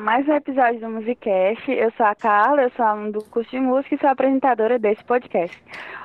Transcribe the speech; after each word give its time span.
Mais 0.00 0.28
um 0.28 0.32
episódio 0.32 0.78
do 0.78 0.88
Musicast. 0.88 1.70
Eu 1.72 1.90
sou 1.96 2.06
a 2.06 2.14
Carla, 2.14 2.62
eu 2.62 2.70
sou 2.76 2.84
aluna 2.84 3.10
do 3.10 3.24
curso 3.24 3.50
de 3.50 3.58
música 3.58 3.94
e 3.94 3.98
sou 3.98 4.08
apresentadora 4.08 4.78
desse 4.78 5.02
podcast. 5.02 5.60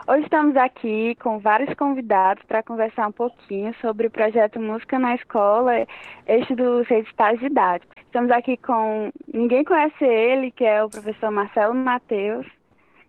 Hoje 0.08 0.24
estamos 0.24 0.56
aqui 0.56 1.16
com 1.22 1.38
vários 1.38 1.74
convidados 1.76 2.44
para 2.48 2.64
conversar 2.64 3.08
um 3.08 3.12
pouquinho 3.12 3.74
sobre 3.82 4.08
o 4.08 4.12
projeto 4.12 4.60
Música 4.60 4.98
na 4.98 5.14
Escola, 5.14 5.86
este 6.26 6.56
dos 6.56 6.90
editais 6.90 7.40
didáticos. 7.40 7.96
Estamos 8.04 8.32
aqui 8.32 8.58
com 8.58 9.12
ninguém 9.32 9.64
conhece 9.64 10.04
ele, 10.04 10.50
que 10.50 10.64
é 10.64 10.84
o 10.84 10.90
professor 10.90 11.30
Marcelo 11.30 11.76
Matheus. 11.76 12.48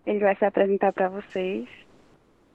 Ele 0.04 0.18
vai 0.18 0.36
se 0.36 0.44
apresentar 0.44 0.92
para 0.92 1.08
vocês. 1.08 1.66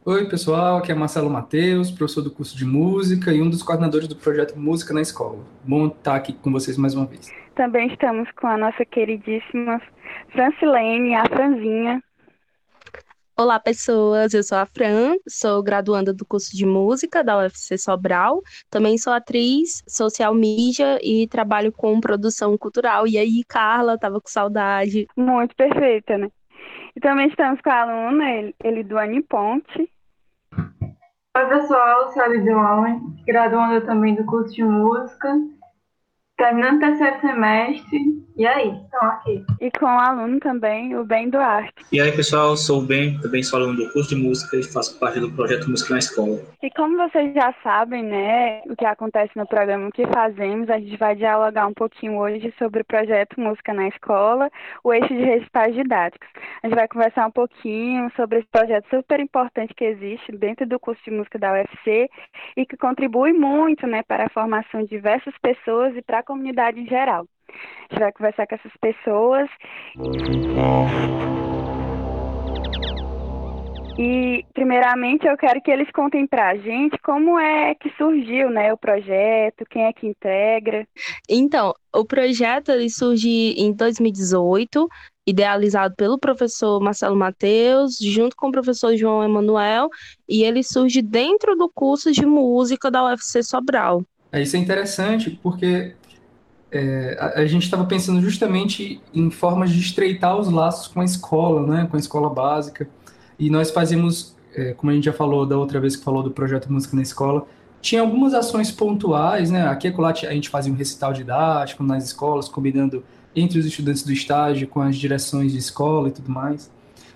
Oi, 0.06 0.30
pessoal, 0.30 0.78
aqui 0.78 0.92
é 0.92 0.96
Marcelo 0.96 1.30
Matheus, 1.30 1.92
professor 1.92 2.22
do 2.22 2.32
curso 2.32 2.58
de 2.58 2.66
música 2.66 3.34
e 3.34 3.42
um 3.42 3.50
dos 3.50 3.62
coordenadores 3.62 4.08
do 4.08 4.16
projeto 4.16 4.58
Música 4.58 4.94
na 4.94 5.02
Escola. 5.02 5.40
Bom 5.64 5.88
estar 5.88 6.16
aqui 6.16 6.34
com 6.34 6.52
vocês 6.52 6.78
mais 6.78 6.96
uma 6.96 7.06
vez. 7.06 7.30
Também 7.60 7.88
estamos 7.88 8.32
com 8.40 8.48
a 8.48 8.58
nossa 8.58 8.86
queridíssima 8.86 9.82
Francilene, 10.32 11.14
a 11.14 11.26
Franzinha. 11.26 12.02
Olá, 13.38 13.60
pessoas. 13.60 14.34
Eu 14.34 14.42
sou 14.44 14.58
a 14.58 14.66
Fran, 14.66 15.16
sou 15.28 15.62
graduanda 15.62 16.14
do 16.14 16.26
curso 16.26 16.56
de 16.56 16.66
música 16.66 17.22
da 17.22 17.38
UFC 17.38 17.78
Sobral. 17.78 18.42
Também 18.70 18.98
sou 18.98 19.12
atriz, 19.12 19.84
social 19.86 20.34
media 20.34 21.00
e 21.04 21.28
trabalho 21.28 21.70
com 21.74 22.00
produção 22.00 22.58
cultural. 22.58 23.06
E 23.06 23.18
aí, 23.18 23.44
Carla, 23.46 24.00
tava 24.00 24.22
com 24.22 24.30
saudade. 24.30 25.06
Muito 25.18 25.54
perfeita, 25.54 26.18
né? 26.18 26.30
E 26.96 27.02
também 27.02 27.28
estamos 27.28 27.60
com 27.60 27.70
a 27.72 27.82
aluna 27.82 28.54
Eliduane 28.64 29.22
Ponte. 29.24 29.92
Oi, 31.36 31.46
pessoal, 31.50 32.10
sou 32.14 32.22
a 32.22 32.28
Lidiane, 32.30 33.02
graduanda 33.26 33.82
também 33.82 34.16
do 34.16 34.26
curso 34.26 34.56
de 34.56 34.64
música 34.64 35.36
terminando 36.40 36.78
o 36.78 36.80
terceiro 36.80 37.20
semestre. 37.20 38.20
E 38.40 38.48
aí, 38.48 38.70
estão 38.70 39.10
aqui. 39.10 39.44
E 39.60 39.70
com 39.72 39.86
o 39.86 40.00
aluno 40.00 40.40
também, 40.40 40.96
o 40.96 41.04
Ben 41.04 41.30
Duarte. 41.30 41.74
E 41.92 42.00
aí, 42.00 42.10
pessoal, 42.14 42.56
sou 42.56 42.80
o 42.80 42.86
Ben, 42.86 43.20
também 43.20 43.44
sou 43.44 43.60
aluno 43.60 43.76
do 43.76 43.92
curso 43.92 44.16
de 44.16 44.16
música 44.16 44.56
e 44.56 44.64
faço 44.64 44.98
parte 44.98 45.20
do 45.20 45.30
projeto 45.30 45.70
Música 45.70 45.94
na 45.94 46.00
Escola. 46.00 46.40
E 46.64 46.70
como 46.70 46.96
vocês 46.96 47.34
já 47.34 47.54
sabem, 47.62 48.02
né, 48.02 48.62
o 48.62 48.78
que 48.78 48.86
acontece 48.86 49.34
no 49.36 49.46
programa, 49.46 49.90
o 49.90 49.92
que 49.92 50.08
fazemos, 50.08 50.70
a 50.70 50.80
gente 50.80 50.96
vai 50.96 51.18
dialogar 51.18 51.68
um 51.68 51.74
pouquinho 51.74 52.18
hoje 52.18 52.54
sobre 52.58 52.82
o 52.82 52.86
projeto 52.86 53.38
Música 53.42 53.74
na 53.74 53.90
Escola, 53.90 54.50
o 54.86 54.94
eixo 54.94 55.10
de 55.10 55.22
resultados 55.22 55.76
didáticos. 55.76 56.30
A 56.64 56.68
gente 56.68 56.78
vai 56.78 56.88
conversar 56.88 57.28
um 57.28 57.32
pouquinho 57.32 58.10
sobre 58.16 58.40
esse 58.40 58.48
projeto 58.48 58.88
super 58.90 59.20
importante 59.20 59.74
que 59.74 59.84
existe 59.84 60.32
dentro 60.32 60.66
do 60.66 60.80
curso 60.80 61.02
de 61.04 61.12
música 61.12 61.38
da 61.38 61.52
UFC 61.52 62.10
e 62.56 62.66
que 62.66 62.78
contribui 62.78 63.34
muito, 63.34 63.86
né, 63.86 64.02
para 64.02 64.28
a 64.28 64.30
formação 64.30 64.82
de 64.84 64.88
diversas 64.88 65.34
pessoas 65.42 65.94
e 65.98 66.02
para 66.02 66.20
a 66.20 66.24
comunidade 66.30 66.80
em 66.80 66.86
geral. 66.86 67.26
A 67.90 67.94
gente 67.94 68.00
vai 68.00 68.12
conversar 68.12 68.46
com 68.46 68.56
essas 68.56 68.72
pessoas. 68.80 69.50
E, 73.98 74.46
primeiramente, 74.54 75.28
eu 75.28 75.36
quero 75.36 75.60
que 75.62 75.72
eles 75.72 75.92
contem 75.92 76.26
para 76.28 76.52
a 76.52 76.56
gente 76.56 76.98
como 77.04 77.38
é 77.40 77.74
que 77.74 77.90
surgiu 77.98 78.50
né, 78.50 78.72
o 78.72 78.78
projeto, 78.78 79.66
quem 79.70 79.86
é 79.86 79.92
que 79.92 80.08
integra. 80.08 80.88
Então, 81.28 81.74
o 81.94 82.06
projeto 82.06 82.70
ele 82.70 82.90
surge 82.90 83.56
em 83.58 83.74
2018, 83.74 84.88
idealizado 85.28 85.96
pelo 85.98 86.18
professor 86.18 86.80
Marcelo 86.80 87.16
Mateus, 87.16 87.98
junto 88.00 88.36
com 88.38 88.48
o 88.48 88.52
professor 88.52 88.96
João 88.96 89.24
Emanuel, 89.24 89.90
e 90.30 90.44
ele 90.44 90.64
surge 90.64 91.02
dentro 91.02 91.56
do 91.56 91.70
curso 91.70 92.12
de 92.12 92.26
música 92.26 92.90
da 92.90 93.04
UFC 93.04 93.44
Sobral. 93.44 94.04
É, 94.32 94.42
isso 94.42 94.56
é 94.56 94.60
interessante 94.60 95.32
porque 95.42 95.96
é, 96.72 97.18
a, 97.20 97.42
a, 97.42 97.46
gente 97.46 97.64
estava 97.64 97.86
pensando 97.86 98.22
justamente 98.22 99.02
em 99.14 99.30
formas 99.32 99.72
de 99.72 99.80
estreitar 99.80 100.38
os 100.38 100.50
laços 100.50 100.88
com 100.88 101.02
a 101.02 101.06
escola, 101.06 101.66
né, 101.66 101.88
com 101.90 101.98
a 101.98 102.00
escola 102.00 102.30
básica. 102.30 102.88
E 103.38 103.50
nós 103.50 103.72
fazíamos, 103.72 104.36
é, 104.54 104.74
como 104.74 104.92
a 104.92 104.96
gente 104.96 105.06
já 105.06 105.14
falou 105.14 105.46
da 105.46 105.58
outra 105.58 105.80
vez 105.80 105.96
que 105.96 106.04
falou 106.04 106.22
do 106.22 106.32
projeto 106.32 106.72
Música 106.72 106.96
na 106.96 107.02
Escola, 107.02 107.48
tinha 107.82 108.02
algumas 108.02 108.34
ações 108.34 108.72
pontuais, 108.72 109.50
né? 109.50 109.68
Aqui 109.68 109.88
e 109.88 109.92
lá 109.92 110.10
a 110.10 110.34
gente 110.34 110.50
fazia 110.50 110.72
um 110.72 110.76
recital 110.76 111.14
didático 111.14 111.84
nas 111.84 112.04
escolas, 112.04 112.50
combinando 112.50 113.04
entre 113.34 113.58
os 113.58 113.66
estudantes 113.66 114.04
do 114.04 114.12
estágio 114.12 114.68
com 114.68 114.82
as 114.82 114.98
direções 114.98 115.54
de 115.54 115.58
escola 115.58 116.10
e 116.10 116.12
tudo 116.12 116.30
mais. 116.30 116.70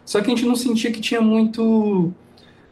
Só 0.05 0.21
que 0.21 0.27
a 0.27 0.29
gente 0.29 0.45
não 0.45 0.55
sentia 0.55 0.91
que 0.91 1.01
tinha 1.01 1.21
muito. 1.21 2.13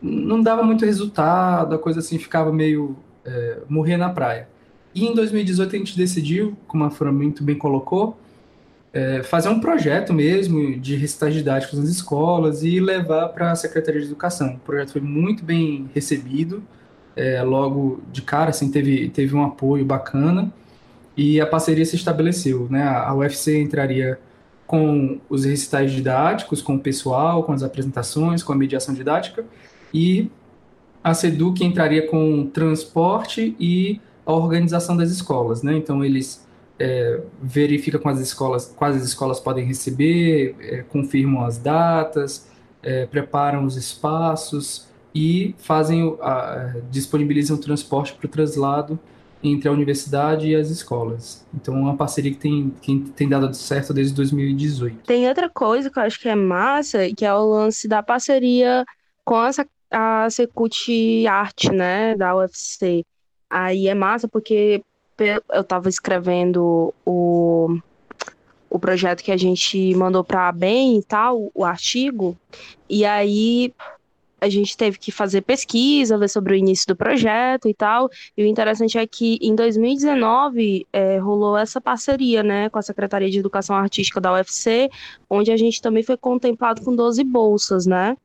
não 0.01 0.41
dava 0.41 0.63
muito 0.63 0.85
resultado, 0.85 1.75
a 1.75 1.77
coisa 1.77 1.99
assim 1.99 2.17
ficava 2.17 2.51
meio. 2.51 2.95
É, 3.23 3.59
morrer 3.69 3.97
na 3.97 4.09
praia. 4.09 4.49
E 4.93 5.05
em 5.05 5.13
2018 5.13 5.75
a 5.75 5.79
gente 5.79 5.97
decidiu, 5.97 6.57
como 6.67 6.83
a 6.83 6.89
Fran 6.89 7.11
muito 7.11 7.43
bem 7.43 7.57
colocou, 7.57 8.17
é, 8.93 9.23
fazer 9.23 9.49
um 9.49 9.59
projeto 9.59 10.13
mesmo 10.13 10.77
de 10.79 10.95
recitais 10.95 11.33
didáticos 11.33 11.79
nas 11.79 11.89
escolas 11.89 12.63
e 12.63 12.79
levar 12.79 13.29
para 13.29 13.51
a 13.51 13.55
Secretaria 13.55 14.01
de 14.01 14.07
Educação. 14.07 14.55
O 14.55 14.59
projeto 14.59 14.91
foi 14.91 15.01
muito 15.01 15.43
bem 15.45 15.89
recebido, 15.93 16.61
é, 17.15 17.41
logo 17.41 18.01
de 18.11 18.21
cara, 18.21 18.49
assim, 18.49 18.69
teve, 18.69 19.09
teve 19.09 19.35
um 19.35 19.43
apoio 19.43 19.85
bacana 19.85 20.51
e 21.15 21.39
a 21.39 21.45
parceria 21.45 21.85
se 21.85 21.95
estabeleceu. 21.95 22.67
Né? 22.69 22.83
A 22.83 23.13
UFC 23.13 23.61
entraria 23.61 24.19
com 24.67 25.19
os 25.29 25.45
recitais 25.45 25.91
didáticos, 25.91 26.61
com 26.61 26.75
o 26.75 26.79
pessoal, 26.79 27.43
com 27.43 27.53
as 27.53 27.63
apresentações, 27.63 28.43
com 28.43 28.53
a 28.53 28.55
mediação 28.55 28.93
didática 28.93 29.45
e 29.93 30.29
a 31.03 31.13
SEDUC 31.13 31.65
entraria 31.65 32.07
com 32.07 32.47
transporte 32.47 33.55
e 33.59 33.99
a 34.25 34.33
organização 34.33 34.95
das 34.95 35.09
escolas, 35.09 35.63
né? 35.63 35.75
Então 35.75 36.03
eles 36.03 36.45
é, 36.79 37.21
verificam 37.41 38.01
com 38.01 38.09
as 38.09 38.19
escolas, 38.19 38.73
quais 38.75 38.95
as 38.95 39.03
escolas 39.03 39.39
podem 39.39 39.65
receber, 39.65 40.55
é, 40.59 40.83
confirmam 40.83 41.45
as 41.45 41.57
datas, 41.57 42.47
é, 42.81 43.05
preparam 43.05 43.65
os 43.65 43.77
espaços 43.77 44.87
e 45.13 45.53
fazem 45.57 46.17
a, 46.21 46.73
disponibilizam 46.89 47.55
o 47.57 47.59
transporte 47.59 48.13
para 48.13 48.25
o 48.25 48.29
traslado 48.29 48.99
entre 49.43 49.67
a 49.67 49.71
universidade 49.71 50.47
e 50.47 50.55
as 50.55 50.69
escolas. 50.69 51.45
Então, 51.53 51.75
é 51.75 51.79
uma 51.79 51.97
parceria 51.97 52.31
que 52.31 52.37
tem, 52.37 52.73
que 52.81 52.99
tem 53.15 53.27
dado 53.27 53.51
certo 53.55 53.93
desde 53.93 54.13
2018. 54.13 55.03
Tem 55.05 55.27
outra 55.27 55.49
coisa 55.49 55.89
que 55.89 55.97
eu 55.97 56.03
acho 56.03 56.19
que 56.19 56.29
é 56.29 56.35
massa, 56.35 56.99
que 57.15 57.25
é 57.25 57.33
o 57.33 57.49
lance 57.49 57.87
da 57.87 58.03
parceria 58.03 58.85
com 59.25 59.35
a 59.91 60.29
Secult 60.29 61.25
Arte, 61.27 61.71
né, 61.71 62.15
da 62.15 62.35
UFC. 62.35 63.03
Aí 63.51 63.89
é 63.89 63.93
massa 63.93 64.29
porque 64.29 64.81
eu 65.51 65.61
estava 65.61 65.89
escrevendo 65.89 66.93
o, 67.05 67.77
o 68.69 68.79
projeto 68.79 69.21
que 69.21 69.31
a 69.31 69.35
gente 69.35 69.93
mandou 69.93 70.23
para 70.23 70.47
a 70.47 70.51
BEM 70.53 70.97
e 70.97 71.03
tal, 71.03 71.51
o 71.53 71.65
artigo, 71.65 72.37
e 72.89 73.03
aí 73.03 73.73
a 74.39 74.47
gente 74.49 74.75
teve 74.77 74.97
que 74.97 75.11
fazer 75.11 75.41
pesquisa, 75.41 76.17
ver 76.17 76.29
sobre 76.29 76.53
o 76.53 76.55
início 76.55 76.87
do 76.87 76.95
projeto 76.95 77.67
e 77.67 77.73
tal. 77.73 78.09
E 78.35 78.41
o 78.41 78.47
interessante 78.47 78.97
é 78.97 79.05
que 79.05 79.37
em 79.41 79.53
2019 79.53 80.87
é, 80.91 81.17
rolou 81.19 81.55
essa 81.57 81.79
parceria 81.81 82.41
né, 82.41 82.69
com 82.69 82.79
a 82.79 82.81
Secretaria 82.81 83.29
de 83.29 83.37
Educação 83.37 83.75
Artística 83.75 84.19
da 84.21 84.33
UFC, 84.33 84.89
onde 85.29 85.51
a 85.51 85.57
gente 85.57 85.79
também 85.79 86.01
foi 86.01 86.17
contemplado 86.17 86.81
com 86.81 86.95
12 86.95 87.23
bolsas, 87.23 87.85
né? 87.85 88.17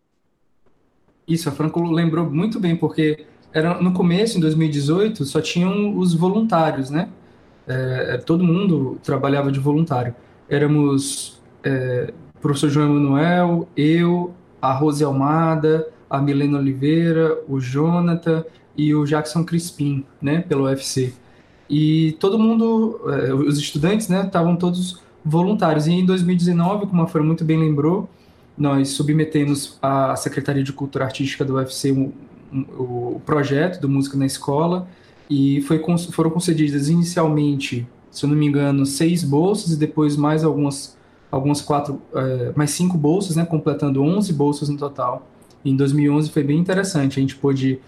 Isso, 1.29 1.49
a 1.49 1.53
Franco 1.53 1.83
lembrou 1.83 2.31
muito 2.31 2.59
bem, 2.61 2.77
porque 2.77 3.27
era 3.53 3.81
no 3.81 3.93
começo, 3.93 4.37
em 4.39 4.41
2018, 4.41 5.25
só 5.25 5.41
tinham 5.41 5.97
os 5.97 6.15
voluntários, 6.15 6.91
né? 6.91 7.09
É, 7.67 8.15
é, 8.15 8.19
todo 8.19 8.45
mundo 8.45 8.99
trabalhava 9.03 9.51
de 9.51 9.59
voluntário. 9.59 10.15
Éramos 10.49 11.41
é, 11.65 12.13
o 12.37 12.41
professor 12.41 12.71
João 12.71 12.91
Emanuel, 12.91 13.69
eu, 13.77 14.33
a 14.61 14.73
Rose 14.73 15.03
Almada, 15.03 15.89
a 16.09 16.21
Milena 16.21 16.59
Oliveira, 16.59 17.39
o 17.49 17.59
Jonathan 17.59 18.45
e 18.77 18.95
o 18.95 19.05
Jackson 19.05 19.45
Crispim, 19.45 20.05
né, 20.21 20.41
pelo 20.41 20.65
UFC. 20.65 21.13
E 21.69 22.13
todo 22.21 22.39
mundo, 22.39 23.01
é, 23.07 23.35
os 23.35 23.59
estudantes, 23.59 24.09
né, 24.09 24.25
estavam 24.25 24.55
todos 24.55 25.03
voluntários. 25.25 25.87
E 25.89 25.93
em 25.93 26.07
2019, 26.07 26.87
como 26.87 27.03
a 27.03 27.07
Fran 27.09 27.25
muito 27.25 27.45
bem 27.45 27.59
lembrou, 27.59 28.09
nós 28.57 28.91
submetemos 28.91 29.77
à 29.83 30.15
Secretaria 30.17 30.63
de 30.63 30.73
Cultura 30.73 31.05
Artística 31.05 31.45
do 31.45 31.55
UFC 31.55 31.91
um, 31.91 32.13
o 32.53 33.21
projeto 33.25 33.81
do 33.81 33.89
Música 33.89 34.17
na 34.17 34.27
Escola 34.27 34.89
e 35.29 35.61
foi, 35.63 35.83
foram 36.13 36.31
concedidas 36.31 36.89
inicialmente, 36.89 37.87
se 38.11 38.25
eu 38.25 38.31
não 38.31 38.37
me 38.37 38.47
engano, 38.47 38.87
seis 38.87 39.25
bolsas 39.25 39.73
e 39.73 39.77
depois 39.77 40.17
mais 40.17 40.45
algumas, 40.45 40.97
algumas 41.31 41.61
quatro, 41.61 42.01
é, 42.15 42.53
mais 42.55 42.71
cinco 42.71 42.97
bolsas, 42.97 43.37
né, 43.37 43.45
completando 43.45 44.03
11 44.03 44.33
bolsas 44.33 44.69
no 44.69 44.77
total. 44.77 45.29
E 45.65 45.71
em 45.71 45.77
2011 45.77 46.31
foi 46.31 46.43
bem 46.43 46.59
interessante, 46.59 47.19
a 47.19 47.21
gente 47.21 47.37
pôde, 47.37 47.81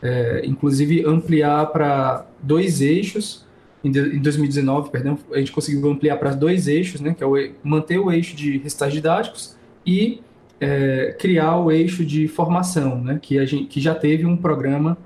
é, 0.00 0.42
inclusive, 0.46 1.04
ampliar 1.04 1.66
para 1.66 2.26
dois 2.42 2.80
eixos, 2.80 3.44
em, 3.82 3.88
em 3.88 4.20
2019, 4.20 4.90
perdão, 4.90 5.18
a 5.32 5.38
gente 5.38 5.52
conseguiu 5.52 5.90
ampliar 5.90 6.16
para 6.16 6.32
dois 6.32 6.68
eixos, 6.68 7.00
né, 7.00 7.12
que 7.12 7.22
é 7.22 7.26
o, 7.26 7.34
manter 7.62 7.98
o 7.98 8.10
eixo 8.10 8.34
de 8.34 8.58
recitais 8.58 8.92
didáticos 8.92 9.56
e 9.84 10.20
é, 10.60 11.16
criar 11.18 11.56
o 11.58 11.70
eixo 11.70 12.04
de 12.04 12.28
formação, 12.28 13.00
né, 13.00 13.18
que, 13.20 13.38
a 13.38 13.44
gente, 13.44 13.66
que 13.66 13.80
já 13.80 13.94
teve 13.94 14.24
um 14.24 14.36
programa 14.36 14.96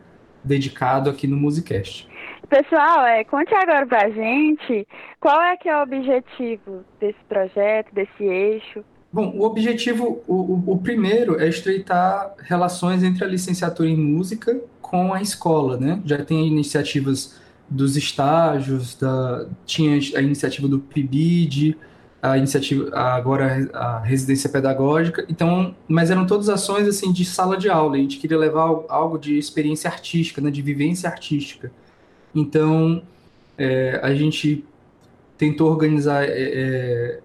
dedicado 0.45 1.11
aqui 1.11 1.27
no 1.27 1.37
Musicast. 1.37 2.09
Pessoal, 2.49 3.05
é, 3.05 3.25
conte 3.25 3.55
agora 3.55 3.87
pra 3.87 4.09
gente 4.09 4.87
qual 5.21 5.41
é 5.43 5.57
que 5.57 5.69
é 5.69 5.77
o 5.77 5.83
objetivo 5.83 6.85
desse 6.99 7.19
projeto, 7.29 7.95
desse 7.95 8.25
eixo. 8.25 8.83
Bom, 9.13 9.33
o 9.37 9.43
objetivo, 9.43 10.23
o, 10.27 10.73
o, 10.73 10.79
primeiro 10.79 11.41
é 11.41 11.49
estreitar 11.49 12.35
relações 12.41 13.03
entre 13.03 13.25
a 13.25 13.27
licenciatura 13.27 13.89
em 13.89 13.97
música 13.97 14.61
com 14.83 15.13
a 15.13 15.21
escola, 15.21 15.79
né? 15.79 16.01
Já 16.05 16.23
tem 16.23 16.47
iniciativas 16.47 17.39
dos 17.69 17.97
estágios, 17.97 18.95
da, 18.95 19.47
tinha 19.65 19.99
a 20.17 20.23
iniciativa 20.23 20.69
do 20.69 20.79
PIBID, 20.79 21.77
a 22.21 22.37
iniciativa 22.37 22.91
agora 22.97 23.69
a 23.73 24.01
residência 24.01 24.51
pedagógica, 24.51 25.25
então, 25.29 25.75
mas 25.87 26.11
eram 26.11 26.27
todas 26.27 26.49
ações 26.49 26.89
assim 26.89 27.13
de 27.13 27.25
sala 27.25 27.57
de 27.57 27.69
aula. 27.69 27.97
A 27.97 27.99
gente 27.99 28.19
queria 28.19 28.37
levar 28.37 28.85
algo 28.89 29.19
de 29.19 29.39
experiência 29.39 29.89
artística, 29.89 30.41
né, 30.41 30.51
de 30.51 30.61
vivência 30.61 31.09
artística. 31.09 31.71
Então, 32.35 33.03
é, 33.57 34.01
a 34.03 34.13
gente 34.15 34.65
tentou 35.37 35.71
organizar 35.71 36.25
é, 36.25 36.31
é 36.31 37.21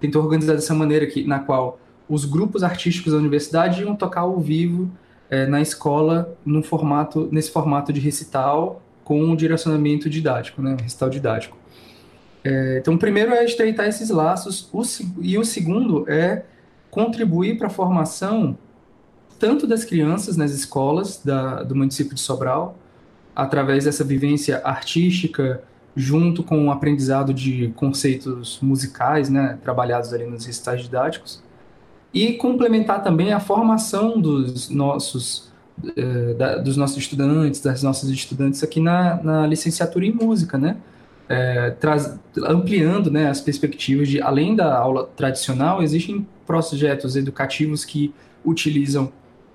tentou 0.00 0.22
organizar 0.22 0.54
dessa 0.54 0.74
maneira 0.74 1.06
que, 1.06 1.24
na 1.24 1.38
qual 1.38 1.78
os 2.08 2.24
grupos 2.24 2.64
artísticos 2.64 3.12
da 3.12 3.18
universidade 3.18 3.82
iam 3.82 3.94
tocar 3.94 4.22
ao 4.22 4.40
vivo 4.40 4.90
é, 5.28 5.46
na 5.46 5.60
escola 5.60 6.36
no 6.44 6.62
formato, 6.62 7.28
nesse 7.30 7.50
formato 7.50 7.92
de 7.92 8.00
recital 8.00 8.82
com 9.04 9.22
um 9.22 9.36
direcionamento 9.36 10.08
didático, 10.08 10.62
né, 10.62 10.76
recital 10.80 11.10
didático. 11.10 11.59
É, 12.42 12.78
então, 12.78 12.94
o 12.94 12.98
primeiro 12.98 13.32
é 13.32 13.44
estreitar 13.44 13.86
esses 13.86 14.10
laços, 14.10 14.68
o, 14.72 14.82
e 15.20 15.36
o 15.36 15.44
segundo 15.44 16.10
é 16.10 16.44
contribuir 16.90 17.58
para 17.58 17.66
a 17.66 17.70
formação 17.70 18.56
tanto 19.38 19.66
das 19.66 19.84
crianças 19.84 20.36
nas 20.36 20.50
escolas 20.52 21.22
da, 21.24 21.62
do 21.62 21.74
município 21.74 22.14
de 22.14 22.20
Sobral, 22.20 22.76
através 23.34 23.84
dessa 23.84 24.04
vivência 24.04 24.60
artística, 24.62 25.62
junto 25.96 26.42
com 26.42 26.66
o 26.66 26.70
aprendizado 26.70 27.32
de 27.32 27.72
conceitos 27.74 28.58
musicais, 28.60 29.30
né, 29.30 29.58
trabalhados 29.62 30.12
ali 30.12 30.26
nos 30.26 30.44
recitais 30.44 30.82
didáticos, 30.82 31.42
e 32.12 32.34
complementar 32.34 33.02
também 33.02 33.32
a 33.32 33.40
formação 33.40 34.20
dos 34.20 34.68
nossos 34.68 35.50
eh, 35.96 36.34
da, 36.34 36.58
dos 36.58 36.76
nossos 36.76 36.98
estudantes, 36.98 37.62
das 37.62 37.82
nossas 37.82 38.10
estudantes 38.10 38.62
aqui 38.62 38.80
na, 38.80 39.22
na 39.22 39.46
licenciatura 39.46 40.04
em 40.04 40.12
música, 40.12 40.58
né, 40.58 40.76
é, 41.30 41.70
traz, 41.70 42.18
ampliando 42.44 43.08
né, 43.08 43.28
as 43.28 43.40
perspectivas 43.40 44.08
de, 44.08 44.20
além 44.20 44.56
da 44.56 44.76
aula 44.76 45.08
tradicional, 45.16 45.80
existem 45.80 46.26
projetos 46.44 47.14
educativos 47.14 47.84
que 47.84 48.12
utilizam 48.44 49.12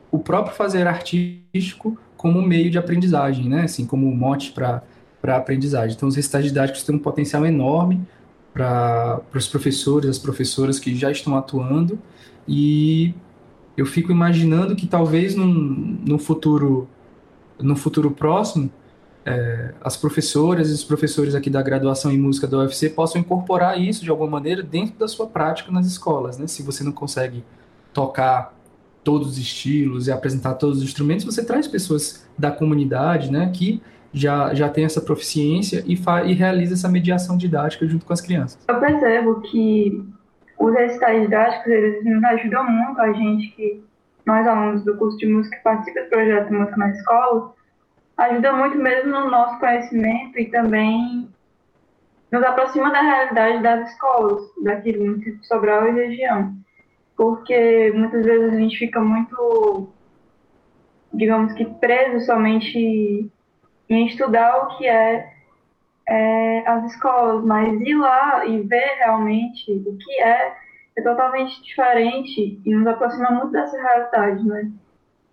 o 0.10 0.18
próprio 0.18 0.56
fazer 0.56 0.88
artístico 0.88 1.98
como 2.16 2.42
meio 2.42 2.72
de 2.72 2.78
aprendizagem, 2.78 3.50
né, 3.50 3.64
assim, 3.64 3.86
como 3.86 4.10
mote 4.16 4.54
para 4.54 4.82
a 5.28 5.36
aprendizagem. 5.36 5.98
Então, 5.98 6.08
os 6.08 6.16
recitais 6.16 6.46
didáticos 6.46 6.82
têm 6.84 6.96
um 6.96 7.00
potencial 7.00 7.46
enorme 7.46 8.02
para 8.54 9.22
os 9.34 9.48
professores, 9.50 10.10
as 10.10 10.18
professoras 10.18 10.80
que 10.80 10.96
já 10.96 11.12
estão 11.12 11.36
atuando, 11.36 12.00
e 12.48 13.14
eu 13.76 13.86
fico 13.86 14.14
imaginando 14.14 14.78
que 14.78 14.88
talvez 14.88 15.36
num, 15.36 16.00
no 16.08 16.18
futuro 16.18 16.88
no 17.60 17.76
futuro 17.76 18.12
próximo 18.12 18.70
é, 19.26 19.74
as 19.82 19.98
professoras 19.98 20.70
e 20.70 20.74
os 20.74 20.84
professores 20.84 21.34
aqui 21.34 21.50
da 21.50 21.62
graduação 21.62 22.12
em 22.12 22.18
música 22.18 22.46
da 22.46 22.60
UFC 22.60 22.90
possam 22.90 23.20
incorporar 23.20 23.80
isso 23.80 24.04
de 24.04 24.10
alguma 24.10 24.30
maneira 24.30 24.62
dentro 24.62 24.96
da 25.00 25.08
sua 25.08 25.26
prática 25.26 25.72
nas 25.72 25.88
escolas, 25.88 26.38
né? 26.38 26.46
Se 26.46 26.62
você 26.62 26.84
não 26.84 26.92
consegue 26.92 27.44
tocar 27.92 28.54
todos 29.04 29.30
os 29.30 29.38
estilos 29.38 30.08
e 30.08 30.12
apresentar 30.12 30.56
todos 30.56 30.80
os 30.80 30.84
instrumentos, 30.84 31.26
você 31.26 31.44
traz 31.44 31.68
pessoas 31.68 32.28
da 32.38 32.52
comunidade, 32.52 33.32
né, 33.32 33.52
que 33.54 33.82
já, 34.12 34.54
já 34.54 34.68
tem 34.68 34.84
essa 34.84 35.00
proficiência 35.00 35.84
e, 35.86 35.94
e 36.26 36.34
realiza 36.34 36.74
essa 36.74 36.90
mediação 36.90 37.38
didática 37.38 37.88
junto 37.88 38.06
com 38.06 38.14
as 38.14 38.20
crianças. 38.20 38.58
Eu 38.68 38.80
percebo 38.80 39.42
que 39.42 40.04
os 40.60 40.74
recitais 40.74 41.22
didáticos, 41.22 41.68
eles 41.68 42.04
nos 42.04 42.24
ajudam 42.24 42.64
muito 42.70 43.00
a 43.00 43.14
gente 43.14 43.48
que, 43.56 43.84
nós 44.26 44.48
alunos 44.48 44.84
do 44.84 44.98
curso 44.98 45.18
de 45.18 45.28
música 45.28 45.56
que 45.56 45.64
participa 45.64 46.02
do 46.02 46.10
projeto 46.10 46.52
Música 46.52 46.78
na 46.78 46.90
Escola, 46.90 47.54
ajuda 48.18 48.54
muito 48.54 48.78
mesmo 48.78 49.12
no 49.12 49.30
nosso 49.30 49.60
conhecimento 49.60 50.40
e 50.40 50.50
também 50.50 51.30
nos 52.32 52.44
aproxima 52.44 52.92
da 52.92 53.02
realidade 53.02 53.64
das 53.64 53.92
escolas 53.92 54.44
daqui 54.64 54.94
do 54.94 55.06
município 55.06 55.40
de 55.40 55.48
Sobral 55.48 55.88
e 55.88 55.92
região. 55.92 56.54
Porque 57.16 57.92
muitas 57.96 58.26
vezes 58.26 58.54
a 58.54 58.58
gente 58.58 58.78
fica 58.78 59.00
muito, 59.00 59.90
digamos 61.14 61.54
que, 61.54 61.66
preso 61.66 62.26
somente 62.26 63.32
em 63.90 64.08
estudar 64.08 64.58
o 64.64 64.78
que 64.78 64.88
é, 64.88 65.32
é, 66.08 66.68
as 66.68 66.92
escolas, 66.92 67.44
mas 67.46 67.80
ir 67.82 67.96
lá 67.96 68.46
e 68.46 68.62
ver 68.62 68.96
realmente 68.98 69.72
o 69.72 69.98
que 69.98 70.22
é, 70.22 70.56
é 70.98 71.02
totalmente 71.02 71.62
diferente 71.64 72.60
e 72.66 72.76
nos 72.76 72.88
aproxima 72.88 73.32
muito 73.32 73.52
dessa 73.52 73.78
realidade, 73.82 74.44
né? 74.44 74.72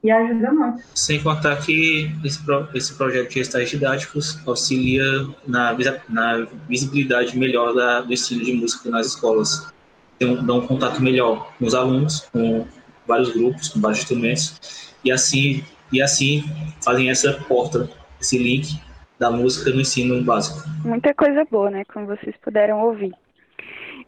E 0.03 0.11
ajuda 0.11 0.53
muito. 0.53 0.83
Sem 0.95 1.23
contar 1.23 1.57
que 1.57 2.11
esse, 2.25 2.45
pro, 2.45 2.69
esse 2.75 2.95
projeto 2.95 3.31
de 3.31 3.41
estágios 3.41 3.71
didáticos 3.71 4.41
auxilia 4.47 5.05
na, 5.47 5.77
na 6.09 6.47
visibilidade 6.69 7.39
melhor 7.39 7.73
da, 7.73 8.01
do 8.01 8.13
ensino 8.13 8.45
de 8.45 8.53
música 8.53 8.91
nas 8.91 9.07
escolas. 9.09 9.73
Tem 10.19 10.29
um, 10.29 10.45
dá 10.45 10.55
um 10.55 10.67
contato 10.67 11.01
melhor 11.01 11.53
com 11.57 11.67
os 11.67 11.75
alunos, 11.75 12.21
com 12.33 12.67
vários 13.07 13.33
grupos, 13.33 13.69
com 13.69 13.81
vários 13.81 14.01
instrumentos, 14.01 14.95
e 15.05 15.13
assim, 15.13 15.65
e 15.93 16.03
assim 16.03 16.45
fazem 16.83 17.11
essa 17.11 17.33
porta 17.49 17.89
esse 18.21 18.39
link 18.39 18.81
da 19.19 19.31
música 19.31 19.71
no 19.71 19.81
ensino 19.81 20.23
básico. 20.25 20.69
Muita 20.85 21.13
coisa 21.15 21.45
boa, 21.51 21.71
né? 21.71 21.85
Como 21.93 22.07
vocês 22.07 22.35
puderam 22.43 22.81
ouvir. 22.81 23.13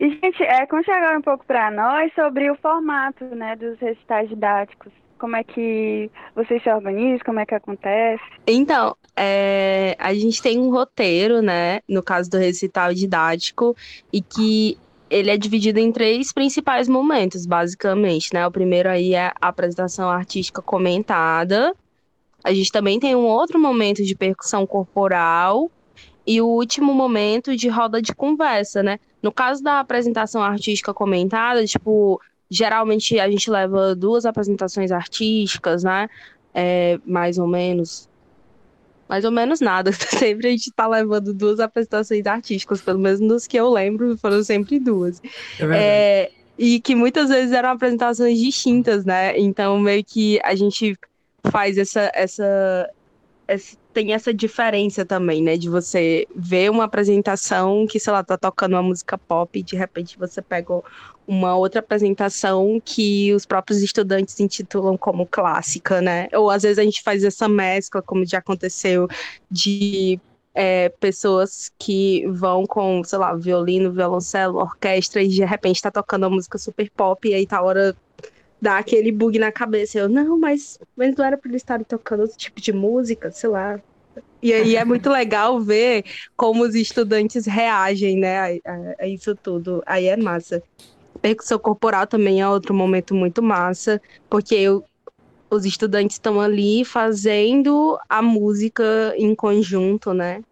E, 0.01 0.11
gente, 0.11 0.43
é, 0.43 0.67
conte 0.67 0.91
agora 0.91 1.19
um 1.19 1.23
pouco 1.23 1.45
para 1.45 1.71
nós 1.71 2.13
sobre 2.15 2.51
o 2.51 2.57
formato 2.57 3.25
né, 3.27 3.55
dos 3.55 3.79
recitais 3.79 4.29
didáticos. 4.29 4.93
Como 5.19 5.37
é 5.37 5.45
que 5.45 6.11
vocês 6.35 6.63
se 6.63 6.71
organizam, 6.71 7.25
como 7.25 7.41
é 7.41 7.47
que 7.47 7.55
acontece? 7.55 8.23
Então, 8.47 8.97
é, 9.17 9.97
a 9.99 10.13
gente 10.13 10.43
tem 10.43 10.59
um 10.59 10.71
roteiro, 10.71 11.41
né, 11.41 11.81
no 11.89 12.03
caso 12.03 12.31
do 12.31 12.39
recital 12.39 12.93
didático, 12.93 13.77
e 14.13 14.21
que 14.21 14.77
ele 15.09 15.31
é 15.31 15.37
dividido 15.37 15.79
em 15.79 15.93
três 15.93 16.33
principais 16.33 16.89
momentos, 16.89 17.47
basicamente, 17.47 18.35
né? 18.35 18.47
O 18.47 18.51
primeiro 18.51 18.89
aí 18.89 19.15
é 19.15 19.33
a 19.41 19.49
apresentação 19.49 20.11
artística 20.11 20.61
comentada, 20.61 21.75
a 22.45 22.53
gente 22.53 22.71
também 22.71 23.01
tem 23.01 23.17
um 23.17 23.25
outro 23.25 23.59
momento 23.59 24.05
de 24.05 24.15
percussão 24.15 24.67
corporal 24.67 25.71
e 26.27 26.43
o 26.43 26.47
último 26.47 26.93
momento 26.93 27.57
de 27.57 27.69
roda 27.69 28.03
de 28.03 28.15
conversa, 28.15 28.83
né? 28.83 29.01
No 29.23 29.33
caso 29.33 29.63
da 29.63 29.81
apresentação 29.81 30.43
artística 30.43 30.93
comentada, 30.93 31.65
tipo, 31.65 32.21
geralmente 32.51 33.19
a 33.19 33.31
gente 33.31 33.51
leva 33.51 33.95
duas 33.95 34.25
apresentações 34.25 34.93
artísticas, 34.93 35.85
né? 35.85 36.09
É, 36.55 36.99
mais 37.05 37.39
ou 37.39 37.47
menos. 37.47 38.09
Mais 39.09 39.25
ou 39.25 39.31
menos 39.31 39.61
nada. 39.61 39.93
Sempre 39.93 40.49
a 40.49 40.51
gente 40.51 40.71
tá 40.73 40.87
levando 40.87 41.35
duas 41.35 41.61
apresentações 41.61 42.27
artísticas, 42.27 42.81
pelo 42.81 42.99
menos 42.99 43.21
dos 43.21 43.47
que 43.47 43.57
eu 43.57 43.71
lembro, 43.71 44.17
foram 44.19 44.43
sempre 44.43 44.79
duas. 44.79 45.21
É, 45.61 46.31
é 46.31 46.31
e 46.59 46.81
que 46.81 46.95
muitas 46.95 47.29
vezes 47.29 47.53
eram 47.53 47.71
apresentações 47.71 48.39
distintas, 48.39 49.05
né? 49.05 49.37
Então, 49.39 49.79
meio 49.79 50.05
que 50.05 50.41
a 50.45 50.55
gente 50.55 50.97
faz 51.51 51.77
essa, 51.77 52.11
essa, 52.15 52.89
tem 53.93 54.13
essa 54.13 54.35
diferença 54.35 55.05
também, 55.05 55.43
né? 55.43 55.57
De 55.57 55.69
você 55.69 56.27
ver 56.35 56.71
uma 56.71 56.85
apresentação 56.85 57.87
que, 57.87 58.01
sei 58.01 58.13
lá, 58.13 58.25
tá 58.25 58.37
tocando 58.37 58.73
uma 58.73 58.83
música 58.83 59.17
pop 59.17 59.59
e 59.59 59.63
de 59.63 59.77
repente 59.77 60.19
você 60.19 60.43
pega 60.43 60.83
uma 61.27 61.57
outra 61.57 61.81
apresentação 61.81 62.81
que 62.85 63.33
os 63.33 63.47
próprios 63.47 63.83
estudantes 63.83 64.39
intitulam 64.41 64.97
como 64.97 65.27
clássica, 65.27 66.01
né? 66.01 66.29
Ou 66.33 66.51
às 66.51 66.63
vezes 66.63 66.79
a 66.79 66.83
gente 66.83 67.03
faz 67.03 67.23
essa 67.25 67.49
mescla, 67.49 68.03
como 68.03 68.27
já 68.27 68.39
aconteceu, 68.39 69.09
de 69.51 70.21
é, 70.55 70.89
pessoas 70.89 71.71
que 71.79 72.27
vão 72.29 72.65
com, 72.67 73.03
sei 73.05 73.19
lá, 73.19 73.35
violino, 73.35 73.93
violoncelo, 73.93 74.59
orquestra 74.59 75.23
e 75.23 75.29
de 75.29 75.45
repente 75.45 75.83
tá 75.83 75.91
tocando 75.91 76.25
uma 76.25 76.37
música 76.37 76.59
super 76.59 76.91
pop 76.91 77.29
e 77.29 77.35
aí 77.35 77.47
tá 77.47 77.61
hora 77.63 77.95
dá 78.65 78.79
aquele 78.79 79.13
bug 79.13 79.39
na 79.39 79.53
cabeça. 79.53 79.99
Eu, 79.99 80.09
não, 80.09 80.39
mas, 80.39 80.79
mas 80.97 81.15
não 81.15 81.25
era 81.25 81.37
para 81.37 81.51
eles 81.51 81.61
estarem 81.61 81.85
tocando 81.85 82.21
outro 82.21 82.37
tipo 82.37 82.61
de 82.63 82.73
música, 82.73 83.31
sei 83.31 83.51
lá. 83.51 83.79
E 84.43 84.53
aí 84.55 84.75
é 84.77 84.85
muito 84.85 85.11
legal 85.11 85.61
ver 85.61 86.05
como 86.35 86.63
os 86.65 86.75
estudantes 86.75 87.45
reagem, 87.45 88.17
né, 88.19 88.39
a, 88.39 88.73
a, 88.73 88.95
a 89.01 89.07
isso 89.07 89.35
tudo. 89.35 89.83
Aí 89.85 90.07
é 90.07 90.17
massa. 90.17 90.63
Percussão 91.21 91.59
corporal 91.59 92.07
também 92.07 92.41
é 92.41 92.49
outro 92.49 92.75
momento 92.75 93.15
muito 93.15 93.43
massa, 93.43 94.01
porque 94.31 94.55
eu, 94.55 94.83
os 95.51 95.67
estudantes 95.67 96.17
estão 96.17 96.41
ali 96.41 96.85
fazendo 96.85 97.99
a 98.09 98.23
música 98.23 99.15
em 99.17 99.35
conjunto, 99.35 100.15
né? 100.15 100.43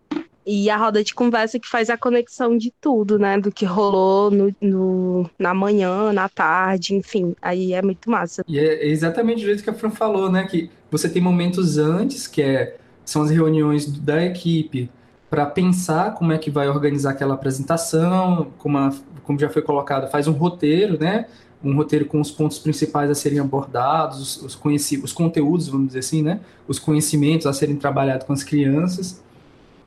E 0.44 0.68
a 0.68 0.76
roda 0.76 1.04
de 1.04 1.14
conversa 1.14 1.58
que 1.58 1.68
faz 1.68 1.88
a 1.88 1.96
conexão 1.96 2.56
de 2.56 2.72
tudo, 2.80 3.18
né? 3.18 3.38
Do 3.38 3.52
que 3.52 3.64
rolou 3.64 4.30
no, 4.30 4.54
no, 4.60 5.30
na 5.38 5.54
manhã, 5.54 6.12
na 6.12 6.28
tarde, 6.28 6.94
enfim. 6.94 7.34
Aí 7.40 7.72
é 7.72 7.82
muito 7.82 8.10
massa. 8.10 8.44
E 8.48 8.58
é 8.58 8.86
exatamente 8.86 9.40
do 9.40 9.46
jeito 9.46 9.62
que 9.62 9.70
a 9.70 9.74
Fran 9.74 9.90
falou, 9.90 10.30
né? 10.30 10.44
Que 10.44 10.68
você 10.90 11.08
tem 11.08 11.22
momentos 11.22 11.78
antes, 11.78 12.26
que 12.26 12.42
é 12.42 12.76
são 13.04 13.22
as 13.22 13.30
reuniões 13.30 13.86
da 13.86 14.24
equipe 14.24 14.90
para 15.28 15.46
pensar 15.46 16.14
como 16.14 16.32
é 16.32 16.38
que 16.38 16.50
vai 16.50 16.68
organizar 16.68 17.10
aquela 17.10 17.34
apresentação, 17.34 18.52
como, 18.58 18.76
a, 18.78 18.92
como 19.24 19.38
já 19.38 19.48
foi 19.48 19.62
colocado, 19.62 20.10
faz 20.10 20.28
um 20.28 20.32
roteiro, 20.32 20.98
né? 20.98 21.26
Um 21.64 21.74
roteiro 21.74 22.04
com 22.04 22.20
os 22.20 22.30
pontos 22.30 22.58
principais 22.58 23.10
a 23.10 23.14
serem 23.14 23.38
abordados, 23.38 24.42
os, 24.42 24.56
os, 24.56 24.92
os 25.02 25.12
conteúdos, 25.12 25.68
vamos 25.68 25.86
dizer 25.88 26.00
assim, 26.00 26.22
né? 26.22 26.40
Os 26.68 26.78
conhecimentos 26.78 27.46
a 27.46 27.52
serem 27.52 27.76
trabalhados 27.76 28.26
com 28.26 28.32
as 28.32 28.42
crianças. 28.42 29.21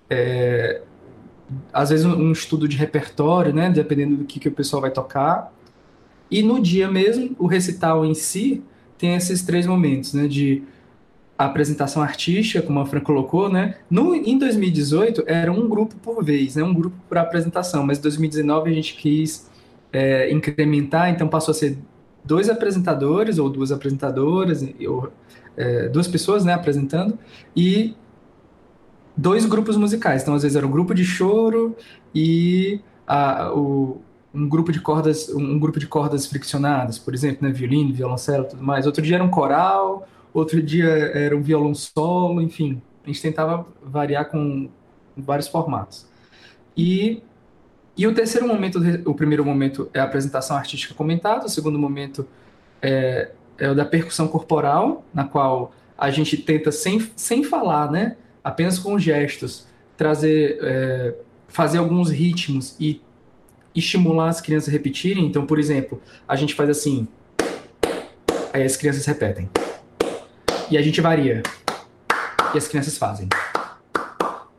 É, 0.10 0.82
às 1.72 1.90
vezes 1.90 2.06
um, 2.06 2.32
estudo 2.32 2.68
de 2.68 2.78
repertório, 2.78 3.54
né? 3.54 3.70
Dependendo 3.70 4.18
do 4.18 4.26
que, 4.26 4.40
que 4.40 4.48
o 4.48 4.52
pessoal 4.52 4.82
vai 4.82 4.92
tocar. 4.92 5.54
E 6.30 6.42
no 6.42 6.60
dia 6.60 6.90
mesmo, 6.90 7.36
o 7.38 7.46
recital 7.46 8.06
em 8.06 8.14
si 8.14 8.64
tem 8.98 9.16
esses 9.16 9.44
três 9.44 9.66
momentos, 9.68 10.14
né? 10.14 10.28
De 10.28 10.64
apresentação 11.38 12.02
artística, 12.02 12.62
como 12.62 12.80
a 12.80 12.86
Fran 12.86 13.02
colocou, 13.02 13.50
né? 13.50 13.76
No, 13.90 14.16
em 14.16 14.38
2018 14.38 15.24
era 15.28 15.52
um 15.52 15.68
grupo 15.68 15.96
por 15.96 16.24
vez, 16.24 16.56
né? 16.56 16.64
Um 16.64 16.74
grupo 16.74 16.96
para 17.10 17.22
apresentação, 17.22 17.86
mas 17.86 18.00
em 18.00 18.02
2019 18.02 18.70
a 18.70 18.74
gente 18.74 18.96
quis 18.96 19.50
é, 19.92 20.32
incrementar, 20.32 21.10
então 21.10 21.28
passou 21.28 21.52
a 21.52 21.56
ser 21.56 21.78
dois 22.24 22.50
apresentadores 22.50 23.38
ou 23.38 23.50
duas 23.50 23.72
apresentadoras, 23.72 24.66
ou, 24.88 25.12
é, 25.56 25.88
duas 25.88 26.08
pessoas, 26.08 26.44
né, 26.44 26.54
apresentando 26.54 27.18
e 27.56 27.96
dois 29.18 29.46
grupos 29.46 29.78
musicais. 29.78 30.22
Então 30.22 30.34
às 30.34 30.44
vezes 30.44 30.56
era 30.56 30.66
um 30.66 30.72
grupo 30.72 30.94
de 30.94 31.06
choro 31.06 31.76
e 32.14 32.80
a, 33.08 33.52
o, 33.54 34.02
um 34.34 34.48
grupo 34.48 34.72
de 34.72 34.80
cordas, 34.80 35.30
um 35.30 35.60
grupo 35.60 35.80
de 35.80 35.88
cordas 35.88 36.26
friccionadas, 36.26 36.98
por 36.98 37.14
exemplo, 37.14 37.48
né, 37.48 37.54
violino, 37.54 37.94
violoncelo, 37.94 38.46
tudo 38.46 38.64
mais. 38.64 38.86
Outro 38.86 39.02
dia 39.02 39.16
era 39.16 39.24
um 39.24 39.30
coral 39.30 40.08
outro 40.36 40.62
dia 40.62 40.90
era 40.90 41.36
um 41.36 41.42
violão 41.42 41.74
solo, 41.74 42.42
enfim, 42.42 42.82
a 43.04 43.08
gente 43.08 43.22
tentava 43.22 43.66
variar 43.82 44.26
com 44.26 44.70
vários 45.16 45.48
formatos. 45.48 46.06
E, 46.76 47.24
e 47.96 48.06
o 48.06 48.14
terceiro 48.14 48.46
momento, 48.46 48.80
o 49.06 49.16
primeiro 49.16 49.46
momento 49.46 49.90
é 49.94 50.00
a 50.00 50.04
apresentação 50.04 50.58
artística 50.58 50.94
comentada, 50.94 51.46
o 51.46 51.50
segundo 51.50 51.80
momento 51.80 52.28
é, 52.82 53.32
é 53.58 53.70
o 53.70 53.76
da 53.76 53.86
percussão 53.86 54.28
corporal, 54.28 55.06
na 55.14 55.24
qual 55.24 55.72
a 55.98 56.12
gente 56.12 56.36
tenta, 56.36 56.70
sem, 56.70 57.10
sem 57.16 57.42
falar, 57.42 57.90
né, 57.90 58.18
apenas 58.46 58.78
com 58.78 59.00
gestos, 59.00 59.66
trazer, 59.98 60.60
é, 60.62 61.16
fazer 61.48 61.80
alguns 61.80 62.12
ritmos 62.12 62.76
e 62.80 63.02
estimular 63.74 64.30
as 64.30 64.40
crianças 64.40 64.70
a 64.70 64.72
repetirem. 64.72 65.26
Então, 65.26 65.48
por 65.48 65.58
exemplo, 65.58 66.00
a 66.28 66.36
gente 66.36 66.54
faz 66.54 66.70
assim, 66.70 67.08
aí 68.54 68.62
as 68.62 68.78
crianças 68.78 69.04
repetem. 69.04 69.50
E 70.70 70.78
a 70.78 70.82
gente 70.84 71.02
varia. 71.02 71.42
E 72.54 72.58
as 72.58 72.68
crianças 72.68 73.00
fazem. 73.00 73.28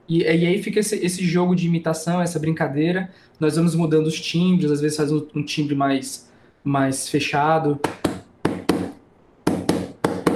E, 0.08 0.22
e 0.22 0.24
aí 0.24 0.60
fica 0.60 0.80
esse, 0.80 0.96
esse, 0.96 1.24
jogo 1.24 1.54
de 1.54 1.68
imitação, 1.68 2.20
essa 2.20 2.40
brincadeira. 2.40 3.08
Nós 3.38 3.54
vamos 3.54 3.76
mudando 3.76 4.08
os 4.08 4.20
timbres, 4.20 4.72
às 4.72 4.80
vezes 4.80 4.96
faz 4.96 5.12
um, 5.12 5.24
um 5.32 5.44
timbre 5.44 5.76
mais, 5.76 6.28
mais 6.64 7.08
fechado. 7.08 7.78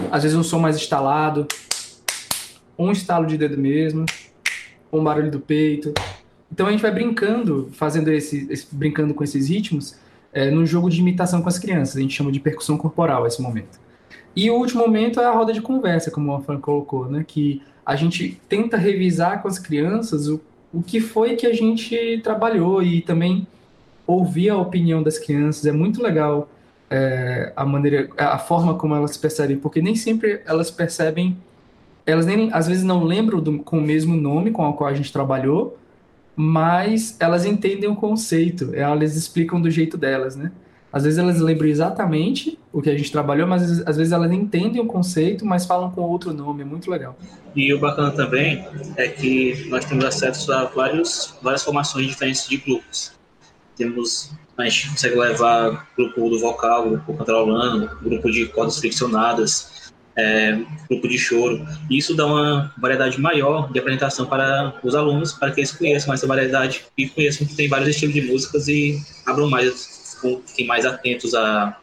Às 0.08 0.22
vezes 0.22 0.38
um 0.38 0.44
som 0.44 0.60
mais 0.60 0.76
instalado. 0.76 1.48
Um 2.80 2.90
estalo 2.92 3.26
de 3.26 3.36
dedo 3.36 3.58
mesmo. 3.58 4.06
Um 4.90 5.04
barulho 5.04 5.30
do 5.30 5.38
peito. 5.38 5.92
Então 6.50 6.66
a 6.66 6.70
gente 6.70 6.80
vai 6.80 6.90
brincando, 6.90 7.68
fazendo 7.72 8.10
esse, 8.10 8.46
esse 8.50 8.74
brincando 8.74 9.12
com 9.12 9.22
esses 9.22 9.48
ritmos, 9.48 9.96
é, 10.32 10.50
num 10.50 10.64
jogo 10.64 10.88
de 10.88 10.98
imitação 10.98 11.42
com 11.42 11.48
as 11.48 11.58
crianças. 11.58 11.96
A 11.96 12.00
gente 12.00 12.14
chama 12.14 12.32
de 12.32 12.40
percussão 12.40 12.78
corporal 12.78 13.26
esse 13.26 13.42
momento. 13.42 13.78
E 14.34 14.50
o 14.50 14.54
último 14.54 14.80
momento 14.80 15.20
é 15.20 15.26
a 15.26 15.30
roda 15.30 15.52
de 15.52 15.60
conversa, 15.60 16.10
como 16.10 16.34
o 16.34 16.40
Fran 16.40 16.58
colocou, 16.58 17.06
né? 17.06 17.22
Que 17.26 17.62
a 17.84 17.96
gente 17.96 18.40
tenta 18.48 18.76
revisar 18.76 19.42
com 19.42 19.48
as 19.48 19.58
crianças 19.58 20.26
o, 20.26 20.40
o 20.72 20.82
que 20.82 21.00
foi 21.00 21.36
que 21.36 21.46
a 21.46 21.52
gente 21.52 22.20
trabalhou 22.22 22.82
e 22.82 23.02
também 23.02 23.46
ouvir 24.06 24.48
a 24.48 24.56
opinião 24.56 25.02
das 25.02 25.18
crianças. 25.18 25.66
É 25.66 25.72
muito 25.72 26.02
legal 26.02 26.48
é, 26.88 27.52
a 27.54 27.66
maneira, 27.66 28.08
a 28.16 28.38
forma 28.38 28.74
como 28.74 28.94
elas 28.94 29.16
percebem, 29.16 29.58
porque 29.58 29.82
nem 29.82 29.94
sempre 29.94 30.40
elas 30.46 30.70
percebem, 30.70 31.36
elas 32.10 32.26
nem 32.26 32.52
às 32.52 32.66
vezes 32.66 32.82
não 32.82 33.04
lembram 33.04 33.40
do, 33.40 33.58
com 33.60 33.78
o 33.78 33.82
mesmo 33.82 34.16
nome 34.16 34.50
com 34.50 34.68
o 34.68 34.72
qual 34.72 34.90
a 34.90 34.94
gente 34.94 35.12
trabalhou, 35.12 35.78
mas 36.36 37.16
elas 37.20 37.44
entendem 37.44 37.88
o 37.88 37.96
conceito, 37.96 38.74
elas 38.74 39.16
explicam 39.16 39.60
do 39.60 39.70
jeito 39.70 39.96
delas, 39.96 40.36
né? 40.36 40.52
Às 40.92 41.04
vezes 41.04 41.18
elas 41.18 41.38
lembram 41.38 41.68
exatamente 41.68 42.58
o 42.72 42.82
que 42.82 42.90
a 42.90 42.96
gente 42.96 43.12
trabalhou, 43.12 43.46
mas 43.46 43.86
às 43.86 43.96
vezes 43.96 44.12
elas 44.12 44.32
entendem 44.32 44.80
o 44.80 44.86
conceito, 44.86 45.46
mas 45.46 45.64
falam 45.64 45.90
com 45.90 46.00
outro 46.00 46.32
nome. 46.32 46.62
É 46.62 46.64
muito 46.64 46.90
legal. 46.90 47.16
E 47.54 47.72
o 47.72 47.78
bacana 47.78 48.10
também 48.10 48.66
é 48.96 49.06
que 49.06 49.66
nós 49.68 49.84
temos 49.84 50.04
acesso 50.04 50.52
a 50.52 50.64
vários, 50.64 51.38
várias 51.42 51.62
formações 51.62 52.06
diferentes 52.06 52.48
de 52.48 52.56
grupos. 52.56 53.12
Temos, 53.76 54.32
a 54.58 54.64
gente 54.64 54.90
consegue 54.90 55.14
levar 55.14 55.88
grupo 55.96 56.28
do 56.28 56.40
vocal, 56.40 56.90
grupo 56.90 57.14
cantarolando, 57.14 57.90
grupo 58.02 58.30
de 58.30 58.46
cordas 58.46 58.78
friccionadas, 58.78 59.79
é, 60.20 60.58
grupo 60.88 61.08
de 61.08 61.18
choro. 61.18 61.66
Isso 61.90 62.14
dá 62.14 62.26
uma 62.26 62.72
variedade 62.78 63.20
maior 63.20 63.72
de 63.72 63.78
apresentação 63.78 64.26
para 64.26 64.74
os 64.82 64.94
alunos, 64.94 65.32
para 65.32 65.50
que 65.50 65.60
eles 65.60 65.72
conheçam 65.72 66.12
essa 66.12 66.26
variedade 66.26 66.84
e 66.96 67.08
conheçam 67.08 67.46
que 67.46 67.54
tem 67.54 67.68
vários 67.68 67.88
estilos 67.88 68.14
de 68.14 68.22
músicas 68.22 68.68
e 68.68 69.00
abram 69.26 69.48
mais 69.48 70.00
fiquem 70.46 70.66
mais 70.66 70.84
atentos 70.84 71.34
a. 71.34 71.76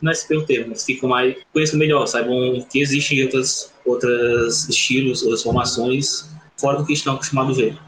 Não 0.00 0.10
é 0.10 0.14
esse 0.14 0.32
o 0.36 0.44
termo, 0.44 0.68
mas 0.70 0.84
ficam 0.84 1.08
mais. 1.08 1.36
conheçam 1.52 1.78
melhor, 1.78 2.06
saibam 2.06 2.64
que 2.70 2.80
existem 2.80 3.22
outras, 3.24 3.72
outros 3.84 4.68
estilos, 4.68 5.22
outras 5.22 5.42
formações, 5.42 6.30
fora 6.56 6.78
do 6.78 6.86
que 6.86 6.92
estão 6.92 7.14
acostumados 7.14 7.58
a 7.58 7.62
ver. 7.62 7.78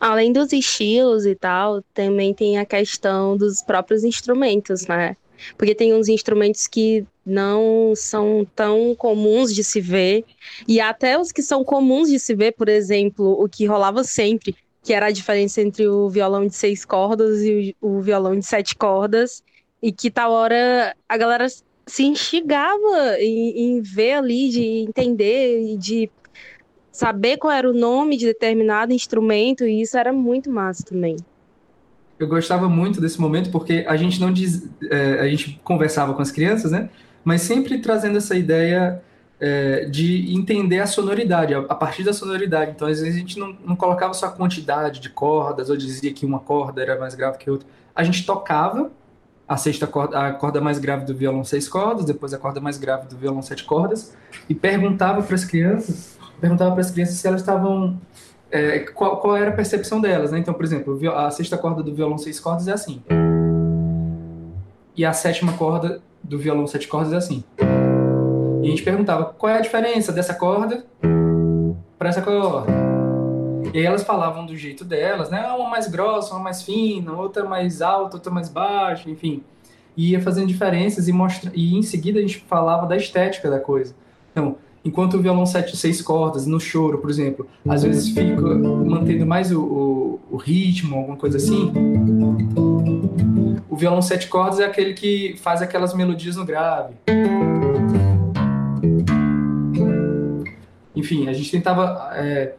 Além 0.00 0.32
dos 0.32 0.52
estilos 0.52 1.26
e 1.26 1.34
tal, 1.34 1.82
também 1.92 2.32
tem 2.32 2.58
a 2.58 2.64
questão 2.64 3.36
dos 3.36 3.62
próprios 3.62 4.04
instrumentos, 4.04 4.86
né? 4.86 5.16
Porque 5.56 5.74
tem 5.74 5.94
uns 5.94 6.08
instrumentos 6.08 6.66
que 6.66 7.04
não 7.24 7.94
são 7.96 8.46
tão 8.54 8.94
comuns 8.94 9.54
de 9.54 9.64
se 9.64 9.80
ver, 9.80 10.24
e 10.68 10.80
até 10.80 11.18
os 11.18 11.32
que 11.32 11.42
são 11.42 11.64
comuns 11.64 12.08
de 12.08 12.18
se 12.18 12.34
ver, 12.34 12.52
por 12.52 12.68
exemplo, 12.68 13.42
o 13.42 13.48
que 13.48 13.66
rolava 13.66 14.04
sempre, 14.04 14.54
que 14.82 14.92
era 14.92 15.06
a 15.06 15.10
diferença 15.10 15.62
entre 15.62 15.88
o 15.88 16.08
violão 16.08 16.46
de 16.46 16.54
seis 16.54 16.84
cordas 16.84 17.42
e 17.42 17.74
o, 17.80 18.00
violão 18.00 18.38
de 18.38 18.44
sete 18.44 18.76
cordas, 18.76 19.42
e 19.82 19.90
que 19.90 20.10
tal 20.10 20.30
hora 20.32 20.94
a 21.08 21.16
galera 21.16 21.46
se 21.86 22.04
instigava 22.04 23.18
em, 23.18 23.76
em 23.76 23.80
ver 23.82 24.12
ali, 24.12 24.50
de 24.50 24.62
entender 24.62 25.72
e 25.72 25.76
de 25.76 26.10
saber 26.92 27.38
qual 27.38 27.52
era 27.52 27.68
o 27.68 27.74
nome 27.74 28.16
de 28.16 28.26
determinado 28.26 28.92
instrumento, 28.92 29.64
e 29.64 29.80
isso 29.80 29.96
era 29.96 30.12
muito 30.12 30.50
massa 30.50 30.84
também. 30.84 31.16
Eu 32.18 32.28
gostava 32.28 32.68
muito 32.68 33.00
desse 33.00 33.20
momento 33.20 33.50
porque 33.50 33.84
a 33.88 33.96
gente 33.96 34.20
não 34.20 34.32
diz, 34.32 34.68
é, 34.90 35.20
a 35.20 35.28
gente 35.28 35.60
conversava 35.64 36.14
com 36.14 36.22
as 36.22 36.30
crianças, 36.30 36.70
né? 36.70 36.88
Mas 37.24 37.42
sempre 37.42 37.80
trazendo 37.80 38.18
essa 38.18 38.36
ideia 38.36 39.02
é, 39.40 39.86
de 39.86 40.34
entender 40.34 40.80
a 40.80 40.86
sonoridade, 40.86 41.54
a, 41.54 41.58
a, 41.58 41.74
partir 41.74 42.04
da 42.04 42.12
sonoridade. 42.12 42.72
Então, 42.72 42.86
às 42.86 43.00
vezes, 43.00 43.16
a 43.16 43.18
gente 43.18 43.38
não, 43.38 43.56
não 43.64 43.76
colocava 43.76 44.14
só 44.14 44.26
a 44.26 44.30
quantidade 44.30 45.00
de 45.00 45.08
cordas, 45.08 45.70
ou 45.70 45.76
dizia 45.76 46.12
que 46.12 46.24
uma 46.24 46.38
corda 46.38 46.80
era 46.80 46.98
mais 46.98 47.14
grave 47.14 47.38
que 47.38 47.50
outra. 47.50 47.66
A 47.94 48.04
gente 48.04 48.24
tocava 48.24 48.90
a 49.46 49.56
sexta 49.56 49.86
corda, 49.86 50.18
a 50.18 50.32
corda 50.32 50.60
mais 50.60 50.78
grave 50.78 51.04
do 51.04 51.14
violão 51.14 51.44
seis 51.44 51.68
cordas, 51.68 52.04
depois 52.04 52.32
a 52.32 52.38
corda 52.38 52.60
mais 52.60 52.78
grave 52.78 53.06
do 53.06 53.16
violão 53.16 53.42
sete 53.42 53.64
cordas, 53.64 54.14
e 54.48 54.54
perguntava 54.54 55.22
para 55.22 55.34
as 55.34 55.44
crianças, 55.44 56.16
perguntava 56.40 56.72
para 56.72 56.80
as 56.80 56.90
crianças 56.90 57.16
se 57.16 57.26
elas 57.26 57.40
estavam 57.40 58.00
é, 58.54 58.78
qual, 58.78 59.16
qual, 59.16 59.36
era 59.36 59.50
a 59.50 59.52
percepção 59.52 60.00
delas, 60.00 60.30
né? 60.30 60.38
Então, 60.38 60.54
por 60.54 60.64
exemplo, 60.64 60.96
a 61.10 61.28
sexta 61.32 61.58
corda 61.58 61.82
do 61.82 61.92
violão 61.92 62.16
seis 62.16 62.38
cordas 62.38 62.68
é 62.68 62.72
assim. 62.72 63.02
E 64.96 65.04
a 65.04 65.12
sétima 65.12 65.54
corda 65.54 66.00
do 66.22 66.38
violão 66.38 66.64
sete 66.64 66.86
cordas 66.86 67.12
é 67.12 67.16
assim. 67.16 67.42
E 68.62 68.66
a 68.66 68.70
gente 68.70 68.84
perguntava 68.84 69.24
qual 69.24 69.50
é 69.50 69.58
a 69.58 69.60
diferença 69.60 70.12
dessa 70.12 70.34
corda 70.34 70.84
para 71.98 72.10
essa 72.10 72.22
corda. 72.22 72.72
E 73.72 73.78
aí 73.78 73.84
elas 73.84 74.04
falavam 74.04 74.46
do 74.46 74.56
jeito 74.56 74.84
delas, 74.84 75.30
né? 75.30 75.44
Ah, 75.44 75.56
uma 75.56 75.68
mais 75.68 75.88
grossa, 75.88 76.32
uma 76.32 76.44
mais 76.44 76.62
fina, 76.62 77.12
outra 77.12 77.44
mais 77.44 77.82
alta, 77.82 78.18
outra 78.18 78.30
mais 78.30 78.48
baixa, 78.48 79.10
enfim. 79.10 79.42
E 79.96 80.12
ia 80.12 80.22
fazendo 80.22 80.46
diferenças 80.46 81.08
e 81.08 81.12
mostra 81.12 81.50
e 81.52 81.76
em 81.76 81.82
seguida 81.82 82.20
a 82.20 82.22
gente 82.22 82.38
falava 82.46 82.86
da 82.86 82.96
estética 82.96 83.50
da 83.50 83.58
coisa. 83.58 83.96
Então, 84.30 84.56
enquanto 84.84 85.14
o 85.14 85.22
violão 85.22 85.46
sete 85.46 85.76
seis 85.76 86.02
cordas 86.02 86.46
no 86.46 86.60
choro, 86.60 86.98
por 86.98 87.10
exemplo, 87.10 87.46
às 87.68 87.82
vezes 87.82 88.08
fica 88.08 88.40
mantendo 88.40 89.24
mais 89.24 89.50
o, 89.50 89.60
o, 89.60 90.20
o 90.32 90.36
ritmo, 90.36 90.96
alguma 90.96 91.16
coisa 91.16 91.38
assim. 91.38 91.72
O 93.68 93.76
violão 93.76 94.02
sete 94.02 94.28
cordas 94.28 94.60
é 94.60 94.64
aquele 94.64 94.94
que 94.94 95.36
faz 95.38 95.62
aquelas 95.62 95.94
melodias 95.94 96.36
no 96.36 96.44
grave. 96.44 96.94
enfim, 101.04 101.28
a 101.28 101.32
gente 101.32 101.50
tentava 101.50 102.10
é, 102.14 102.54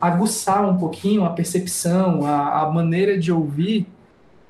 aguçar 0.00 0.64
um 0.68 0.76
pouquinho 0.76 1.24
a 1.24 1.30
percepção, 1.30 2.24
a, 2.24 2.62
a, 2.62 2.70
maneira 2.70 3.18
de 3.18 3.32
ouvir 3.32 3.86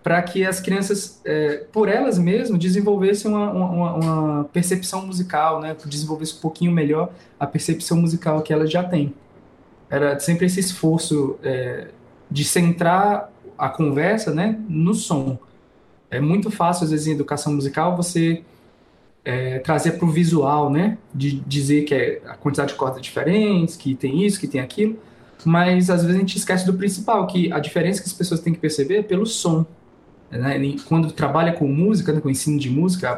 para 0.05 0.21
que 0.23 0.45
as 0.45 0.61
crianças, 0.61 1.19
é, 1.25 1.65
por 1.73 1.89
elas 1.89 2.19
mesmas, 2.19 2.59
desenvolvessem 2.59 3.31
uma, 3.31 3.51
uma, 3.51 3.95
uma, 3.95 4.45
percepção 4.53 5.07
musical, 5.07 5.63
né? 5.63 5.75
Desenvolvessem 5.87 6.37
um 6.37 6.41
pouquinho 6.43 6.71
melhor 6.71 7.11
a 7.41 7.47
percepção 7.47 7.97
musical 7.97 8.43
que 8.43 8.53
elas 8.53 8.71
já 8.71 8.85
têm. 8.85 9.15
Era 9.89 10.21
sempre 10.21 10.45
esse 10.45 10.61
esforço 10.61 11.39
é, 11.43 11.89
de 12.31 12.45
centrar 12.45 13.33
a 13.57 13.71
conversa, 13.71 14.35
né, 14.35 14.61
no 14.69 14.93
som. 14.93 15.39
É 16.11 16.21
muito 16.21 16.51
fácil, 16.51 16.85
às 16.85 16.91
vezes, 16.91 17.07
em 17.07 17.13
educação 17.13 17.55
musical, 17.55 17.97
você 17.97 18.43
é, 19.25 19.59
trazer 19.61 19.93
para 19.93 20.05
o 20.05 20.11
visual, 20.11 20.69
né? 20.71 20.99
De 21.15 21.41
dizer 21.41 21.85
que 21.85 21.95
é 21.95 22.21
a 22.27 22.35
quantidade 22.35 22.73
de 22.73 22.79
cordas 22.79 23.01
diferentes, 23.01 23.75
que 23.75 23.95
tem 23.95 24.23
isso, 24.23 24.39
que 24.39 24.47
tem 24.47 24.61
aquilo. 24.61 24.99
Mas 25.47 25.89
às 25.89 26.03
vezes 26.03 26.15
a 26.15 26.21
gente 26.21 26.37
esquece 26.37 26.67
do 26.67 26.75
principal, 26.75 27.27
que 27.27 27.51
a 27.51 27.59
diferença 27.59 28.03
que 28.03 28.07
as 28.07 28.13
pessoas 28.13 28.41
têm 28.41 28.53
que 28.53 28.61
perceber 28.61 28.99
é 28.99 29.03
pelo 29.03 29.25
som. 29.25 29.65
Né? 30.31 30.77
Quando 30.87 31.13
trabalha 31.13 31.53
com 31.53 31.67
música, 31.67 32.13
né, 32.13 32.21
com 32.21 32.31
ensino 32.31 32.59
de 32.59 32.71
música, 32.71 33.11
a, 33.11 33.13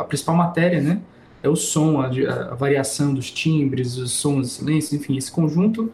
a 0.00 0.04
principal 0.04 0.36
matéria 0.36 0.80
né, 0.80 1.00
é 1.42 1.48
o 1.48 1.56
som, 1.56 2.00
a, 2.00 2.06
a, 2.06 2.54
variação 2.54 3.14
dos 3.14 3.30
timbres, 3.30 3.96
os 3.96 4.12
sons, 4.12 4.46
os 4.46 4.52
silêncios, 4.52 4.92
enfim, 4.92 5.16
esse 5.16 5.30
conjunto 5.30 5.92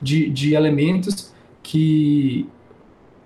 de, 0.00 0.30
de 0.30 0.54
elementos 0.54 1.32
que 1.62 2.46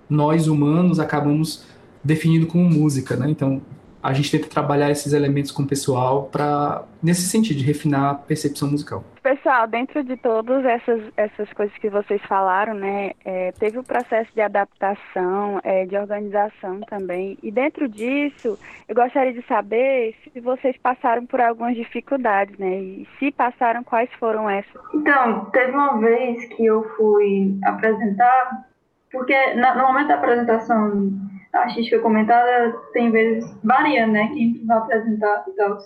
nós 0.09 0.47
humanos 0.47 0.99
acabamos 0.99 1.63
definindo 2.03 2.47
como 2.47 2.69
música. 2.69 3.15
Né? 3.15 3.29
Então, 3.29 3.61
a 4.07 4.13
gente 4.13 4.31
tenta 4.31 4.47
trabalhar 4.47 4.89
esses 4.89 5.11
elementos 5.11 5.51
com 5.51 5.63
o 5.63 5.67
pessoal 5.67 6.29
para 6.31 6.85
nesse 7.03 7.23
sentido 7.23 7.57
de 7.57 7.65
refinar 7.65 8.11
a 8.11 8.15
percepção 8.15 8.71
musical. 8.71 9.03
Pessoal, 9.21 9.67
dentro 9.67 10.01
de 10.01 10.15
todas 10.15 10.63
essas, 10.63 11.01
essas 11.17 11.51
coisas 11.51 11.77
que 11.77 11.89
vocês 11.89 12.21
falaram, 12.21 12.73
né, 12.73 13.11
é, 13.25 13.51
teve 13.59 13.77
o 13.77 13.83
processo 13.83 14.31
de 14.33 14.39
adaptação, 14.39 15.59
é, 15.61 15.85
de 15.85 15.97
organização 15.97 16.79
também. 16.87 17.37
E 17.43 17.51
dentro 17.51 17.89
disso, 17.89 18.57
eu 18.87 18.95
gostaria 18.95 19.33
de 19.33 19.45
saber 19.45 20.15
se 20.23 20.39
vocês 20.39 20.77
passaram 20.77 21.25
por 21.25 21.41
algumas 21.41 21.75
dificuldades, 21.75 22.57
né? 22.57 22.79
E 22.79 23.07
se 23.19 23.29
passaram, 23.29 23.83
quais 23.83 24.09
foram 24.17 24.49
essas? 24.49 24.81
Então, 24.93 25.45
teve 25.51 25.71
uma 25.71 25.99
vez 25.99 26.47
que 26.55 26.65
eu 26.65 26.81
fui 26.95 27.59
apresentar, 27.65 28.65
porque 29.11 29.53
na, 29.55 29.75
no 29.75 29.87
momento 29.87 30.07
da 30.07 30.15
apresentação 30.15 31.11
artística 31.53 31.99
comentada, 31.99 32.75
tem 32.93 33.11
vezes 33.11 33.49
varia, 33.63 34.05
né? 34.07 34.27
Quem 34.29 34.65
vai 34.65 34.77
apresentar 34.77 35.45
e 35.47 35.51
tal. 35.51 35.77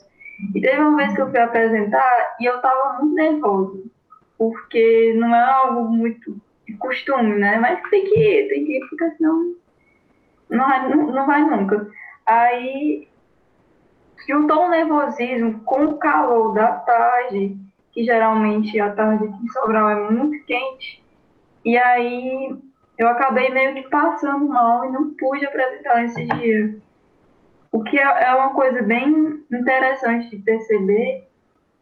E 0.55 0.61
teve 0.61 0.79
uma 0.79 0.97
vez 0.97 1.13
que 1.13 1.21
eu 1.21 1.29
fui 1.29 1.39
apresentar 1.39 2.35
e 2.39 2.45
eu 2.45 2.59
tava 2.61 2.99
muito 2.99 3.15
nervosa, 3.15 3.83
porque 4.37 5.13
não 5.15 5.35
é 5.35 5.43
algo 5.43 5.89
muito 5.89 6.35
de 6.67 6.73
costume, 6.77 7.35
né? 7.35 7.59
Mas 7.59 7.81
tem 7.89 8.05
que 8.05 8.19
ir, 8.19 8.49
tem 8.49 8.65
que 8.65 8.77
ir, 8.77 8.89
porque 8.89 9.11
senão 9.17 9.55
não 10.49 10.67
vai, 10.67 10.89
não, 10.89 11.11
não 11.11 11.25
vai 11.25 11.41
nunca. 11.41 11.87
Aí 12.25 13.07
juntou 14.27 14.65
o 14.65 14.69
nervosismo 14.69 15.61
com 15.61 15.85
o 15.85 15.97
calor 15.97 16.53
da 16.53 16.73
tarde, 16.73 17.57
que 17.91 18.03
geralmente 18.03 18.79
a 18.79 18.91
tarde 18.91 19.25
aqui 19.25 19.43
em 19.43 19.49
Sobral 19.49 19.89
é 19.89 20.09
muito 20.09 20.45
quente, 20.45 21.03
e 21.65 21.77
aí 21.77 22.55
eu 23.01 23.07
acabei 23.07 23.49
meio 23.49 23.73
que 23.73 23.89
passando 23.89 24.47
mal 24.47 24.85
e 24.85 24.91
não 24.91 25.09
pude 25.15 25.43
apresentar 25.43 26.05
esse 26.05 26.23
dia. 26.23 26.75
O 27.71 27.83
que 27.83 27.97
é, 27.97 28.03
é 28.03 28.35
uma 28.35 28.53
coisa 28.53 28.83
bem 28.83 29.43
interessante 29.51 30.29
de 30.29 30.37
perceber, 30.43 31.27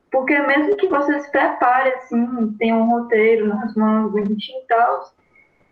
porque 0.10 0.40
mesmo 0.40 0.78
que 0.78 0.88
você 0.88 1.20
se 1.20 1.30
prepare 1.30 1.90
assim, 1.96 2.56
tem 2.58 2.74
um 2.74 2.90
roteiro 2.90 3.48
nas 3.48 3.76
mãos, 3.76 4.12
bonitinho 4.12 4.62
e 4.62 4.68
tal, 4.68 5.12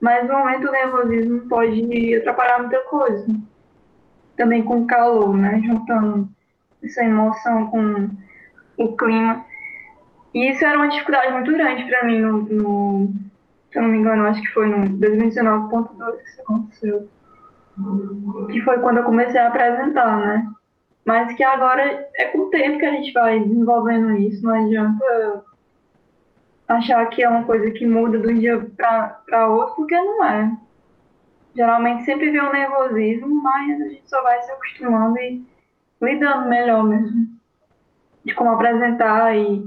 mas 0.02 0.28
no 0.28 0.38
momento 0.38 0.68
o 0.68 0.72
nervosismo 0.72 1.48
pode 1.48 2.16
atrapalhar 2.16 2.60
muita 2.60 2.82
coisa. 2.82 3.26
Também 4.36 4.62
com 4.64 4.82
o 4.82 4.88
calor, 4.88 5.36
né? 5.36 5.62
Juntando 5.66 6.28
essa 6.84 7.06
emoção 7.06 7.68
com 7.68 8.10
o 8.78 8.98
clima. 8.98 9.46
E 10.34 10.52
isso 10.52 10.66
era 10.66 10.78
uma 10.78 10.90
dificuldade 10.90 11.32
muito 11.32 11.54
grande 11.54 11.86
para 11.86 12.04
mim 12.04 12.20
no, 12.20 12.42
no 12.44 13.27
se 13.78 13.82
eu 13.82 13.84
não 13.84 13.92
me 13.92 14.00
engano, 14.00 14.26
acho 14.26 14.42
que 14.42 14.54
foi 14.54 14.68
no 14.68 14.90
2019.2 14.98 16.18
que 16.18 16.30
isso 16.30 16.42
aconteceu. 16.42 17.10
Que 18.52 18.62
foi 18.62 18.80
quando 18.80 18.98
eu 18.98 19.04
comecei 19.04 19.40
a 19.40 19.50
apresentar, 19.50 20.18
né? 20.18 20.52
Mas 21.06 21.32
que 21.36 21.44
agora 21.44 22.10
é 22.16 22.26
com 22.26 22.40
o 22.40 22.50
tempo 22.50 22.80
que 22.80 22.86
a 22.88 22.92
gente 22.92 23.14
vai 23.14 23.40
desenvolvendo 23.40 24.14
isso, 24.14 24.44
não 24.44 24.56
adianta 24.56 25.44
achar 26.68 27.06
que 27.06 27.22
é 27.22 27.30
uma 27.30 27.44
coisa 27.44 27.70
que 27.70 27.86
muda 27.86 28.18
de 28.18 28.28
um 28.28 28.40
dia 28.40 28.68
para 28.76 29.48
outro, 29.48 29.76
porque 29.76 29.96
não 29.96 30.26
é. 30.26 30.52
Geralmente 31.56 32.04
sempre 32.04 32.32
vem 32.32 32.42
um 32.42 32.52
nervosismo, 32.52 33.44
mas 33.44 33.80
a 33.80 33.90
gente 33.90 34.10
só 34.10 34.24
vai 34.24 34.42
se 34.42 34.52
acostumando 34.52 35.20
e 35.20 35.46
lidando 36.02 36.50
melhor 36.50 36.84
mesmo. 36.84 37.28
De 38.26 38.34
como 38.34 38.50
apresentar 38.50 39.38
e 39.38 39.64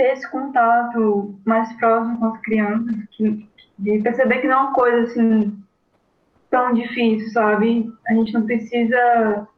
ter 0.00 0.14
esse 0.14 0.30
contato 0.30 1.38
mais 1.44 1.70
próximo 1.74 2.18
com 2.18 2.26
as 2.26 2.40
crianças, 2.40 2.96
que, 3.10 3.49
de 3.80 3.98
perceber 4.00 4.38
que 4.38 4.46
não 4.46 4.54
é 4.54 4.60
uma 4.60 4.72
coisa 4.72 5.02
assim 5.02 5.56
tão 6.50 6.74
difícil, 6.74 7.30
sabe? 7.30 7.90
A 8.06 8.14
gente 8.14 8.32
não 8.32 8.44
precisa 8.44 9.48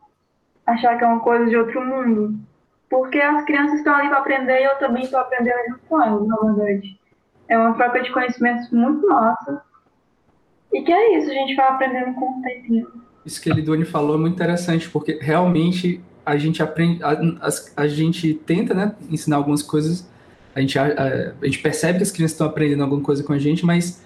achar 0.67 0.97
que 0.97 1.05
é 1.05 1.07
uma 1.07 1.21
coisa 1.21 1.47
de 1.47 1.57
outro 1.57 1.85
mundo. 1.85 2.39
Porque 2.89 3.19
as 3.19 3.45
crianças 3.45 3.79
estão 3.79 3.95
ali 3.95 4.09
para 4.09 4.19
aprender 4.19 4.61
e 4.61 4.65
eu 4.65 4.79
também 4.79 5.03
estou 5.03 5.19
aprendendo 5.19 5.57
junto 5.69 5.81
com 5.89 6.03
elas, 6.03 6.27
na 6.27 6.37
verdade. 6.37 7.01
É 7.49 7.59
uma 7.59 7.75
troca 7.75 8.03
de 8.03 8.13
conhecimentos 8.13 8.71
muito 8.71 9.09
massa. 9.09 9.63
E 10.73 10.83
que 10.83 10.93
é 10.93 11.19
isso, 11.19 11.31
a 11.31 11.35
gente 11.35 11.55
vai 11.55 11.69
aprendendo 11.69 12.15
com 12.15 12.39
o 12.39 12.43
tempinho. 12.43 12.89
Isso 13.25 13.41
que 13.41 13.51
a 13.51 13.55
Lidone 13.55 13.85
falou 13.85 14.17
é 14.17 14.19
muito 14.19 14.35
interessante, 14.35 14.89
porque 14.91 15.19
realmente 15.21 16.03
a 16.25 16.37
gente 16.37 16.63
aprende, 16.63 17.03
a, 17.03 17.13
a, 17.13 17.83
a 17.83 17.89
gente 17.89 18.35
tenta 18.35 18.75
né, 18.75 18.95
ensinar 19.11 19.37
algumas 19.37 19.63
coisas 19.63 20.11
a 20.55 20.61
gente, 20.61 20.79
a, 20.79 20.85
a, 21.41 21.47
gente 21.47 21.59
percebe 21.61 21.99
que 21.99 22.03
as 22.03 22.11
crianças 22.11 22.33
estão 22.33 22.47
aprendendo 22.47 22.83
alguma 22.83 23.03
coisa 23.03 23.25
com 23.25 23.33
a 23.33 23.39
gente, 23.39 23.65
mas 23.65 24.05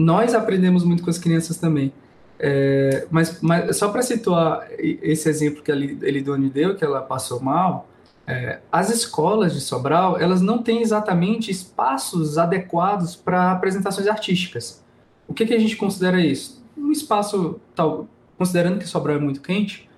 nós 0.00 0.34
aprendemos 0.34 0.84
muito 0.84 1.02
com 1.02 1.10
as 1.10 1.18
crianças 1.18 1.56
também. 1.56 1.92
É, 2.38 3.06
mas, 3.10 3.40
mas, 3.42 3.76
só 3.76 3.90
para 3.90 4.00
situar 4.00 4.66
esse 4.78 5.28
exemplo 5.28 5.62
que 5.62 5.70
a 5.70 5.76
Elidone 5.76 6.48
deu, 6.48 6.74
que 6.74 6.84
ela 6.84 7.02
passou 7.02 7.38
mal, 7.38 7.86
é, 8.26 8.60
as 8.72 8.90
escolas 8.90 9.52
de 9.52 9.60
Sobral, 9.60 10.18
elas 10.18 10.40
não 10.40 10.62
têm 10.62 10.80
exatamente 10.80 11.50
espaços 11.50 12.38
adequados 12.38 13.14
para 13.14 13.52
apresentações 13.52 14.06
artísticas. 14.06 14.82
O 15.28 15.34
que, 15.34 15.44
que, 15.44 15.54
a 15.54 15.58
gente 15.58 15.76
considera 15.76 16.20
isso? 16.20 16.64
Um 16.76 16.90
espaço, 16.90 17.60
tal, 17.74 18.08
considerando 18.38 18.78
que 18.78 18.86
Sobral 18.86 19.16
é 19.16 19.20
muito 19.20 19.42
quente, 19.42 19.88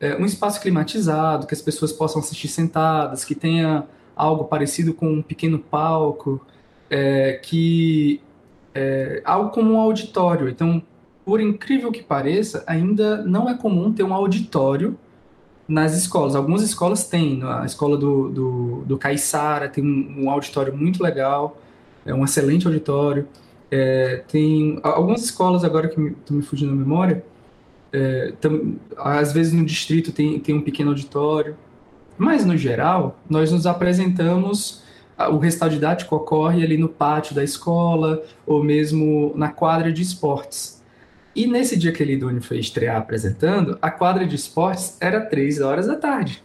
é, 0.00 0.16
um 0.16 0.26
espaço 0.26 0.60
climatizado, 0.60 1.46
que 1.46 1.54
as 1.54 1.62
pessoas 1.62 1.92
possam 1.92 2.20
assistir 2.20 2.48
sentadas, 2.48 3.24
que 3.24 3.34
tenha 3.34 3.86
algo 4.16 4.44
parecido 4.44 4.92
com 4.92 5.06
um 5.06 5.22
pequeno 5.22 5.58
palco, 5.58 6.44
é, 6.90 7.34
que 7.42 8.20
é 8.74 9.22
algo 9.24 9.50
como 9.50 9.74
um 9.74 9.80
auditório. 9.80 10.48
Então, 10.48 10.82
por 11.24 11.40
incrível 11.40 11.92
que 11.92 12.02
pareça, 12.02 12.64
ainda 12.66 13.22
não 13.22 13.48
é 13.48 13.54
comum 13.54 13.92
ter 13.92 14.02
um 14.02 14.12
auditório 14.12 14.98
nas 15.68 15.96
escolas. 15.96 16.34
Algumas 16.34 16.62
escolas 16.62 17.04
têm, 17.04 17.42
a 17.42 17.64
escola 17.64 17.96
do, 17.96 18.28
do, 18.28 18.82
do 18.86 18.98
tem 19.72 19.84
um, 19.84 20.24
um 20.24 20.30
auditório 20.30 20.76
muito 20.76 21.02
legal, 21.02 21.58
é 22.04 22.12
um 22.12 22.24
excelente 22.24 22.66
auditório. 22.66 23.26
É, 23.70 24.22
tem 24.28 24.78
algumas 24.82 25.24
escolas 25.24 25.64
agora 25.64 25.88
que 25.88 25.98
estão 25.98 26.36
me 26.36 26.42
fugindo 26.42 26.70
da 26.70 26.76
memória, 26.76 27.24
é, 27.92 28.32
tam, 28.40 28.74
às 28.96 29.32
vezes 29.32 29.52
no 29.52 29.64
distrito 29.64 30.12
tem, 30.12 30.38
tem 30.40 30.54
um 30.54 30.62
pequeno 30.62 30.90
auditório. 30.90 31.56
Mas, 32.18 32.44
no 32.44 32.56
geral, 32.56 33.18
nós 33.28 33.50
nos 33.50 33.66
apresentamos, 33.66 34.82
o 35.30 35.38
recital 35.38 35.68
didático 35.68 36.16
ocorre 36.16 36.64
ali 36.64 36.76
no 36.76 36.88
pátio 36.88 37.34
da 37.34 37.44
escola 37.44 38.22
ou 38.46 38.62
mesmo 38.62 39.32
na 39.36 39.48
quadra 39.48 39.92
de 39.92 40.02
esportes. 40.02 40.82
E 41.34 41.46
nesse 41.46 41.78
dia 41.78 41.92
que 41.92 42.02
a 42.02 42.06
Lidone 42.06 42.40
foi 42.40 42.58
estrear 42.58 42.96
apresentando, 42.96 43.78
a 43.80 43.90
quadra 43.90 44.26
de 44.26 44.36
esportes 44.36 44.96
era 45.00 45.20
3 45.20 45.60
horas 45.60 45.86
da 45.86 45.96
tarde. 45.96 46.42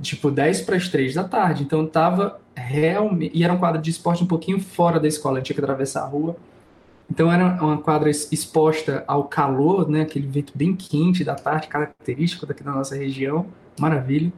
Tipo, 0.00 0.30
10 0.30 0.62
para 0.62 0.76
as 0.76 0.88
3 0.88 1.14
da 1.14 1.24
tarde. 1.24 1.62
Então 1.62 1.86
tava 1.86 2.40
realmente. 2.54 3.32
E 3.34 3.44
era 3.44 3.52
uma 3.52 3.58
quadra 3.58 3.80
de 3.80 3.90
esporte 3.90 4.22
um 4.22 4.26
pouquinho 4.26 4.60
fora 4.60 5.00
da 5.00 5.08
escola, 5.08 5.40
tinha 5.40 5.54
que 5.54 5.60
atravessar 5.60 6.02
a 6.02 6.06
rua. 6.06 6.36
Então 7.10 7.30
era 7.30 7.62
uma 7.62 7.78
quadra 7.78 8.10
exposta 8.10 9.04
ao 9.06 9.24
calor, 9.24 9.88
né? 9.88 10.02
Aquele 10.02 10.26
vento 10.26 10.52
bem 10.54 10.74
quente 10.74 11.24
da 11.24 11.34
tarde, 11.34 11.68
característico 11.68 12.46
daqui 12.46 12.62
da 12.62 12.72
nossa 12.72 12.96
região. 12.96 13.46
Maravilha. 13.78 14.32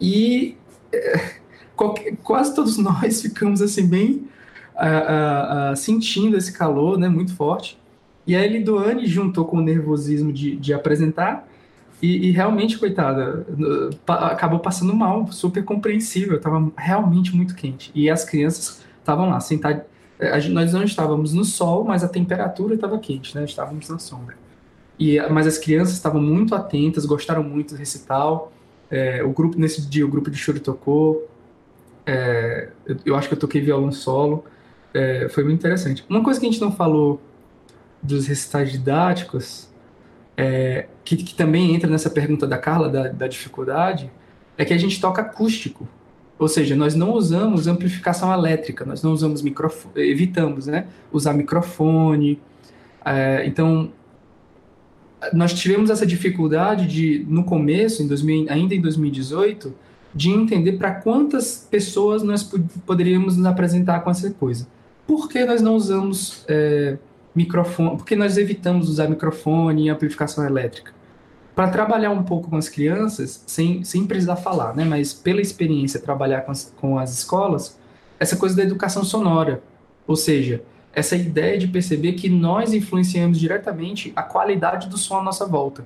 E 0.00 0.56
é, 0.92 1.36
qualquer, 1.76 2.16
quase 2.22 2.54
todos 2.54 2.78
nós 2.78 3.20
ficamos 3.20 3.60
assim 3.62 3.86
bem 3.86 4.28
uh, 4.74 5.72
uh, 5.72 5.76
sentindo 5.76 6.36
esse 6.36 6.52
calor, 6.52 6.98
né, 6.98 7.08
muito 7.08 7.34
forte. 7.34 7.78
E 8.26 8.34
a 8.34 8.44
Elidoane 8.44 9.06
juntou 9.06 9.44
com 9.44 9.58
o 9.58 9.62
nervosismo 9.62 10.32
de, 10.32 10.56
de 10.56 10.74
apresentar 10.74 11.46
e, 12.02 12.28
e, 12.28 12.30
realmente, 12.30 12.78
coitada, 12.78 13.46
acabou 14.06 14.58
passando 14.58 14.94
mal, 14.94 15.30
super 15.32 15.64
compreensível, 15.64 16.36
estava 16.36 16.70
realmente 16.76 17.34
muito 17.34 17.54
quente. 17.54 17.90
E 17.94 18.10
as 18.10 18.24
crianças 18.24 18.82
estavam 18.98 19.30
lá, 19.30 19.40
sentadas. 19.40 19.82
Nós 20.50 20.72
não 20.72 20.82
estávamos 20.82 21.32
no 21.32 21.44
sol, 21.44 21.84
mas 21.84 22.04
a 22.04 22.08
temperatura 22.08 22.74
estava 22.74 22.98
quente, 22.98 23.34
né? 23.34 23.44
Estávamos 23.44 23.88
na 23.88 23.98
sombra. 23.98 24.36
e 24.98 25.18
mas 25.30 25.46
as 25.46 25.58
crianças 25.58 25.94
estavam 25.94 26.20
muito 26.20 26.54
atentas, 26.54 27.06
gostaram 27.06 27.42
muito 27.42 27.74
do 27.74 27.78
recital. 27.78 28.52
É, 28.90 29.22
o 29.24 29.30
grupo 29.30 29.58
nesse 29.58 29.82
dia 29.82 30.04
o 30.04 30.08
grupo 30.08 30.30
de 30.30 30.36
choro 30.36 30.60
tocou. 30.60 31.26
É, 32.06 32.68
eu, 33.04 33.16
acho 33.16 33.28
que 33.28 33.34
eu 33.34 33.38
toquei 33.38 33.60
violão 33.60 33.90
solo. 33.90 34.44
É, 34.94 35.28
foi 35.28 35.44
muito 35.44 35.58
interessante. 35.58 36.04
Uma 36.08 36.22
coisa 36.22 36.38
que 36.38 36.46
a 36.46 36.50
gente 36.50 36.60
não 36.60 36.72
falou 36.72 37.20
dos 38.02 38.26
recitais 38.26 38.70
didáticos, 38.70 39.68
é, 40.36 40.86
que, 41.04 41.16
que, 41.16 41.34
também 41.34 41.74
entra 41.74 41.90
nessa 41.90 42.08
pergunta 42.08 42.46
da 42.46 42.58
Carla 42.58 42.88
da, 42.88 43.08
da 43.08 43.26
dificuldade, 43.26 44.10
é 44.56 44.64
que 44.64 44.72
a 44.72 44.78
gente 44.78 45.00
toca 45.00 45.22
acústico. 45.22 45.88
Ou 46.38 46.48
seja, 46.48 46.76
nós 46.76 46.94
não 46.94 47.12
usamos 47.12 47.66
amplificação 47.66 48.32
elétrica, 48.32 48.84
nós 48.84 49.02
não 49.02 49.12
usamos 49.12 49.40
microfone, 49.42 49.92
evitamos, 49.96 50.66
né, 50.66 50.86
usar 51.10 51.32
microfone. 51.32 52.40
É, 53.04 53.46
então, 53.46 53.90
nós 55.32 55.54
tivemos 55.54 55.88
essa 55.88 56.06
dificuldade 56.06 56.86
de, 56.86 57.24
no 57.28 57.44
começo, 57.44 58.02
em 58.02 58.06
2000, 58.06 58.46
ainda 58.50 58.74
em 58.74 58.80
2018, 58.80 59.74
de 60.16 60.30
entender 60.30 60.72
para 60.72 60.94
quantas 60.94 61.68
pessoas 61.70 62.22
nós 62.22 62.42
poderíamos 62.86 63.36
nos 63.36 63.46
apresentar 63.46 64.00
com 64.00 64.10
essa 64.10 64.30
coisa. 64.30 64.66
Por 65.06 65.28
que 65.28 65.44
nós 65.44 65.60
não 65.60 65.76
usamos 65.76 66.44
é, 66.48 66.96
microfone? 67.34 67.98
Por 67.98 68.06
que 68.06 68.16
nós 68.16 68.38
evitamos 68.38 68.88
usar 68.88 69.08
microfone 69.08 69.86
e 69.86 69.90
amplificação 69.90 70.44
elétrica? 70.44 70.96
para 71.56 71.68
trabalhar 71.68 72.10
um 72.10 72.22
pouco 72.22 72.50
com 72.50 72.56
as 72.56 72.68
crianças, 72.68 73.42
sem, 73.46 73.82
sem 73.82 74.06
precisar 74.06 74.36
falar, 74.36 74.76
né? 74.76 74.84
Mas 74.84 75.14
pela 75.14 75.40
experiência 75.40 75.98
trabalhar 75.98 76.42
com 76.42 76.52
as, 76.52 76.74
com 76.76 76.98
as 76.98 77.14
escolas, 77.14 77.78
essa 78.20 78.36
coisa 78.36 78.54
da 78.54 78.62
educação 78.62 79.02
sonora, 79.02 79.62
ou 80.06 80.16
seja, 80.16 80.62
essa 80.92 81.16
ideia 81.16 81.56
de 81.56 81.66
perceber 81.66 82.12
que 82.12 82.28
nós 82.28 82.74
influenciamos 82.74 83.40
diretamente 83.40 84.12
a 84.14 84.22
qualidade 84.22 84.86
do 84.90 84.98
som 84.98 85.16
à 85.18 85.22
nossa 85.22 85.46
volta. 85.46 85.82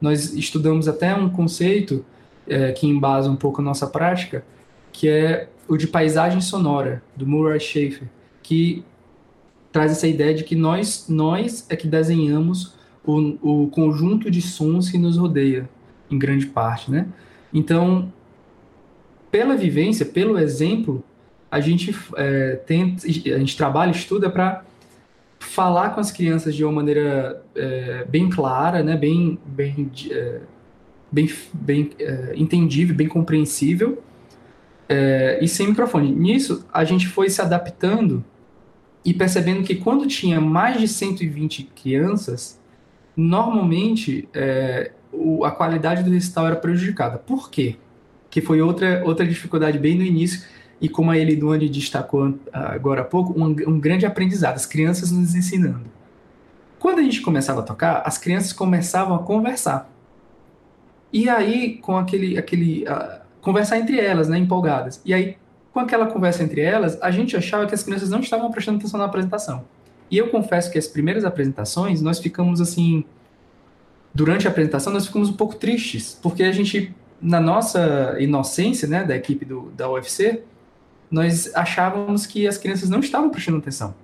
Nós 0.00 0.32
estudamos 0.32 0.86
até 0.86 1.12
um 1.12 1.28
conceito 1.28 2.04
é, 2.48 2.72
que 2.72 2.86
embasa 2.86 3.30
um 3.30 3.36
pouco 3.36 3.60
a 3.60 3.64
nossa 3.64 3.86
prática, 3.86 4.44
que 4.92 5.08
é 5.08 5.48
o 5.68 5.76
de 5.76 5.86
paisagem 5.86 6.40
sonora, 6.40 7.02
do 7.16 7.26
Murray 7.26 7.60
Schafer, 7.60 8.08
que 8.42 8.84
traz 9.70 9.92
essa 9.92 10.08
ideia 10.08 10.34
de 10.34 10.44
que 10.44 10.56
nós, 10.56 11.06
nós 11.08 11.64
é 11.68 11.76
que 11.76 11.86
desenhamos 11.86 12.74
o, 13.04 13.64
o 13.64 13.68
conjunto 13.68 14.30
de 14.30 14.42
sons 14.42 14.90
que 14.90 14.98
nos 14.98 15.16
rodeia, 15.16 15.68
em 16.10 16.18
grande 16.18 16.46
parte, 16.46 16.90
né? 16.90 17.06
Então, 17.52 18.12
pela 19.30 19.56
vivência, 19.56 20.04
pelo 20.04 20.38
exemplo, 20.38 21.04
a 21.50 21.60
gente 21.60 21.96
é, 22.16 22.56
tenta, 22.66 23.06
a 23.06 23.38
gente 23.38 23.56
trabalha, 23.56 23.90
estuda 23.90 24.28
para 24.28 24.64
falar 25.38 25.90
com 25.90 26.00
as 26.00 26.10
crianças 26.10 26.54
de 26.54 26.64
uma 26.64 26.72
maneira 26.72 27.42
é, 27.54 28.04
bem 28.08 28.28
clara, 28.28 28.82
né? 28.82 28.96
Bem, 28.96 29.38
bem, 29.46 29.90
é, 30.10 30.40
bem, 31.10 31.30
bem 31.52 31.90
é, 31.98 32.32
entendível, 32.36 32.94
bem 32.94 33.08
compreensível 33.08 34.02
é, 34.88 35.38
e 35.40 35.48
sem 35.48 35.68
microfone. 35.68 36.12
Nisso, 36.12 36.66
a 36.72 36.84
gente 36.84 37.06
foi 37.06 37.30
se 37.30 37.40
adaptando 37.40 38.24
e 39.04 39.14
percebendo 39.14 39.62
que 39.62 39.76
quando 39.76 40.06
tinha 40.06 40.40
mais 40.40 40.80
de 40.80 40.88
120 40.88 41.70
crianças, 41.74 42.60
normalmente 43.16 44.28
é, 44.34 44.92
o, 45.12 45.44
a 45.44 45.50
qualidade 45.50 46.02
do 46.02 46.10
recital 46.10 46.46
era 46.46 46.56
prejudicada. 46.56 47.18
Por 47.18 47.50
quê? 47.50 47.76
Que 48.28 48.40
foi 48.40 48.60
outra, 48.60 49.02
outra 49.04 49.26
dificuldade 49.26 49.78
bem 49.78 49.96
no 49.96 50.02
início, 50.02 50.42
e 50.80 50.88
como 50.88 51.10
a 51.10 51.18
Eliduane 51.18 51.68
destacou 51.68 52.38
agora 52.52 53.02
há 53.02 53.04
pouco, 53.04 53.38
um, 53.38 53.48
um 53.48 53.78
grande 53.78 54.06
aprendizado, 54.06 54.56
as 54.56 54.64
crianças 54.64 55.10
nos 55.10 55.34
ensinando. 55.34 55.90
Quando 56.78 57.00
a 57.00 57.02
gente 57.02 57.20
começava 57.20 57.60
a 57.60 57.62
tocar, 57.62 58.02
as 58.06 58.16
crianças 58.16 58.52
começavam 58.54 59.14
a 59.14 59.18
conversar. 59.18 59.89
E 61.12 61.28
aí, 61.28 61.78
com 61.78 61.96
aquele. 61.96 62.38
aquele 62.38 62.84
uh, 62.84 63.20
conversar 63.40 63.78
entre 63.78 63.98
elas, 63.98 64.28
né, 64.28 64.38
empolgadas. 64.38 65.00
E 65.04 65.14
aí, 65.14 65.36
com 65.72 65.80
aquela 65.80 66.06
conversa 66.06 66.42
entre 66.42 66.60
elas, 66.60 67.00
a 67.00 67.10
gente 67.10 67.36
achava 67.36 67.66
que 67.66 67.74
as 67.74 67.82
crianças 67.82 68.10
não 68.10 68.20
estavam 68.20 68.50
prestando 68.50 68.78
atenção 68.78 68.98
na 68.98 69.06
apresentação. 69.06 69.64
E 70.10 70.18
eu 70.18 70.28
confesso 70.28 70.70
que 70.70 70.78
as 70.78 70.86
primeiras 70.86 71.24
apresentações, 71.24 72.02
nós 72.02 72.18
ficamos 72.18 72.60
assim. 72.60 73.04
Durante 74.12 74.48
a 74.48 74.50
apresentação, 74.50 74.92
nós 74.92 75.06
ficamos 75.06 75.28
um 75.28 75.34
pouco 75.34 75.54
tristes, 75.54 76.18
porque 76.20 76.42
a 76.42 76.50
gente, 76.50 76.92
na 77.22 77.38
nossa 77.38 78.16
inocência, 78.18 78.88
né, 78.88 79.04
da 79.04 79.14
equipe 79.14 79.44
do, 79.44 79.70
da 79.70 79.88
UFC, 79.88 80.42
nós 81.08 81.54
achávamos 81.54 82.26
que 82.26 82.46
as 82.46 82.58
crianças 82.58 82.90
não 82.90 82.98
estavam 82.98 83.30
prestando 83.30 83.58
atenção. 83.58 83.94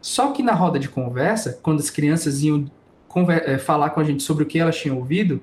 Só 0.00 0.32
que 0.32 0.42
na 0.42 0.52
roda 0.52 0.78
de 0.78 0.88
conversa, 0.88 1.58
quando 1.62 1.80
as 1.80 1.90
crianças 1.90 2.42
iam 2.42 2.70
é, 3.28 3.58
falar 3.58 3.90
com 3.90 4.00
a 4.00 4.04
gente 4.04 4.22
sobre 4.22 4.44
o 4.44 4.46
que 4.46 4.58
elas 4.58 4.76
tinham 4.76 4.96
ouvido, 4.96 5.40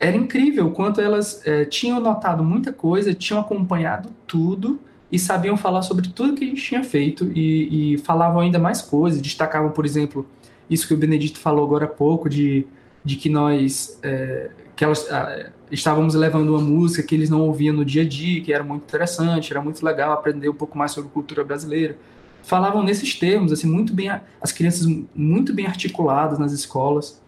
era 0.00 0.16
incrível 0.16 0.66
o 0.68 0.70
quanto 0.70 1.00
elas 1.00 1.44
é, 1.46 1.64
tinham 1.64 2.00
notado 2.00 2.44
muita 2.44 2.72
coisa, 2.72 3.14
tinham 3.14 3.40
acompanhado 3.40 4.10
tudo 4.26 4.80
e 5.10 5.18
sabiam 5.18 5.56
falar 5.56 5.82
sobre 5.82 6.08
tudo 6.08 6.34
que 6.34 6.44
a 6.44 6.46
gente 6.48 6.62
tinha 6.62 6.84
feito 6.84 7.30
e, 7.34 7.94
e 7.94 7.98
falavam 7.98 8.40
ainda 8.40 8.58
mais 8.58 8.82
coisas, 8.82 9.20
destacavam, 9.20 9.70
por 9.70 9.84
exemplo, 9.84 10.26
isso 10.68 10.86
que 10.86 10.94
o 10.94 10.96
Benedito 10.96 11.38
falou 11.38 11.64
agora 11.64 11.86
há 11.86 11.88
pouco, 11.88 12.28
de, 12.28 12.66
de 13.04 13.16
que 13.16 13.28
nós 13.28 13.98
é, 14.02 14.50
que 14.78 14.84
elas 14.84 15.10
ah, 15.10 15.50
estávamos 15.72 16.14
levando 16.14 16.50
uma 16.50 16.60
música 16.60 17.02
que 17.02 17.12
eles 17.12 17.28
não 17.28 17.40
ouviam 17.40 17.74
no 17.74 17.84
dia 17.84 18.02
a 18.02 18.08
dia, 18.08 18.40
que 18.40 18.52
era 18.52 18.62
muito 18.62 18.84
interessante, 18.84 19.52
era 19.52 19.60
muito 19.60 19.84
legal 19.84 20.12
aprender 20.12 20.48
um 20.48 20.54
pouco 20.54 20.78
mais 20.78 20.92
sobre 20.92 21.10
cultura 21.10 21.42
brasileira. 21.42 21.98
Falavam 22.44 22.84
nesses 22.84 23.12
termos, 23.18 23.50
assim, 23.50 23.66
muito 23.66 23.92
bem, 23.92 24.08
as 24.40 24.52
crianças 24.52 24.86
muito 25.12 25.52
bem 25.52 25.66
articuladas 25.66 26.38
nas 26.38 26.52
escolas. 26.52 27.20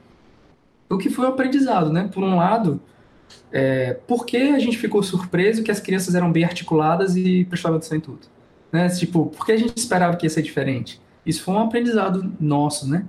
O 0.90 0.98
que 0.98 1.08
foi 1.08 1.24
um 1.24 1.28
aprendizado, 1.28 1.92
né? 1.92 2.10
Por 2.12 2.24
um 2.24 2.36
lado, 2.36 2.80
é, 3.52 3.94
por 4.06 4.26
que 4.26 4.36
a 4.36 4.58
gente 4.58 4.76
ficou 4.76 5.02
surpreso 5.02 5.62
que 5.62 5.70
as 5.70 5.80
crianças 5.80 6.14
eram 6.14 6.32
bem 6.32 6.44
articuladas 6.44 7.16
e 7.16 7.44
prestavam 7.44 7.78
atenção 7.78 7.96
em 7.96 8.00
tudo? 8.00 8.26
Né? 8.72 8.88
Tipo, 8.88 9.26
por 9.26 9.46
que 9.46 9.52
a 9.52 9.56
gente 9.56 9.76
esperava 9.76 10.16
que 10.16 10.26
ia 10.26 10.30
ser 10.30 10.42
diferente? 10.42 11.00
Isso 11.24 11.42
foi 11.42 11.54
um 11.54 11.60
aprendizado 11.60 12.32
nosso, 12.40 12.88
né? 12.88 13.06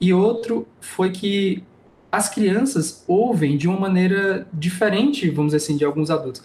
E 0.00 0.12
outro 0.12 0.66
foi 0.80 1.10
que 1.10 1.64
as 2.10 2.28
crianças 2.28 3.04
ouvem 3.06 3.56
de 3.56 3.68
uma 3.68 3.78
maneira 3.78 4.46
diferente, 4.52 5.28
vamos 5.30 5.52
dizer 5.52 5.64
assim, 5.64 5.76
de 5.76 5.84
alguns 5.84 6.10
adultos. 6.10 6.42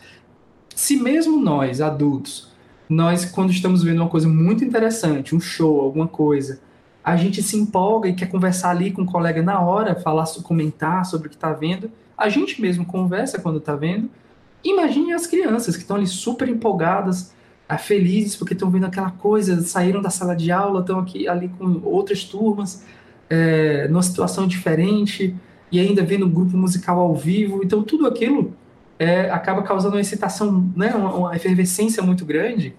Se 0.75 0.97
mesmo 0.97 1.39
nós, 1.39 1.81
adultos, 1.81 2.51
nós, 2.89 3.25
quando 3.25 3.51
estamos 3.51 3.83
vendo 3.83 4.01
uma 4.01 4.09
coisa 4.09 4.27
muito 4.27 4.65
interessante, 4.65 5.35
um 5.35 5.39
show, 5.39 5.81
alguma 5.81 6.07
coisa, 6.07 6.59
a 7.03 7.15
gente 7.15 7.41
se 7.41 7.57
empolga 7.57 8.09
e 8.09 8.13
quer 8.13 8.27
conversar 8.27 8.69
ali 8.69 8.91
com 8.91 9.01
o 9.01 9.05
colega 9.05 9.41
na 9.41 9.59
hora, 9.59 9.95
falar, 9.95 10.25
comentar 10.43 11.05
sobre 11.05 11.27
o 11.27 11.29
que 11.29 11.35
está 11.35 11.51
vendo, 11.51 11.91
a 12.17 12.29
gente 12.29 12.61
mesmo 12.61 12.85
conversa 12.85 13.39
quando 13.39 13.57
está 13.57 13.75
vendo. 13.75 14.09
Imagine 14.63 15.13
as 15.13 15.25
crianças 15.25 15.75
que 15.75 15.81
estão 15.81 15.97
ali 15.97 16.05
super 16.05 16.47
empolgadas, 16.47 17.33
ah, 17.67 17.77
felizes 17.77 18.35
porque 18.35 18.53
estão 18.53 18.69
vendo 18.69 18.85
aquela 18.85 19.09
coisa, 19.09 19.61
saíram 19.61 20.01
da 20.01 20.09
sala 20.09 20.35
de 20.35 20.51
aula, 20.51 20.81
estão 20.81 20.99
aqui 20.99 21.27
ali 21.27 21.49
com 21.49 21.81
outras 21.83 22.23
turmas, 22.23 22.85
é, 23.29 23.87
numa 23.87 24.03
situação 24.03 24.45
diferente 24.45 25.35
e 25.71 25.79
ainda 25.79 26.03
vendo 26.03 26.25
um 26.27 26.29
grupo 26.29 26.55
musical 26.55 26.99
ao 26.99 27.15
vivo. 27.15 27.61
Então 27.63 27.81
tudo 27.81 28.05
aquilo 28.05 28.53
é, 28.99 29.31
acaba 29.31 29.63
causando 29.63 29.95
uma 29.95 30.01
excitação, 30.01 30.71
né, 30.75 30.93
uma, 30.93 31.13
uma 31.15 31.35
efervescência 31.35 32.03
muito 32.03 32.23
grande. 32.23 32.75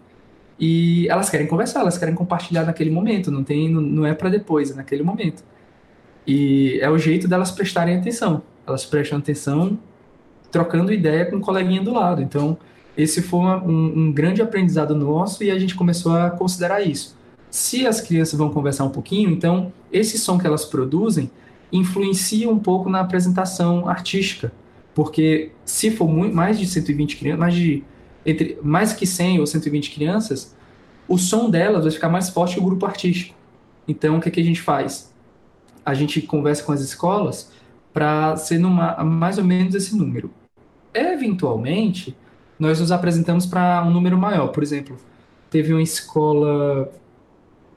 E 0.58 1.08
elas 1.08 1.28
querem 1.30 1.46
conversar, 1.46 1.80
elas 1.80 1.98
querem 1.98 2.14
compartilhar 2.14 2.64
naquele 2.64 2.90
momento, 2.90 3.30
não 3.30 3.42
tem, 3.42 3.68
não, 3.68 4.06
é 4.06 4.14
para 4.14 4.28
depois, 4.28 4.70
é 4.70 4.74
naquele 4.74 5.02
momento. 5.02 5.42
E 6.26 6.78
é 6.80 6.88
o 6.88 6.98
jeito 6.98 7.26
delas 7.26 7.50
prestarem 7.50 7.96
atenção 7.96 8.42
elas 8.66 8.84
prestam 8.84 9.18
atenção 9.18 9.78
trocando 10.50 10.92
ideia 10.92 11.26
com 11.26 11.36
o 11.36 11.40
coleguinha 11.40 11.82
do 11.82 11.92
lado. 11.92 12.22
Então, 12.22 12.58
esse 12.96 13.22
foi 13.22 13.40
um, 13.40 13.92
um, 13.96 14.12
grande 14.12 14.42
aprendizado 14.42 14.94
nosso 14.94 15.42
e 15.42 15.50
a 15.50 15.58
gente 15.58 15.74
começou 15.74 16.14
a 16.14 16.30
considerar 16.30 16.82
isso. 16.82 17.16
Se 17.50 17.86
as 17.86 18.00
crianças 18.00 18.38
vão 18.38 18.50
conversar 18.50 18.84
um 18.84 18.90
pouquinho, 18.90 19.30
então 19.30 19.72
esse 19.90 20.18
som 20.18 20.38
que 20.38 20.46
elas 20.46 20.64
produzem 20.64 21.30
influencia 21.72 22.50
um 22.50 22.58
pouco 22.58 22.90
na 22.90 23.00
apresentação 23.00 23.88
artística, 23.88 24.52
porque 24.94 25.52
se 25.64 25.90
for 25.90 26.06
muito, 26.06 26.36
mais 26.36 26.58
de 26.58 26.66
120 26.66 27.16
crianças, 27.16 27.40
mais 27.40 27.54
de 27.54 27.82
entre 28.24 28.58
mais 28.62 28.92
que 28.92 29.06
100 29.06 29.40
ou 29.40 29.46
120 29.46 29.90
crianças, 29.90 30.54
o 31.08 31.18
som 31.18 31.50
delas 31.50 31.84
vai 31.84 31.92
ficar 31.92 32.08
mais 32.08 32.30
forte 32.30 32.54
que 32.54 32.60
o 32.60 32.64
grupo 32.64 32.86
artístico. 32.86 33.34
Então, 33.86 34.18
o 34.18 34.20
que, 34.20 34.30
que 34.30 34.40
a 34.40 34.44
gente 34.44 34.60
faz? 34.60 35.12
A 35.84 35.94
gente 35.94 36.22
conversa 36.22 36.62
com 36.62 36.72
as 36.72 36.80
escolas 36.80 37.50
para 37.92 38.36
ser 38.36 38.58
numa, 38.58 39.02
mais 39.04 39.38
ou 39.38 39.44
menos 39.44 39.74
esse 39.74 39.96
número. 39.96 40.30
Eventualmente, 40.94 42.16
nós 42.58 42.80
nos 42.80 42.92
apresentamos 42.92 43.44
para 43.46 43.84
um 43.84 43.90
número 43.90 44.16
maior. 44.16 44.48
Por 44.48 44.62
exemplo, 44.62 44.96
teve 45.50 45.72
uma 45.72 45.82
escola. 45.82 46.92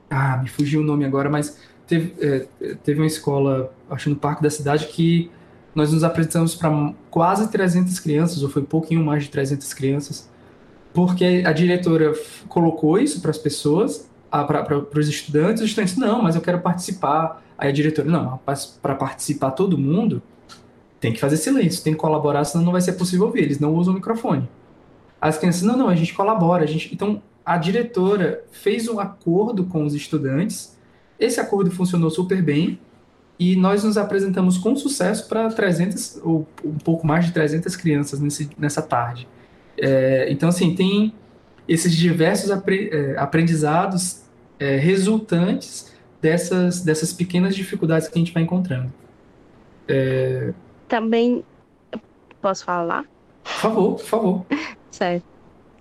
Ah, 0.09 0.37
me 0.37 0.47
fugiu 0.47 0.81
o 0.81 0.83
nome 0.83 1.03
agora, 1.03 1.29
mas 1.29 1.59
teve, 1.87 2.13
é, 2.19 2.47
teve 2.83 2.99
uma 2.99 3.07
escola, 3.07 3.73
acho 3.89 4.09
no 4.09 4.15
Parque 4.15 4.43
da 4.43 4.49
Cidade, 4.49 4.87
que 4.87 5.31
nós 5.73 5.91
nos 5.91 6.03
apresentamos 6.03 6.55
para 6.55 6.93
quase 7.09 7.51
300 7.51 7.99
crianças, 7.99 8.43
ou 8.43 8.49
foi 8.49 8.61
um 8.61 8.65
pouquinho 8.65 9.03
mais 9.03 9.23
de 9.23 9.29
300 9.29 9.73
crianças, 9.73 10.29
porque 10.95 11.43
a 11.45 11.51
diretora 11.51 12.13
colocou 12.47 12.97
isso 12.97 13.21
para 13.21 13.29
as 13.29 13.37
pessoas 13.37 14.09
para 14.43 14.99
os 14.99 15.07
estudantes, 15.07 15.61
os 15.61 15.69
estudantes, 15.69 15.95
não, 15.95 16.21
mas 16.21 16.35
eu 16.35 16.41
quero 16.41 16.59
participar. 16.59 17.41
Aí 17.57 17.69
a 17.69 17.71
diretora, 17.71 18.09
não, 18.09 18.39
para 18.81 18.95
participar 18.95 19.51
todo 19.51 19.77
mundo, 19.77 20.21
tem 20.99 21.13
que 21.13 21.19
fazer 21.19 21.37
silêncio, 21.37 21.83
tem 21.83 21.93
que 21.93 21.99
colaborar, 21.99 22.43
senão 22.43 22.65
não 22.65 22.71
vai 22.71 22.81
ser 22.81 22.93
possível 22.93 23.27
ouvir, 23.27 23.43
eles 23.43 23.59
não 23.59 23.73
usam 23.73 23.93
o 23.93 23.95
microfone. 23.95 24.49
As 25.21 25.37
crianças, 25.37 25.61
não, 25.61 25.77
não, 25.77 25.87
a 25.87 25.95
gente 25.95 26.13
colabora, 26.13 26.63
a 26.63 26.67
gente... 26.67 26.93
Então, 26.93 27.21
a 27.45 27.57
diretora 27.57 28.43
fez 28.51 28.87
um 28.89 28.99
acordo 28.99 29.65
com 29.65 29.85
os 29.85 29.93
estudantes, 29.93 30.75
esse 31.17 31.39
acordo 31.39 31.71
funcionou 31.71 32.09
super 32.09 32.41
bem, 32.41 32.79
e 33.37 33.55
nós 33.55 33.83
nos 33.83 33.97
apresentamos 33.97 34.57
com 34.57 34.75
sucesso 34.75 35.27
para 35.27 35.49
300, 35.49 36.21
ou 36.23 36.47
um 36.63 36.77
pouco 36.77 37.05
mais 37.05 37.25
de 37.25 37.31
300 37.31 37.75
crianças 37.75 38.19
nesse, 38.19 38.49
nessa 38.57 38.81
tarde. 38.81 39.27
É, 39.77 40.27
então, 40.29 40.49
assim, 40.49 40.75
tem 40.75 41.13
esses 41.67 41.95
diversos 41.95 42.49
é, 42.51 43.15
aprendizados 43.17 44.23
é, 44.59 44.77
resultantes 44.77 45.93
dessas, 46.21 46.81
dessas 46.81 47.13
pequenas 47.13 47.55
dificuldades 47.55 48.07
que 48.07 48.17
a 48.17 48.19
gente 48.19 48.33
vai 48.33 48.43
encontrando. 48.43 48.91
É... 49.87 50.53
Também 50.87 51.43
posso 52.41 52.65
falar? 52.65 53.05
Por 53.43 53.51
favor, 53.51 53.95
por 53.95 54.05
favor. 54.05 54.45
certo. 54.89 55.25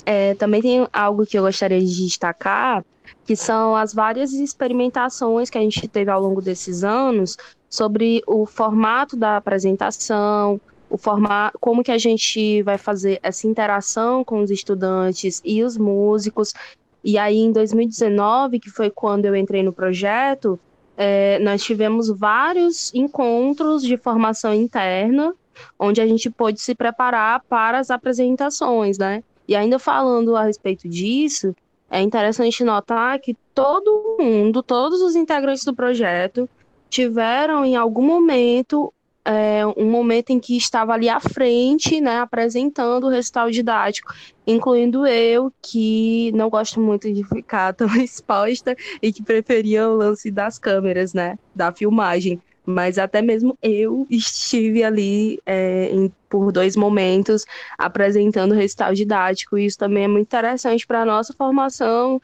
É, 0.07 0.35
também 0.35 0.61
tem 0.61 0.87
algo 0.93 1.25
que 1.25 1.39
eu 1.39 1.43
gostaria 1.45 1.81
de 1.81 2.05
destacar, 2.05 2.85
que 3.25 3.35
são 3.35 3.75
as 3.75 3.95
várias 3.95 4.33
experimentações 4.35 5.49
que 5.49 5.57
a 5.57 5.61
gente 5.61 5.89
teve 5.89 6.11
ao 6.11 6.21
longo 6.21 6.43
desses 6.43 6.85
anos 6.85 7.37
sobre 7.71 8.23
o 8.27 8.45
formato 8.45 9.17
da 9.17 9.39
apresentação, 9.39 10.61
o 10.95 10.97
formato, 10.97 11.59
como 11.59 11.83
que 11.83 11.91
a 11.91 11.99
gente 11.99 12.63
vai 12.63 12.79
fazer 12.79 13.19
essa 13.21 13.49
interação 13.49 14.23
com 14.23 14.41
os 14.41 14.49
estudantes 14.49 15.43
e 15.45 15.61
os 15.65 15.77
músicos. 15.77 16.55
E 17.03 17.19
aí, 17.19 17.39
em 17.39 17.51
2019, 17.51 18.61
que 18.61 18.71
foi 18.71 18.91
quando 18.91 19.25
eu 19.25 19.35
entrei 19.35 19.61
no 19.65 19.73
projeto, 19.73 20.59
é, 20.97 21.41
nós 21.41 21.65
tivemos 21.65 22.09
vários 22.09 22.95
encontros 22.95 23.83
de 23.83 23.97
formação 23.97 24.55
interna, 24.55 25.35
onde 25.77 26.01
a 26.01 26.07
gente 26.07 26.31
pôde 26.31 26.61
se 26.61 26.77
preparar 26.77 27.43
para 27.49 27.81
as 27.81 27.91
apresentações, 27.91 28.97
né? 28.97 29.25
E 29.49 29.57
ainda 29.57 29.81
falando 29.81 30.37
a 30.37 30.45
respeito 30.45 30.89
disso, 30.89 31.57
é 31.91 32.01
interessante 32.01 32.63
notar 32.63 33.19
que 33.19 33.37
todo 33.53 34.17
mundo, 34.21 34.63
todos 34.63 35.01
os 35.03 35.17
integrantes 35.17 35.65
do 35.65 35.75
projeto, 35.75 36.49
tiveram 36.89 37.65
em 37.65 37.75
algum 37.75 38.07
momento 38.07 38.95
é, 39.25 39.67
um 39.77 39.91
momento 39.91 40.31
em 40.31 40.39
que 40.39 40.57
estava 40.57 40.93
ali 40.93 41.09
à 41.09 41.19
frente, 41.19 42.01
né, 42.01 42.19
apresentando 42.19 43.05
o 43.05 43.11
recital 43.11 43.51
didático, 43.51 44.13
incluindo 44.47 45.07
eu, 45.07 45.53
que 45.63 46.31
não 46.33 46.51
gosto 46.51 46.81
muito 46.81 47.13
de 47.13 47.25
ficar 47.25 47.73
tão 47.75 47.89
exposta 47.97 48.77
e 49.01 49.13
que 49.13 49.23
preferia 49.23 49.89
o 49.89 49.97
lance 49.97 50.31
das 50.31 50.59
câmeras, 50.59 51.15
né, 51.15 51.39
da 51.55 51.73
filmagem. 51.73 52.41
Mas 52.67 52.99
até 52.99 53.21
mesmo 53.21 53.59
eu 53.63 54.07
estive 54.09 54.83
ali 54.83 55.39
é, 55.45 55.91
em, 55.91 56.11
por 56.31 56.51
dois 56.51 56.77
momentos 56.77 57.45
apresentando 57.77 58.53
o 58.53 58.55
recital 58.55 58.95
didático, 58.95 59.59
e 59.59 59.67
isso 59.67 59.79
também 59.79 60.05
é 60.05 60.09
muito 60.09 60.27
interessante 60.27 60.87
para 60.87 61.03
a 61.03 61.05
nossa 61.05 61.35
formação, 61.35 62.21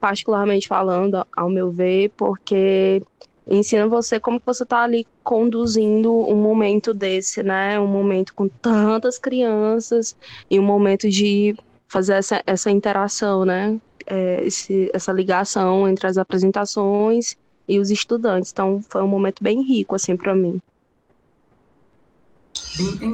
particularmente 0.00 0.66
falando, 0.66 1.24
ao 1.36 1.50
meu 1.50 1.70
ver, 1.70 2.10
porque 2.16 3.02
ensina 3.46 3.88
você 3.88 4.20
como 4.20 4.38
que 4.38 4.46
você 4.46 4.62
está 4.62 4.82
ali 4.82 5.06
conduzindo 5.22 6.12
um 6.12 6.36
momento 6.36 6.94
desse, 6.94 7.42
né? 7.42 7.78
Um 7.78 7.86
momento 7.86 8.34
com 8.34 8.48
tantas 8.48 9.18
crianças 9.18 10.16
e 10.50 10.58
um 10.58 10.62
momento 10.62 11.08
de 11.08 11.56
fazer 11.88 12.14
essa, 12.14 12.42
essa 12.46 12.70
interação, 12.70 13.44
né? 13.44 13.78
É, 14.06 14.42
esse, 14.44 14.90
essa 14.92 15.12
ligação 15.12 15.88
entre 15.88 16.06
as 16.06 16.18
apresentações 16.18 17.36
e 17.68 17.78
os 17.78 17.90
estudantes. 17.90 18.50
Então, 18.50 18.82
foi 18.88 19.02
um 19.02 19.08
momento 19.08 19.42
bem 19.42 19.62
rico, 19.62 19.94
assim, 19.94 20.16
para 20.16 20.34
mim. 20.34 20.60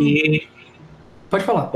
E... 0.00 0.46
Pode 1.28 1.44
falar. 1.44 1.70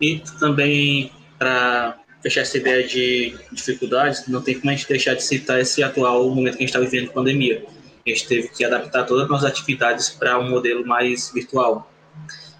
E 0.00 0.20
também, 0.38 1.12
para 1.38 1.98
fechar 2.22 2.40
essa 2.42 2.56
ideia 2.56 2.86
de 2.86 3.36
dificuldades, 3.52 4.26
não 4.26 4.42
tem 4.42 4.58
como 4.58 4.70
a 4.70 4.74
gente 4.74 4.88
deixar 4.88 5.14
de 5.14 5.22
citar 5.22 5.60
esse 5.60 5.82
atual 5.82 6.28
momento 6.30 6.56
que 6.56 6.64
a 6.64 6.66
gente 6.66 6.74
está 6.74 6.80
vivendo 6.80 7.08
de 7.08 7.14
pandemia. 7.14 7.64
A 8.06 8.10
gente 8.10 8.26
teve 8.26 8.48
que 8.48 8.64
adaptar 8.64 9.04
todas 9.04 9.24
as 9.24 9.28
nossas 9.28 9.50
atividades 9.50 10.10
para 10.10 10.38
um 10.38 10.50
modelo 10.50 10.86
mais 10.86 11.30
virtual, 11.32 11.90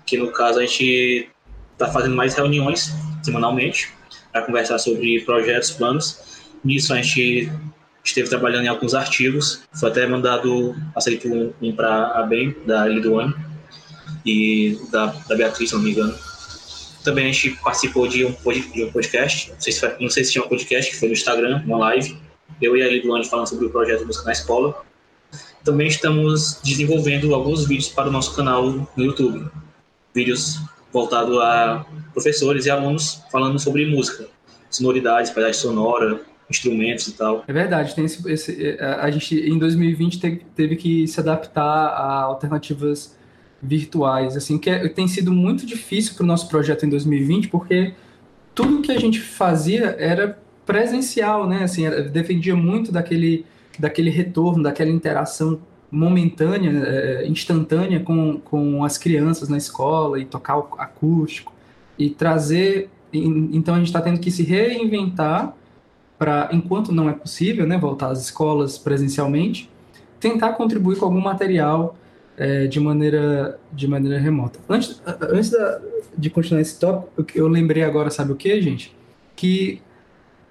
que 0.06 0.16
no 0.16 0.30
caso 0.30 0.58
a 0.58 0.62
gente 0.62 1.28
está 1.72 1.90
fazendo 1.90 2.14
mais 2.14 2.34
reuniões 2.34 2.92
semanalmente 3.22 3.92
para 4.32 4.42
conversar 4.42 4.78
sobre 4.78 5.20
projetos, 5.22 5.70
planos. 5.70 6.42
Nisso 6.62 6.92
a 6.92 7.00
gente 7.00 7.50
esteve 8.04 8.28
trabalhando 8.28 8.64
em 8.64 8.68
alguns 8.68 8.94
artigos, 8.94 9.62
foi 9.78 9.90
até 9.90 10.06
mandado, 10.06 10.74
aceito 10.94 11.28
um, 11.28 11.52
um 11.60 11.74
para 11.74 12.18
a 12.18 12.22
BEM, 12.22 12.54
da 12.66 12.86
Liduane, 12.86 13.34
e 14.24 14.78
da, 14.90 15.06
da 15.28 15.36
Beatriz, 15.36 15.70
se 15.70 15.74
não 15.74 15.82
me 15.82 15.92
engano 15.92 16.14
também 17.08 17.30
a 17.30 17.32
gente 17.32 17.52
participou 17.62 18.06
de 18.06 18.26
um, 18.26 18.32
podcast, 18.32 19.50
não 19.50 19.60
sei, 19.60 19.72
se 19.72 19.96
não 19.98 20.10
sei 20.10 20.24
se 20.24 20.32
tinha 20.32 20.44
um 20.44 20.48
podcast, 20.48 20.90
que 20.90 20.98
foi 20.98 21.08
no 21.08 21.14
Instagram, 21.14 21.62
uma 21.64 21.78
live, 21.78 22.18
eu 22.60 22.76
e 22.76 22.82
a 22.82 22.88
Liduane 22.88 23.24
falando 23.24 23.46
sobre 23.46 23.64
o 23.64 23.70
projeto 23.70 24.04
Música 24.04 24.26
na 24.26 24.32
Escola. 24.32 24.84
Também 25.64 25.88
estamos 25.88 26.60
desenvolvendo 26.62 27.34
alguns 27.34 27.66
vídeos 27.66 27.88
para 27.88 28.08
o 28.08 28.12
nosso 28.12 28.36
canal 28.36 28.86
no 28.94 29.04
YouTube. 29.04 29.50
Vídeos 30.14 30.60
voltados 30.92 31.38
a 31.38 31.86
professores 32.12 32.66
e 32.66 32.70
alunos 32.70 33.22
falando 33.32 33.58
sobre 33.58 33.86
música, 33.86 34.26
sonoridades, 34.68 35.30
paisagem 35.30 35.60
sonora, 35.60 36.20
instrumentos 36.50 37.08
e 37.08 37.12
tal. 37.12 37.42
É 37.48 37.52
verdade, 37.52 37.94
tem 37.94 38.04
esse, 38.04 38.30
esse, 38.30 38.78
a 38.80 39.10
gente 39.10 39.34
em 39.34 39.58
2020 39.58 40.20
teve, 40.20 40.42
teve 40.54 40.76
que 40.76 41.08
se 41.08 41.18
adaptar 41.20 41.62
a 41.62 42.22
alternativas 42.22 43.16
virtuais, 43.62 44.36
assim, 44.36 44.58
que 44.58 44.70
é, 44.70 44.88
tem 44.88 45.08
sido 45.08 45.32
muito 45.32 45.66
difícil 45.66 46.14
para 46.14 46.24
o 46.24 46.26
nosso 46.26 46.48
projeto 46.48 46.86
em 46.86 46.88
2020, 46.88 47.48
porque 47.48 47.94
tudo 48.54 48.82
que 48.82 48.92
a 48.92 48.98
gente 48.98 49.20
fazia 49.20 49.96
era 49.98 50.38
presencial, 50.64 51.46
né? 51.46 51.64
Assim, 51.64 51.84
era, 51.84 52.02
defendia 52.02 52.54
muito 52.54 52.92
daquele, 52.92 53.44
daquele 53.78 54.10
retorno, 54.10 54.62
daquela 54.62 54.90
interação 54.90 55.60
momentânea, 55.90 56.70
é, 56.70 57.26
instantânea 57.26 58.00
com, 58.00 58.38
com 58.40 58.84
as 58.84 58.98
crianças 58.98 59.48
na 59.48 59.56
escola 59.56 60.20
e 60.20 60.24
tocar 60.24 60.58
o 60.58 60.68
acústico 60.78 61.52
e 61.98 62.10
trazer. 62.10 62.90
Então 63.12 63.74
a 63.74 63.78
gente 63.78 63.86
está 63.86 64.00
tendo 64.00 64.20
que 64.20 64.30
se 64.30 64.42
reinventar 64.42 65.54
para, 66.18 66.50
enquanto 66.52 66.92
não 66.92 67.08
é 67.08 67.12
possível, 67.12 67.66
né, 67.66 67.78
voltar 67.78 68.10
às 68.10 68.20
escolas 68.20 68.76
presencialmente, 68.76 69.70
tentar 70.20 70.52
contribuir 70.54 70.98
com 70.98 71.06
algum 71.06 71.20
material 71.20 71.96
é, 72.38 72.68
de, 72.68 72.78
maneira, 72.78 73.58
de 73.72 73.88
maneira 73.88 74.18
remota. 74.18 74.60
Antes, 74.68 75.02
antes 75.20 75.50
da, 75.50 75.80
de 76.16 76.30
continuar 76.30 76.60
esse 76.60 76.78
tópico, 76.78 77.26
eu 77.34 77.48
lembrei 77.48 77.82
agora, 77.82 78.10
sabe 78.10 78.32
o 78.32 78.36
que, 78.36 78.62
gente? 78.62 78.96
Que 79.34 79.82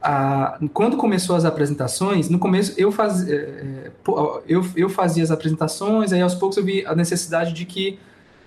a, 0.01 0.59
quando 0.73 0.97
começou 0.97 1.35
as 1.35 1.45
apresentações, 1.45 2.29
no 2.29 2.37
começo 2.37 2.73
eu, 2.77 2.91
faz, 2.91 3.27
é, 3.27 3.89
eu, 4.47 4.65
eu 4.75 4.89
fazia 4.89 5.23
as 5.23 5.31
apresentações, 5.31 6.11
aí 6.11 6.21
aos 6.21 6.35
poucos 6.35 6.57
eu 6.57 6.65
vi 6.65 6.85
a 6.85 6.93
necessidade 6.93 7.53
de 7.53 7.65
que 7.65 7.97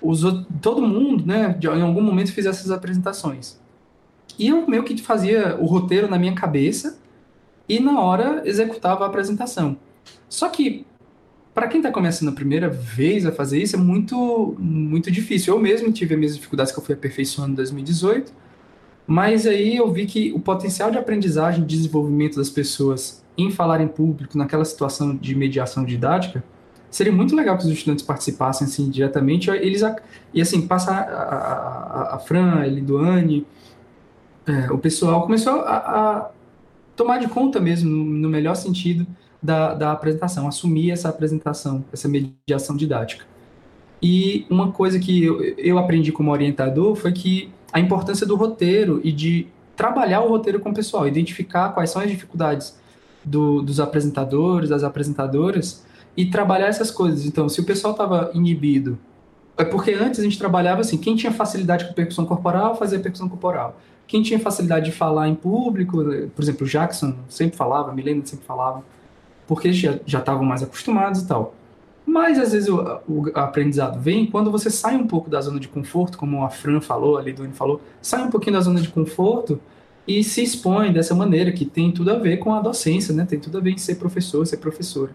os, 0.03 0.21
todo 0.61 0.83
mundo, 0.83 1.25
né, 1.27 1.57
de, 1.59 1.67
em 1.67 1.83
algum 1.83 2.03
momento 2.03 2.33
fizesse 2.33 2.61
essas 2.61 2.71
apresentações. 2.71 3.59
E 4.39 4.49
eu 4.49 4.67
meio 4.69 4.85
que 4.85 4.97
fazia 5.01 5.57
o 5.59 5.65
roteiro 5.65 6.09
na 6.09 6.19
minha 6.19 6.35
cabeça 6.35 6.99
e 7.67 7.81
na 7.81 8.01
hora 8.01 8.43
executava 8.45 9.05
a 9.05 9.07
apresentação. 9.07 9.77
Só 10.29 10.49
que 10.49 10.87
para 11.55 11.67
quem 11.67 11.81
está 11.81 11.91
começando 11.91 12.29
a 12.29 12.33
primeira 12.33 12.69
vez 12.69 13.27
a 13.27 13.33
fazer 13.33 13.61
isso, 13.61 13.77
é 13.77 13.79
muito, 13.79 14.55
muito 14.59 15.11
difícil. 15.11 15.55
Eu 15.55 15.61
mesmo 15.61 15.91
tive 15.93 16.15
as 16.15 16.19
minhas 16.19 16.35
dificuldades 16.37 16.73
que 16.73 16.79
eu 16.79 16.83
fui 16.83 16.95
aperfeiçoando 16.95 17.53
em 17.53 17.55
2018, 17.57 18.33
mas 19.07 19.47
aí 19.47 19.77
eu 19.77 19.93
vi 19.93 20.07
que 20.07 20.33
o 20.33 20.39
potencial 20.39 20.91
de 20.91 20.99
aprendizagem 20.99 21.65
e 21.65 21.67
desenvolvimento 21.67 22.37
das 22.37 22.49
pessoas 22.49 23.25
em 23.37 23.51
falar 23.51 23.81
em 23.81 23.89
público, 23.89 24.39
naquela 24.39 24.65
situação 24.65 25.17
de 25.17 25.35
mediação 25.35 25.85
didática, 25.85 26.45
seria 26.91 27.13
muito 27.13 27.35
legal 27.35 27.57
que 27.57 27.65
os 27.65 27.71
estudantes 27.71 28.05
participassem 28.05 28.67
assim 28.67 28.89
diretamente. 28.89 29.51
Eles 29.51 29.83
e 30.33 30.41
assim 30.41 30.67
passa 30.67 30.93
a, 30.93 30.95
a, 30.95 32.17
a 32.17 32.19
Fran, 32.19 32.61
a 32.61 32.67
Eliduane, 32.67 33.47
é, 34.47 34.71
o 34.73 34.79
pessoal 34.79 35.23
começou 35.23 35.61
a, 35.61 35.77
a, 35.77 36.31
tomar 36.97 37.19
de 37.19 37.29
conta 37.29 37.61
mesmo 37.61 37.91
no 37.91 38.29
melhor 38.29 38.55
sentido 38.55 39.07
da, 39.43 39.75
da 39.75 39.93
apresentação, 39.93 40.47
assumir 40.47 40.91
essa 40.91 41.09
apresentação, 41.09 41.85
essa 41.93 42.09
mediação 42.09 42.77
didática. 42.77 43.25
E 44.03 44.47
uma 44.49 44.73
coisa 44.73 44.99
que 44.99 45.25
eu, 45.25 45.43
eu 45.59 45.79
aprendi 45.79 46.13
como 46.13 46.31
orientador 46.31 46.95
foi 46.95 47.13
que 47.13 47.51
a 47.73 47.79
importância 47.79 48.27
do 48.27 48.35
roteiro 48.37 49.01
e 49.05 49.13
de 49.13 49.47
trabalhar 49.77 50.21
o 50.21 50.29
roteiro 50.29 50.61
com 50.61 50.71
o 50.71 50.75
pessoal, 50.75 51.07
identificar 51.07 51.71
quais 51.71 51.91
são 51.91 52.03
as 52.03 52.11
dificuldades 52.11 52.79
do, 53.25 53.63
dos 53.63 53.81
apresentadores, 53.81 54.69
das 54.69 54.83
apresentadoras 54.83 55.85
e 56.17 56.27
trabalhar 56.27 56.67
essas 56.67 56.91
coisas. 56.91 57.25
Então, 57.27 57.49
se 57.49 57.61
o 57.61 57.65
pessoal 57.65 57.93
estava 57.93 58.31
inibido, 58.35 58.99
é 59.57 59.65
porque 59.65 59.93
antes 59.93 60.21
a 60.21 60.23
gente 60.23 60.39
trabalhava 60.39 60.81
assim, 60.81 60.97
quem 60.97 61.17
tinha 61.17 61.33
facilidade 61.33 61.87
com 61.87 61.93
percussão 61.93 62.25
corporal, 62.25 62.77
fazia 62.77 62.99
percussão 62.99 63.29
corporal. 63.29 63.79
quem 64.07 64.23
tinha 64.23 64.41
facilidade 64.41 64.87
de 64.87 64.93
falar 64.93 65.29
em 65.29 65.35
público, 65.35 65.99
por 66.35 66.43
exemplo, 66.43 66.67
o 66.67 66.69
Jackson 66.69 67.15
sempre 67.29 67.57
falava, 67.57 67.93
Milena 67.93 68.23
sempre 68.25 68.45
falava, 68.45 68.83
porque 69.51 69.73
já 69.73 69.99
estavam 70.07 70.45
mais 70.45 70.63
acostumados 70.63 71.23
e 71.23 71.27
tal. 71.27 71.57
Mas 72.07 72.39
às 72.39 72.53
vezes 72.53 72.69
o, 72.69 72.81
o, 73.09 73.33
aprendizado 73.35 74.01
vem 74.01 74.25
quando 74.25 74.49
você 74.49 74.71
sai 74.71 74.95
um 74.95 75.09
pouco 75.09 75.29
da 75.29 75.41
zona 75.41 75.59
de 75.59 75.67
conforto, 75.67 76.17
como 76.17 76.45
a 76.45 76.51
Fran 76.51 76.81
falou, 76.81 77.19
a 77.19 77.21
Liduane 77.21 77.53
falou, 77.53 77.81
sai 78.01 78.23
um 78.23 78.31
pouquinho 78.31 78.53
da 78.53 78.61
zona 78.61 78.81
de 78.81 78.89
conforto 78.89 79.61
e 80.07 80.23
se 80.23 80.41
expõe 80.41 80.93
dessa 80.93 81.17
maneira, 81.17 81.51
que 81.51 81.65
tem 81.65 81.91
tudo 81.91 82.13
a 82.13 82.15
ver 82.15 82.37
com 82.37 82.55
a 82.55 82.61
docência, 82.61 83.13
né? 83.13 83.27
Tem 83.29 83.41
tudo 83.41 83.59
a 83.59 83.61
ver 83.61 83.73
em 83.73 83.77
ser 83.77 83.97
professor, 83.97 84.47
ser 84.47 84.59
professora. 84.59 85.11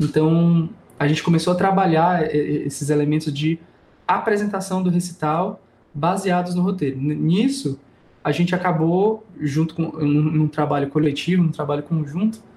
Então, 0.00 0.70
a 0.98 1.06
gente 1.06 1.22
começou 1.22 1.52
a 1.52 1.56
trabalhar 1.56 2.34
esses 2.34 2.88
elementos 2.88 3.30
de 3.30 3.58
apresentação 4.06 4.82
do 4.82 4.88
recital 4.88 5.60
baseados 5.92 6.54
no 6.54 6.62
roteiro. 6.62 6.98
Nisso, 6.98 7.78
a 8.24 8.32
gente 8.32 8.54
acabou, 8.54 9.26
junto 9.38 9.74
com 9.74 9.82
num, 9.82 10.22
num 10.22 10.48
trabalho 10.48 10.88
coletivo, 10.88 11.42
num 11.42 11.52
trabalho 11.52 11.82
conjunto, 11.82 12.48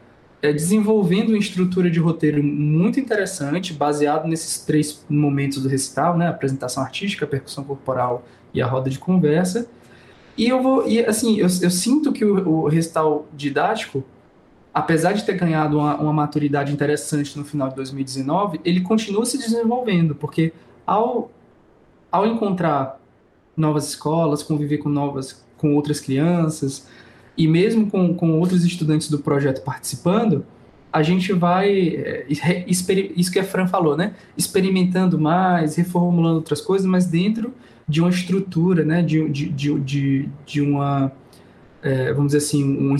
é, 0.41 0.51
desenvolvendo 0.51 1.29
uma 1.29 1.37
estrutura 1.37 1.89
de 1.89 1.99
roteiro 1.99 2.43
muito 2.43 2.99
interessante, 2.99 3.73
baseado 3.73 4.27
nesses 4.27 4.59
três 4.65 5.05
momentos 5.07 5.61
do 5.61 5.69
recital, 5.69 6.17
né? 6.17 6.27
A 6.27 6.31
apresentação 6.31 6.81
artística, 6.81 7.25
a 7.25 7.27
percussão 7.27 7.63
corporal 7.63 8.25
e 8.53 8.61
a 8.61 8.65
roda 8.65 8.89
de 8.89 8.97
conversa. 8.97 9.67
E 10.37 10.47
eu 10.47 10.61
vou, 10.61 10.87
e 10.87 10.99
assim, 11.05 11.37
eu, 11.37 11.47
eu 11.61 11.69
sinto 11.69 12.11
que 12.11 12.25
o, 12.25 12.63
o 12.63 12.67
recital 12.67 13.27
didático, 13.33 14.03
apesar 14.73 15.13
de 15.13 15.23
ter 15.23 15.33
ganhado 15.33 15.77
uma, 15.77 15.95
uma, 15.97 16.13
maturidade 16.13 16.73
interessante 16.73 17.37
no 17.37 17.45
final 17.45 17.69
de 17.69 17.75
2019, 17.75 18.61
ele 18.65 18.81
continua 18.81 19.25
se 19.25 19.37
desenvolvendo, 19.37 20.15
porque 20.15 20.53
ao, 20.87 21.29
ao 22.11 22.25
encontrar 22.25 22.99
novas 23.55 23.89
escolas, 23.89 24.41
conviver 24.41 24.79
com 24.79 24.89
novas, 24.89 25.45
com 25.57 25.75
outras 25.75 25.99
crianças, 25.99 26.87
e 27.41 27.47
mesmo 27.47 27.89
com, 27.89 28.13
com 28.13 28.39
outros 28.39 28.63
estudantes 28.63 29.09
do 29.09 29.17
projeto 29.17 29.63
participando, 29.63 30.45
a 30.93 31.01
gente 31.01 31.33
vai, 31.33 31.71
é, 31.71 32.25
isso 32.67 33.31
que 33.31 33.39
a 33.39 33.43
Fran 33.43 33.65
falou, 33.65 33.97
né? 33.97 34.13
Experimentando 34.37 35.17
mais, 35.19 35.75
reformulando 35.75 36.35
outras 36.35 36.61
coisas, 36.61 36.85
mas 36.85 37.07
dentro 37.07 37.51
de 37.87 37.99
uma 37.99 38.11
estrutura, 38.11 38.85
né? 38.85 39.01
De, 39.01 39.27
de, 39.27 39.49
de, 39.49 39.79
de, 39.79 40.29
de 40.45 40.61
uma, 40.61 41.11
é, 41.81 42.13
vamos 42.13 42.33
dizer 42.33 42.45
assim, 42.45 42.63
um, 42.63 42.95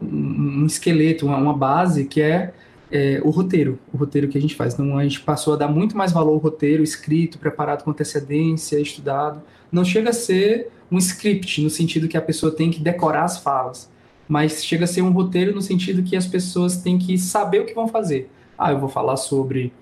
um 0.00 0.64
esqueleto, 0.64 1.26
uma, 1.26 1.36
uma 1.36 1.52
base 1.52 2.04
que 2.04 2.20
é, 2.20 2.54
é, 2.90 3.20
o 3.24 3.30
roteiro, 3.30 3.78
o 3.92 3.96
roteiro 3.96 4.28
que 4.28 4.38
a 4.38 4.40
gente 4.40 4.54
faz. 4.54 4.74
Então 4.74 4.96
a 4.96 5.02
gente 5.02 5.20
passou 5.20 5.54
a 5.54 5.56
dar 5.56 5.68
muito 5.68 5.96
mais 5.96 6.12
valor 6.12 6.32
ao 6.32 6.38
roteiro 6.38 6.82
escrito, 6.82 7.38
preparado 7.38 7.82
com 7.84 7.90
antecedência, 7.90 8.78
estudado. 8.80 9.42
Não 9.70 9.84
chega 9.84 10.10
a 10.10 10.12
ser 10.12 10.70
um 10.90 10.98
script, 10.98 11.62
no 11.62 11.70
sentido 11.70 12.08
que 12.08 12.16
a 12.16 12.22
pessoa 12.22 12.52
tem 12.52 12.70
que 12.70 12.80
decorar 12.80 13.24
as 13.24 13.38
falas, 13.38 13.90
mas 14.28 14.64
chega 14.64 14.84
a 14.84 14.86
ser 14.86 15.02
um 15.02 15.10
roteiro 15.10 15.54
no 15.54 15.62
sentido 15.62 16.02
que 16.02 16.16
as 16.16 16.26
pessoas 16.26 16.76
têm 16.76 16.98
que 16.98 17.18
saber 17.18 17.60
o 17.60 17.66
que 17.66 17.74
vão 17.74 17.88
fazer. 17.88 18.30
Ah, 18.56 18.72
eu 18.72 18.78
vou 18.78 18.88
falar 18.88 19.16
sobre 19.16 19.72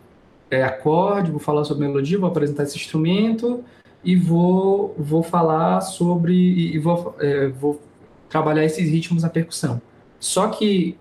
é, 0.50 0.62
acorde, 0.62 1.30
vou 1.30 1.40
falar 1.40 1.64
sobre 1.64 1.86
melodia, 1.86 2.18
vou 2.18 2.28
apresentar 2.28 2.64
esse 2.64 2.76
instrumento 2.76 3.62
e 4.02 4.16
vou, 4.16 4.94
vou 4.98 5.22
falar 5.22 5.80
sobre. 5.80 6.34
e 6.34 6.78
vou, 6.78 7.14
é, 7.18 7.48
vou 7.48 7.80
trabalhar 8.28 8.64
esses 8.64 8.88
ritmos 8.88 9.22
na 9.22 9.28
percussão. 9.28 9.80
Só 10.18 10.48
que, 10.48 10.96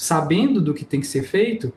sabendo 0.00 0.62
do 0.62 0.72
que 0.72 0.82
tem 0.82 0.98
que 0.98 1.06
ser 1.06 1.22
feito, 1.22 1.70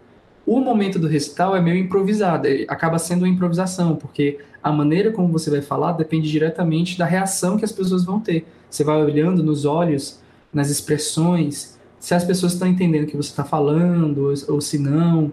o 0.47 0.61
momento 0.61 0.97
do 0.97 1.09
recital 1.09 1.57
é 1.57 1.61
meio 1.61 1.77
improvisado, 1.77 2.47
acaba 2.69 2.97
sendo 2.97 3.23
uma 3.23 3.27
improvisação, 3.27 3.97
porque 3.97 4.39
a 4.63 4.71
maneira 4.71 5.11
como 5.11 5.27
você 5.27 5.49
vai 5.49 5.61
falar 5.61 5.91
depende 5.91 6.31
diretamente 6.31 6.97
da 6.97 7.03
reação 7.03 7.57
que 7.57 7.65
as 7.65 7.71
pessoas 7.73 8.05
vão 8.05 8.21
ter. 8.21 8.45
Você 8.69 8.81
vai 8.81 8.95
olhando 9.03 9.43
nos 9.43 9.65
olhos, 9.65 10.21
nas 10.53 10.69
expressões, 10.69 11.77
se 11.99 12.15
as 12.15 12.23
pessoas 12.23 12.53
estão 12.53 12.65
entendendo 12.65 13.03
o 13.03 13.07
que 13.07 13.17
você 13.17 13.29
está 13.29 13.43
falando, 13.43 14.33
ou, 14.47 14.61
se 14.61 14.77
não. 14.77 15.29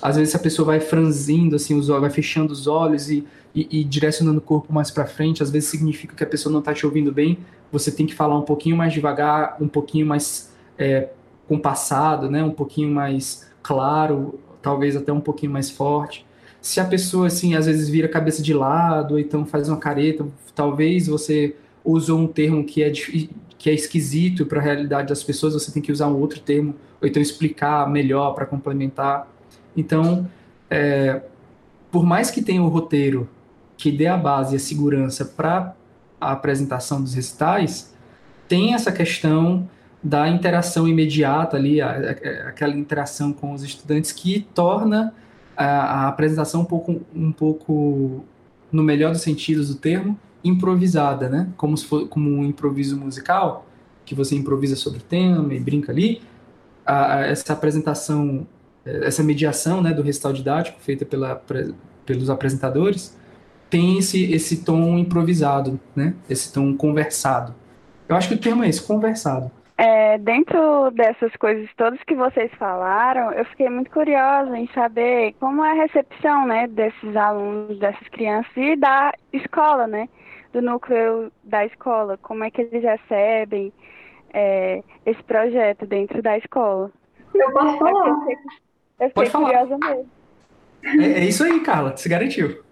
Às 0.00 0.16
vezes 0.16 0.34
a 0.34 0.38
pessoa 0.38 0.64
vai 0.64 0.80
franzindo, 0.80 1.56
assim, 1.56 1.78
os 1.78 1.90
olhos, 1.90 2.00
vai 2.00 2.10
fechando 2.10 2.50
os 2.50 2.66
olhos 2.66 3.10
e, 3.10 3.26
e, 3.54 3.80
e 3.80 3.84
direcionando 3.84 4.38
o 4.38 4.42
corpo 4.42 4.72
mais 4.72 4.90
para 4.90 5.04
frente. 5.04 5.42
Às 5.42 5.50
vezes 5.50 5.68
significa 5.68 6.16
que 6.16 6.24
a 6.24 6.26
pessoa 6.26 6.50
não 6.50 6.60
está 6.60 6.72
te 6.72 6.86
ouvindo 6.86 7.12
bem. 7.12 7.38
Você 7.70 7.92
tem 7.92 8.06
que 8.06 8.14
falar 8.14 8.38
um 8.38 8.42
pouquinho 8.42 8.74
mais 8.74 8.94
devagar, 8.94 9.58
um 9.60 9.68
pouquinho 9.68 10.06
mais 10.06 10.50
é, 10.78 11.10
compassado, 11.48 12.30
né? 12.30 12.42
Um 12.42 12.50
pouquinho 12.50 12.92
mais 12.92 13.50
claro, 13.62 14.38
talvez 14.60 14.96
até 14.96 15.12
um 15.12 15.20
pouquinho 15.20 15.52
mais 15.52 15.70
forte. 15.70 16.26
Se 16.60 16.78
a 16.78 16.84
pessoa, 16.84 17.26
assim, 17.26 17.54
às 17.54 17.66
vezes 17.66 17.88
vira 17.88 18.06
a 18.06 18.10
cabeça 18.10 18.42
de 18.42 18.54
lado, 18.54 19.14
ou 19.14 19.18
então 19.18 19.44
faz 19.44 19.68
uma 19.68 19.76
careta, 19.76 20.26
talvez 20.54 21.08
você 21.08 21.56
usou 21.84 22.20
um 22.20 22.26
termo 22.26 22.64
que 22.64 22.82
é, 22.82 22.90
que 22.90 23.68
é 23.68 23.74
esquisito 23.74 24.46
para 24.46 24.60
a 24.60 24.62
realidade 24.62 25.08
das 25.08 25.24
pessoas, 25.24 25.54
você 25.54 25.72
tem 25.72 25.82
que 25.82 25.90
usar 25.90 26.06
um 26.06 26.16
outro 26.16 26.40
termo, 26.40 26.74
ou 27.00 27.08
então 27.08 27.20
explicar 27.20 27.90
melhor 27.90 28.32
para 28.34 28.46
complementar. 28.46 29.28
Então, 29.76 30.28
é, 30.70 31.22
por 31.90 32.04
mais 32.04 32.30
que 32.30 32.40
tenha 32.40 32.62
o 32.62 32.68
roteiro 32.68 33.28
que 33.76 33.90
dê 33.90 34.06
a 34.06 34.16
base 34.16 34.54
e 34.54 34.56
a 34.56 34.60
segurança 34.60 35.24
para 35.24 35.74
a 36.20 36.32
apresentação 36.32 37.02
dos 37.02 37.14
recitais, 37.14 37.92
tem 38.46 38.74
essa 38.74 38.92
questão 38.92 39.68
da 40.02 40.28
interação 40.28 40.88
imediata 40.88 41.56
ali, 41.56 41.80
a, 41.80 41.90
a, 41.90 42.48
aquela 42.48 42.74
interação 42.74 43.32
com 43.32 43.52
os 43.52 43.62
estudantes 43.62 44.10
que 44.10 44.46
torna 44.54 45.14
a, 45.56 45.64
a, 45.64 46.08
apresentação 46.08 46.62
um 46.62 46.64
pouco, 46.64 47.00
um 47.14 47.30
pouco, 47.30 48.24
no 48.70 48.82
melhor 48.82 49.12
dos 49.12 49.22
sentidos 49.22 49.68
do 49.68 49.76
termo, 49.76 50.18
improvisada, 50.42 51.28
né? 51.28 51.48
Como 51.56 51.76
se 51.76 51.86
for 51.86 52.08
como 52.08 52.28
um 52.30 52.44
improviso 52.44 52.96
musical, 52.96 53.66
que 54.04 54.14
você 54.14 54.34
improvisa 54.34 54.74
sobre 54.74 54.98
o 54.98 55.02
tema 55.02 55.54
e 55.54 55.60
brinca 55.60 55.92
ali. 55.92 56.20
essa 57.28 57.52
apresentação, 57.52 58.46
essa 58.84 59.22
mediação 59.22 59.80
né, 59.80 59.92
do 59.92 60.02
recital 60.02 60.32
didático 60.32 60.80
feita 60.80 61.04
pela, 61.04 61.40
pelos 62.04 62.28
apresentadores 62.28 63.16
tem 63.70 63.96
esse, 63.98 64.30
esse 64.32 64.58
tom 64.58 64.98
improvisado, 64.98 65.80
né? 65.96 66.14
Esse 66.28 66.52
tom 66.52 66.76
conversado. 66.76 67.54
Eu 68.06 68.14
acho 68.16 68.28
que 68.28 68.34
o 68.34 68.38
termo 68.38 68.62
é 68.62 68.68
esse, 68.68 68.82
conversado. 68.82 69.50
É, 69.78 70.18
dentro 70.18 70.90
dessas 70.90 71.34
coisas 71.36 71.68
todas 71.76 72.02
que 72.04 72.14
vocês 72.14 72.52
falaram, 72.58 73.32
eu 73.32 73.44
fiquei 73.46 73.68
muito 73.68 73.90
curiosa 73.90 74.56
em 74.56 74.68
saber 74.68 75.34
como 75.40 75.64
é 75.64 75.70
a 75.70 75.82
recepção, 75.82 76.46
né, 76.46 76.66
desses 76.68 77.16
alunos, 77.16 77.78
dessas 77.78 78.06
crianças 78.08 78.52
e 78.56 78.76
da 78.76 79.12
escola, 79.32 79.86
né, 79.86 80.08
do 80.52 80.60
núcleo 80.60 81.32
da 81.42 81.64
escola, 81.64 82.18
como 82.18 82.44
é 82.44 82.50
que 82.50 82.60
eles 82.60 82.82
recebem 82.82 83.72
é, 84.32 84.82
esse 85.06 85.22
projeto 85.22 85.86
dentro 85.86 86.22
da 86.22 86.36
escola. 86.36 86.90
Eu 87.34 87.50
posso 87.52 87.78
falar. 87.78 88.08
Eu 88.08 88.20
fiquei, 88.20 88.36
eu 89.00 89.08
fiquei 89.08 89.30
curiosa 89.30 89.78
mesmo. 89.78 90.10
É, 90.84 91.06
é, 91.20 91.24
isso 91.24 91.44
aí, 91.44 91.60
Carla, 91.60 91.96
se 91.96 92.08
garantiu. 92.08 92.62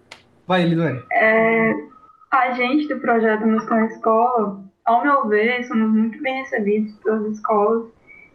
Vai, 0.45 0.63
Liduane. 0.63 1.01
É, 1.11 1.73
a 2.29 2.51
gente 2.51 2.87
do 2.87 2.99
projeto 2.99 3.45
Música 3.45 3.75
na 3.75 3.85
Escola 3.85 4.70
ao 4.85 5.03
meu 5.03 5.27
ver, 5.27 5.63
somos 5.65 5.91
muito 5.91 6.21
bem 6.21 6.41
recebidos 6.41 6.93
pelas 6.99 7.25
escolas. 7.27 7.87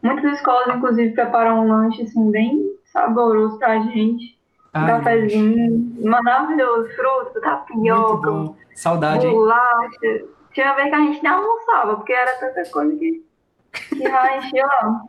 Muitas 0.02 0.34
escolas, 0.34 0.76
inclusive, 0.76 1.14
preparam 1.14 1.64
um 1.64 1.68
lanche 1.68 2.02
assim, 2.02 2.30
bem 2.30 2.72
saboroso 2.84 3.58
pra 3.58 3.80
gente. 3.80 4.36
Um 4.74 4.86
cafezinho 4.86 5.94
maravilhoso, 6.04 6.88
fruta, 6.94 7.40
tapioca, 7.40 8.54
Saudade, 8.74 9.26
bolacha. 9.26 10.24
Tinha 10.52 10.74
vez 10.74 10.90
que 10.90 10.94
a 10.94 10.98
gente 10.98 11.22
nem 11.22 11.32
almoçava, 11.32 11.96
porque 11.96 12.12
era 12.12 12.34
tanta 12.38 12.70
coisa 12.70 12.94
que, 12.96 13.24
que 13.72 14.02
já 14.02 14.36
enchia 14.36 14.66
lá. 14.66 15.02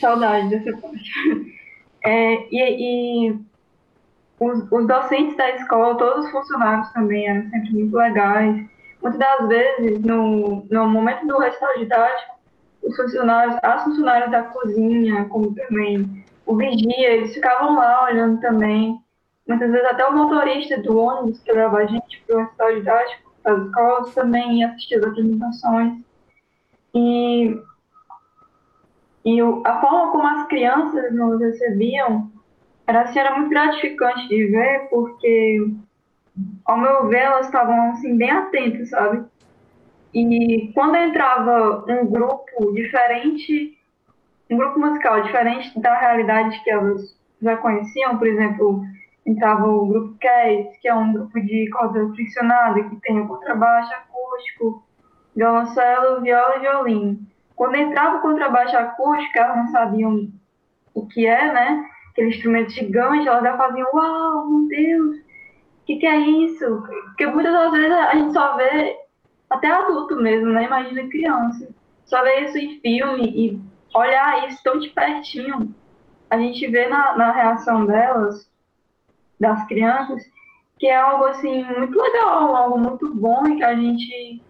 Saudade 0.00 0.48
dessa 0.50 0.76
parte. 0.78 1.54
É, 2.06 2.34
e, 2.54 3.30
e 3.30 3.40
os, 4.38 4.70
os 4.70 4.86
docentes 4.86 5.34
da 5.38 5.56
escola, 5.56 5.96
todos 5.96 6.26
os 6.26 6.30
funcionários 6.32 6.92
também 6.92 7.26
eram 7.26 7.48
sempre 7.48 7.72
muito 7.72 7.96
legais 7.96 8.66
Muitas 9.04 9.20
das 9.20 9.48
vezes, 9.48 10.00
no, 10.00 10.66
no 10.70 10.88
momento 10.88 11.26
do 11.26 11.38
restaurante 11.38 11.80
didático, 11.80 12.36
os 12.82 12.96
funcionários, 12.96 13.58
as 13.62 13.84
funcionárias 13.84 14.30
da 14.30 14.44
cozinha, 14.44 15.26
como 15.26 15.54
também 15.54 16.24
o 16.46 16.56
vigia, 16.56 17.10
eles 17.10 17.34
ficavam 17.34 17.76
lá 17.76 18.04
olhando 18.04 18.40
também. 18.40 18.98
Muitas 19.46 19.70
vezes 19.70 19.86
até 19.86 20.06
o 20.06 20.16
motorista 20.16 20.80
do 20.80 20.96
ônibus 20.96 21.38
que 21.42 21.52
leva 21.52 21.78
a 21.80 21.86
gente 21.86 22.22
para 22.26 22.36
o 22.36 22.40
restaurante 22.40 22.78
didático, 22.78 23.32
para 23.42 23.52
as 23.52 23.66
escolas, 23.66 24.14
também 24.14 24.64
assistia 24.64 24.98
as 24.98 25.04
apresentações. 25.04 25.92
E, 26.94 27.60
e 29.22 29.40
a 29.64 29.80
forma 29.82 30.12
como 30.12 30.26
as 30.26 30.46
crianças 30.46 31.14
nos 31.14 31.40
recebiam 31.42 32.32
era, 32.86 33.02
assim, 33.02 33.18
era 33.18 33.36
muito 33.36 33.50
gratificante 33.50 34.28
de 34.28 34.46
ver, 34.46 34.88
porque 34.88 35.74
ao 36.64 36.76
meu 36.76 37.08
ver, 37.08 37.22
elas 37.22 37.46
estavam 37.46 37.90
assim, 37.90 38.16
bem 38.16 38.30
atentas, 38.30 38.90
sabe? 38.90 39.24
E 40.12 40.70
quando 40.74 40.96
entrava 40.96 41.84
um 41.88 42.06
grupo 42.06 42.72
diferente, 42.74 43.76
um 44.50 44.56
grupo 44.56 44.78
musical 44.78 45.22
diferente 45.22 45.78
da 45.80 45.98
realidade 45.98 46.62
que 46.62 46.70
elas 46.70 47.16
já 47.42 47.56
conheciam, 47.56 48.16
por 48.16 48.26
exemplo, 48.26 48.84
entrava 49.26 49.66
o 49.66 49.86
grupo 49.86 50.16
Cats, 50.20 50.76
que 50.80 50.88
é 50.88 50.94
um 50.94 51.12
grupo 51.12 51.40
de 51.40 51.68
corda 51.70 52.08
friccionada, 52.14 52.82
que 52.84 52.96
tem 52.96 53.20
o 53.20 53.26
contrabaixo 53.28 53.92
acústico, 53.92 54.84
violoncelo, 55.34 56.20
viola 56.20 56.56
e 56.56 56.60
violino. 56.60 57.18
Quando 57.56 57.76
entrava 57.76 58.18
o 58.18 58.22
contrabaixo 58.22 58.76
acústico, 58.76 59.38
elas 59.38 59.56
não 59.56 59.68
sabiam 59.68 60.28
o 60.94 61.06
que 61.06 61.26
é, 61.26 61.52
né? 61.52 61.84
Aquele 62.10 62.28
instrumento 62.28 62.70
gigante, 62.70 63.26
elas 63.26 63.42
já 63.42 63.56
faziam, 63.56 63.88
uau, 63.92 64.48
meu 64.48 64.68
Deus, 64.68 65.23
que, 65.84 65.96
que 65.96 66.06
é 66.06 66.18
isso? 66.18 66.82
Porque 67.06 67.26
muitas 67.26 67.52
das 67.52 67.72
vezes 67.72 67.92
a 67.92 68.14
gente 68.14 68.32
só 68.32 68.56
vê, 68.56 68.98
até 69.50 69.70
adulto 69.70 70.16
mesmo, 70.16 70.50
né? 70.50 70.64
Imagina 70.64 71.08
criança. 71.08 71.68
Só 72.04 72.22
vê 72.22 72.40
isso 72.40 72.58
em 72.58 72.80
filme 72.80 73.24
e 73.24 73.60
olhar 73.94 74.48
isso 74.48 74.62
tão 74.62 74.78
de 74.78 74.88
pertinho. 74.90 75.74
A 76.30 76.38
gente 76.38 76.66
vê 76.68 76.88
na, 76.88 77.16
na 77.16 77.32
reação 77.32 77.86
delas, 77.86 78.50
das 79.38 79.66
crianças, 79.66 80.22
que 80.78 80.86
é 80.86 80.96
algo 80.96 81.24
assim 81.26 81.64
muito 81.64 82.00
legal, 82.00 82.54
algo 82.56 82.78
muito 82.78 83.14
bom 83.14 83.46
e 83.46 83.56
que 83.56 83.64
a 83.64 83.74
gente 83.74 84.42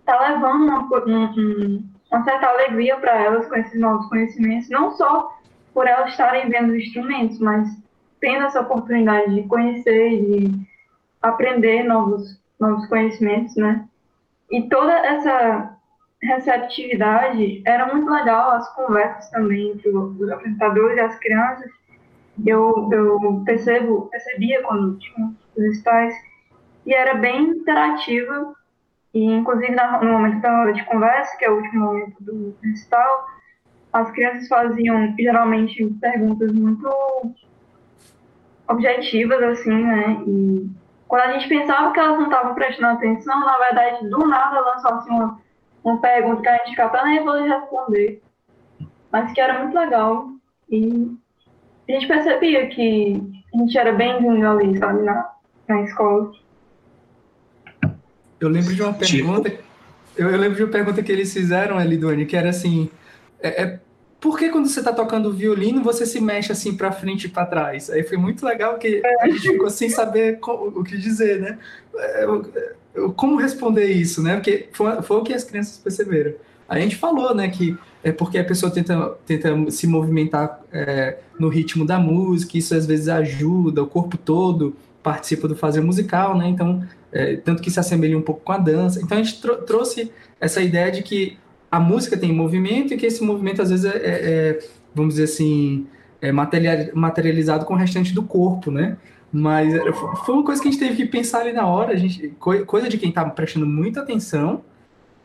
está 0.00 0.20
levando 0.28 0.64
uma, 0.64 0.88
um, 1.06 1.84
uma 2.10 2.24
certa 2.24 2.48
alegria 2.48 2.96
para 2.98 3.20
elas 3.20 3.46
com 3.48 3.56
esses 3.56 3.78
novos 3.78 4.08
conhecimentos, 4.08 4.68
não 4.70 4.92
só 4.92 5.36
por 5.74 5.86
elas 5.86 6.10
estarem 6.10 6.48
vendo 6.48 6.70
os 6.70 6.78
instrumentos, 6.78 7.38
mas 7.38 7.81
tendo 8.22 8.44
essa 8.44 8.60
oportunidade 8.60 9.34
de 9.34 9.42
conhecer, 9.48 10.10
de 10.10 10.66
aprender 11.20 11.82
novos, 11.82 12.40
novos 12.58 12.86
conhecimentos, 12.86 13.56
né? 13.56 13.84
E 14.48 14.62
toda 14.68 14.92
essa 14.92 15.76
receptividade 16.22 17.62
era 17.66 17.92
muito 17.92 18.08
legal, 18.08 18.52
as 18.52 18.72
conversas 18.76 19.28
também 19.30 19.72
entre 19.72 19.90
os 19.90 20.30
apresentadores 20.30 20.96
e 20.96 21.00
as 21.00 21.18
crianças. 21.18 21.70
Eu, 22.46 22.88
eu 22.92 23.42
percebo, 23.44 24.08
percebia 24.08 24.62
quando 24.62 24.98
tinha 24.98 25.32
os 25.56 25.64
estágios, 25.64 26.14
e 26.86 26.94
era 26.94 27.14
bem 27.14 27.42
interativa 27.42 28.54
e, 29.12 29.24
inclusive, 29.24 29.74
no 29.74 30.12
momento 30.12 30.40
da 30.40 30.60
hora 30.60 30.72
de 30.72 30.84
conversa, 30.84 31.36
que 31.36 31.44
é 31.44 31.50
o 31.50 31.56
último 31.56 31.86
momento 31.86 32.22
do 32.22 32.56
recital, 32.62 33.26
as 33.92 34.10
crianças 34.12 34.46
faziam, 34.46 35.12
geralmente, 35.18 35.84
perguntas 36.00 36.52
muito 36.52 36.88
objetivas, 38.72 39.42
assim, 39.42 39.70
né? 39.70 40.22
E 40.26 40.70
quando 41.08 41.22
a 41.22 41.32
gente 41.32 41.48
pensava 41.48 41.92
que 41.92 42.00
elas 42.00 42.18
não 42.18 42.24
estavam 42.24 42.54
prestando 42.54 42.96
atenção, 42.96 43.40
na 43.40 43.58
verdade, 43.58 44.08
do 44.08 44.26
nada 44.26 44.60
lançou 44.60 44.94
assim, 44.94 45.10
uma, 45.10 45.38
uma 45.84 46.00
pergunta 46.00 46.42
que 46.42 46.48
a 46.48 46.56
gente 46.58 46.70
ficava 46.70 46.96
até 46.96 47.08
nervoso 47.08 47.42
de 47.42 47.48
responder, 47.48 48.22
mas 49.10 49.32
que 49.32 49.40
era 49.40 49.62
muito 49.62 49.78
legal. 49.78 50.28
E 50.70 51.14
a 51.88 51.92
gente 51.92 52.08
percebia 52.08 52.66
que 52.68 53.20
a 53.54 53.58
gente 53.58 53.76
era 53.76 53.92
bem-vindo 53.92 54.46
ali, 54.46 54.78
sabe, 54.78 55.02
na, 55.02 55.32
na 55.68 55.82
escola. 55.82 56.32
Eu 58.40 58.48
lembro 58.48 58.74
de 58.74 58.82
uma 58.82 58.92
tipo? 58.94 59.28
pergunta. 59.28 59.50
Tipo... 59.50 59.62
Eu, 60.16 60.30
eu, 60.30 60.38
lembro 60.38 60.56
de 60.56 60.64
uma 60.64 60.72
pergunta 60.72 61.02
que 61.02 61.12
eles 61.12 61.32
fizeram 61.32 61.78
ali, 61.78 61.96
Doni, 61.96 62.26
que 62.26 62.36
era 62.36 62.50
assim: 62.50 62.90
é, 63.40 63.62
é 63.62 63.80
por 64.22 64.38
que 64.38 64.48
quando 64.50 64.68
você 64.68 64.78
está 64.78 64.92
tocando 64.92 65.32
violino 65.32 65.82
você 65.82 66.06
se 66.06 66.20
mexe 66.20 66.52
assim 66.52 66.76
para 66.76 66.92
frente 66.92 67.24
e 67.24 67.28
para 67.28 67.44
trás? 67.44 67.90
Aí 67.90 68.04
foi 68.04 68.16
muito 68.16 68.46
legal 68.46 68.78
que 68.78 69.02
a 69.20 69.26
gente 69.26 69.40
ficou 69.40 69.68
sem 69.68 69.90
saber 69.90 70.38
o 70.40 70.84
que 70.84 70.96
dizer, 70.96 71.40
né? 71.40 71.58
É, 71.96 72.26
como 73.16 73.36
responder 73.36 73.86
isso, 73.86 74.22
né? 74.22 74.36
Porque 74.36 74.68
foi, 74.72 75.02
foi 75.02 75.16
o 75.16 75.24
que 75.24 75.34
as 75.34 75.42
crianças 75.42 75.76
perceberam. 75.76 76.34
A 76.68 76.78
gente 76.78 76.94
falou, 76.94 77.34
né, 77.34 77.48
que 77.48 77.76
é 78.04 78.12
porque 78.12 78.38
a 78.38 78.44
pessoa 78.44 78.72
tenta, 78.72 79.10
tenta 79.26 79.70
se 79.72 79.88
movimentar 79.88 80.60
é, 80.72 81.18
no 81.36 81.48
ritmo 81.48 81.84
da 81.84 81.98
música, 81.98 82.56
isso 82.56 82.76
às 82.76 82.86
vezes 82.86 83.08
ajuda, 83.08 83.82
o 83.82 83.88
corpo 83.88 84.16
todo 84.16 84.76
participa 85.02 85.48
do 85.48 85.56
fazer 85.56 85.80
musical, 85.80 86.38
né? 86.38 86.46
Então 86.46 86.86
é, 87.10 87.36
tanto 87.38 87.60
que 87.60 87.72
se 87.72 87.80
assemelha 87.80 88.16
um 88.16 88.22
pouco 88.22 88.42
com 88.42 88.52
a 88.52 88.58
dança. 88.58 89.00
Então 89.02 89.18
a 89.18 89.22
gente 89.22 89.42
tro 89.42 89.56
trouxe 89.62 90.12
essa 90.40 90.62
ideia 90.62 90.92
de 90.92 91.02
que 91.02 91.36
a 91.72 91.80
música 91.80 92.18
tem 92.18 92.30
movimento 92.34 92.92
e 92.92 92.98
que 92.98 93.06
esse 93.06 93.24
movimento 93.24 93.62
às 93.62 93.70
vezes 93.70 93.86
é, 93.86 93.96
é, 93.96 94.00
é 94.04 94.58
vamos 94.94 95.14
dizer 95.14 95.24
assim, 95.24 95.86
é 96.20 96.30
materializado 96.30 97.64
com 97.64 97.72
o 97.72 97.76
restante 97.76 98.12
do 98.12 98.22
corpo, 98.22 98.70
né? 98.70 98.98
Mas 99.32 99.72
foi 100.26 100.34
uma 100.34 100.44
coisa 100.44 100.60
que 100.60 100.68
a 100.68 100.70
gente 100.70 100.78
teve 100.80 100.96
que 100.96 101.06
pensar 101.06 101.40
ali 101.40 101.54
na 101.54 101.66
hora, 101.66 101.94
a 101.94 101.96
gente, 101.96 102.34
coisa 102.66 102.90
de 102.90 102.98
quem 102.98 103.08
estava 103.08 103.30
prestando 103.30 103.66
muita 103.66 104.00
atenção 104.00 104.62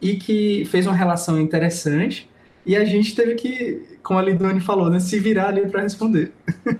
e 0.02 0.16
que 0.16 0.64
fez 0.72 0.88
uma 0.88 0.96
relação 0.96 1.38
interessante. 1.38 2.30
E 2.66 2.78
a 2.78 2.86
gente 2.86 3.14
teve 3.14 3.36
que, 3.36 3.98
como 4.02 4.18
a 4.18 4.22
Lidone 4.22 4.62
falou, 4.62 4.90
né, 4.90 5.02
se 5.02 5.20
virar 5.20 5.50
ali 5.50 5.68
para 5.68 5.82
responder. 5.82 6.32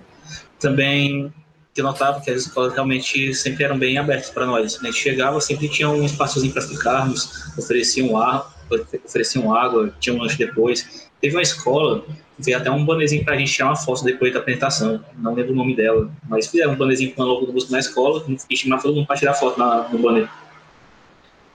Também 0.58 1.30
que 1.74 1.82
notava 1.82 2.20
que 2.20 2.30
as 2.30 2.42
escolas 2.42 2.72
realmente 2.72 3.34
sempre 3.34 3.64
eram 3.64 3.78
bem 3.78 3.98
abertas 3.98 4.30
para 4.30 4.46
nós. 4.46 4.78
A 4.80 4.86
gente 4.86 4.98
chegava, 4.98 5.38
sempre 5.40 5.68
tinha 5.68 5.88
um 5.90 6.04
espaçozinho 6.04 6.52
para 6.52 6.62
ficarmos, 6.62 7.56
ofereciam 7.56 8.16
ar, 8.16 8.57
ofereciam 9.04 9.54
água, 9.54 9.92
tinha 10.00 10.14
um 10.14 10.18
lanche 10.18 10.38
depois. 10.38 11.08
Teve 11.20 11.34
uma 11.34 11.42
escola, 11.42 12.04
veio 12.38 12.56
até 12.56 12.70
um 12.70 12.84
bonezinho 12.84 13.24
para 13.24 13.34
a 13.34 13.36
gente 13.36 13.52
tirar 13.52 13.68
uma 13.68 13.76
foto 13.76 14.04
depois 14.04 14.32
da 14.32 14.38
apresentação, 14.38 15.02
não 15.16 15.34
lembro 15.34 15.52
o 15.52 15.56
nome 15.56 15.74
dela, 15.74 16.10
mas 16.28 16.46
fizeram 16.46 16.72
um 16.72 16.76
bonezinho 16.76 17.12
com 17.14 17.22
o 17.22 17.26
logo 17.26 17.46
do 17.46 17.52
músico 17.52 17.72
na 17.72 17.78
escola 17.78 18.24
e 18.48 18.56
chamaram 18.56 18.82
todo 18.82 18.94
mundo 18.94 19.06
para 19.06 19.16
tirar 19.16 19.34
foto 19.34 19.58
na, 19.58 19.88
no 19.88 19.98
boné. 19.98 20.28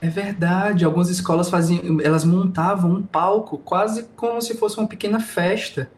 É 0.00 0.08
verdade, 0.08 0.84
algumas 0.84 1.08
escolas 1.08 1.48
faziam, 1.48 1.98
elas 2.02 2.24
montavam 2.24 2.90
um 2.90 3.02
palco 3.02 3.56
quase 3.56 4.04
como 4.14 4.40
se 4.42 4.54
fosse 4.54 4.76
uma 4.78 4.86
pequena 4.86 5.18
festa 5.18 5.90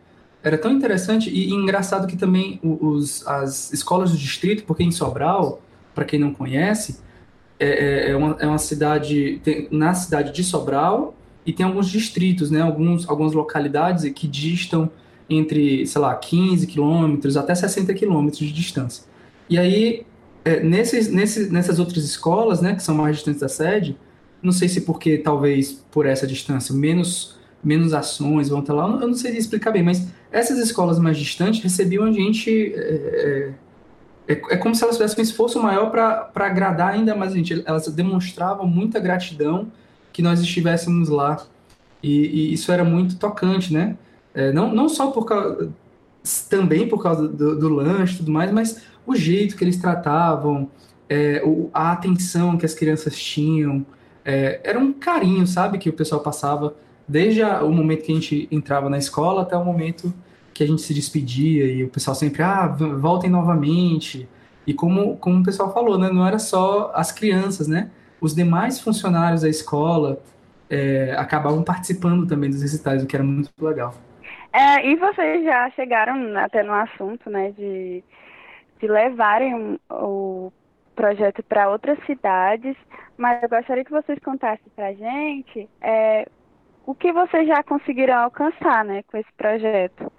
era 0.47 0.57
tão 0.57 0.71
interessante 0.71 1.29
e, 1.29 1.51
e 1.51 1.53
engraçado 1.53 2.07
que 2.07 2.17
também 2.17 2.61
os, 2.63 3.27
as 3.27 3.73
escolas 3.73 4.13
do 4.13 4.17
distrito, 4.17 4.63
porque 4.63 4.85
em 4.85 4.93
Sobral, 4.93 5.61
para 5.93 6.05
quem 6.05 6.21
não 6.21 6.33
conhece, 6.33 7.01
é, 7.59 7.69
é, 7.69 8.11
é, 8.11 8.17
uma, 8.17 8.37
é 8.39 8.47
uma 8.47 8.59
cidade, 8.59 9.41
tem, 9.43 9.69
na 9.71 9.95
cidade 9.95 10.33
de 10.33 10.45
Sobral, 10.45 11.15
e 11.45 11.53
tem 11.53 11.65
alguns 11.65 11.89
distritos, 11.89 12.51
né, 12.51 12.61
alguns, 12.61 13.09
algumas 13.09 13.33
localidades 13.33 14.11
que 14.13 14.27
distam 14.27 14.91
entre, 15.29 15.87
sei 15.87 16.01
lá, 16.01 16.15
15 16.15 16.67
quilômetros 16.67 17.37
até 17.37 17.55
60 17.55 17.95
quilômetros 17.95 18.41
de 18.41 18.53
distância. 18.53 19.05
E 19.49 19.59
aí, 19.59 20.05
é, 20.45 20.61
nesses, 20.61 21.11
nesses, 21.11 21.51
nessas 21.51 21.79
outras 21.79 22.05
escolas, 22.05 22.61
né, 22.61 22.75
que 22.75 22.83
são 22.83 22.95
mais 22.95 23.17
distantes 23.17 23.41
da 23.41 23.49
sede, 23.49 23.97
não 24.43 24.53
sei 24.53 24.69
se 24.69 24.83
porque 24.83 25.19
talvez 25.19 25.85
por 25.91 26.07
essa 26.07 26.27
distância 26.27 26.75
menos 26.75 27.37
menos 27.65 27.93
ações 27.93 28.49
vão 28.49 28.61
estar 28.61 28.75
lá, 28.75 28.87
eu 29.01 29.09
não 29.09 29.15
sei 29.15 29.37
explicar 29.37 29.73
bem, 29.73 29.83
mas 29.83 30.07
essas 30.31 30.59
escolas 30.59 31.01
mais 31.01 31.19
distantes 31.19 31.61
recebiam 31.61 32.13
gente. 32.13 32.73
É, 32.77 33.53
é, 34.29 34.33
é, 34.33 34.57
como 34.57 34.75
se 34.75 34.83
elas 34.83 34.97
tivessem 34.97 35.21
um 35.21 35.23
esforço 35.23 35.63
maior 35.63 35.91
para 35.91 36.31
agradar 36.35 36.95
ainda 36.95 37.15
mais 37.15 37.33
a 37.33 37.37
gente. 37.37 37.63
Elas 37.65 37.87
demonstravam 37.89 38.67
muita 38.67 38.99
gratidão 38.99 39.71
que 40.13 40.23
nós 40.23 40.41
estivéssemos 40.41 41.09
lá. 41.09 41.45
E, 42.03 42.11
e 42.11 42.53
isso 42.53 42.71
era 42.73 42.85
muito 42.85 43.17
tocante, 43.17 43.73
né? 43.73 43.97
É, 44.35 44.53
não, 44.53 44.73
não 44.73 44.89
só 44.89 45.11
por 45.11 45.25
causa. 45.25 45.71
Também 46.51 46.89
por 46.89 47.01
causa 47.01 47.29
do, 47.29 47.57
do 47.57 47.69
lanche 47.69 48.15
e 48.15 48.17
tudo 48.19 48.33
mais, 48.33 48.51
mas 48.51 48.83
o 49.07 49.15
jeito 49.15 49.57
que 49.57 49.63
eles 49.63 49.77
tratavam, 49.77 50.69
é, 51.09 51.41
o, 51.45 51.71
a 51.73 51.93
atenção 51.93 52.59
que 52.59 52.67
as 52.67 52.75
crianças 52.75 53.17
tinham. 53.17 53.87
É, 54.25 54.61
era 54.65 54.77
um 54.77 54.93
carinho, 54.93 55.47
sabe, 55.47 55.79
que 55.79 55.89
o 55.89 55.93
pessoal 55.93 56.21
passava 56.21 56.75
desde 57.07 57.43
a, 57.43 57.63
o 57.63 57.71
momento 57.71 58.03
que 58.03 58.11
a 58.11 58.15
gente 58.17 58.49
entrava 58.51 58.91
na 58.91 58.99
escola 58.99 59.43
até 59.43 59.57
o 59.57 59.65
momento 59.65 60.13
que 60.57 60.65
a 60.65 60.67
gente 60.67 60.83
se 60.83 60.95
despedia 60.95 61.67
e 61.67 61.85
o 61.85 61.89
pessoal 61.89 62.15
sempre, 62.15 62.43
ah, 62.43 62.67
voltem 62.67 63.31
novamente. 63.31 64.29
E 64.67 64.75
como, 64.75 65.17
como 65.19 65.41
o 65.41 65.45
pessoal 65.45 65.73
falou, 65.73 65.99
né, 65.99 66.11
não 66.11 66.27
era 66.27 66.39
só 66.39 66.91
as 66.95 67.13
crianças, 67.13 67.69
né? 67.69 67.91
Os 68.21 68.35
demais 68.35 68.81
funcionários 68.81 69.43
da 69.43 69.49
escola 69.49 70.21
é, 70.69 71.15
acabavam 71.17 71.63
participando 71.63 72.27
também 72.27 72.51
dos 72.51 72.63
recitais, 72.63 73.03
o 73.03 73.07
que 73.07 73.15
era 73.15 73.25
muito 73.25 73.51
legal. 73.61 73.95
É, 74.53 74.87
e 74.87 74.97
vocês 74.97 75.45
já 75.45 75.71
chegaram 75.71 76.37
até 76.39 76.63
no 76.63 76.73
assunto, 76.73 77.29
né, 77.29 77.53
de, 77.53 78.03
de 78.81 78.89
levarem 78.89 79.79
o 79.91 80.51
projeto 80.95 81.43
para 81.43 81.69
outras 81.69 81.99
cidades, 82.07 82.75
mas 83.19 83.43
eu 83.43 83.49
gostaria 83.49 83.85
que 83.85 83.91
vocês 83.91 84.19
contassem 84.25 84.67
para 84.75 84.89
a 84.89 84.95
gente 84.95 85.69
é, 85.83 86.27
o 86.87 86.95
que 86.95 87.13
vocês 87.13 87.47
já 87.47 87.63
conseguiram 87.63 88.15
alcançar 88.15 88.85
né, 88.85 89.03
com 89.11 89.19
esse 89.19 89.33
projeto? 89.37 90.11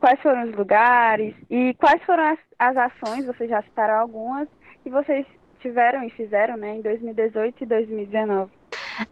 Quais 0.00 0.20
foram 0.20 0.48
os 0.48 0.54
lugares 0.54 1.34
e 1.50 1.74
quais 1.74 2.02
foram 2.04 2.24
as, 2.24 2.38
as 2.58 2.76
ações, 2.76 3.26
vocês 3.26 3.50
já 3.50 3.62
citaram 3.62 4.00
algumas, 4.00 4.48
que 4.82 4.90
vocês 4.90 5.26
tiveram 5.60 6.04
e 6.04 6.10
fizeram 6.10 6.56
né, 6.56 6.76
em 6.76 6.82
2018 6.82 7.64
e 7.64 7.66
2019? 7.66 8.50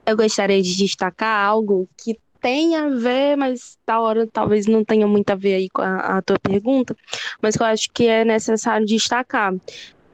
Eu 0.04 0.16
gostaria 0.16 0.62
de 0.62 0.76
destacar 0.76 1.44
algo 1.44 1.88
que 1.98 2.18
tem 2.40 2.76
a 2.76 2.88
ver, 2.88 3.36
mas 3.36 3.78
da 3.86 4.00
hora 4.00 4.26
talvez 4.32 4.66
não 4.66 4.84
tenha 4.84 5.06
muito 5.06 5.30
a 5.30 5.34
ver 5.34 5.54
aí 5.54 5.68
com 5.68 5.82
a, 5.82 6.18
a 6.18 6.22
tua 6.22 6.38
pergunta, 6.38 6.96
mas 7.42 7.56
que 7.56 7.62
eu 7.62 7.66
acho 7.66 7.90
que 7.92 8.06
é 8.06 8.24
necessário 8.24 8.86
destacar, 8.86 9.54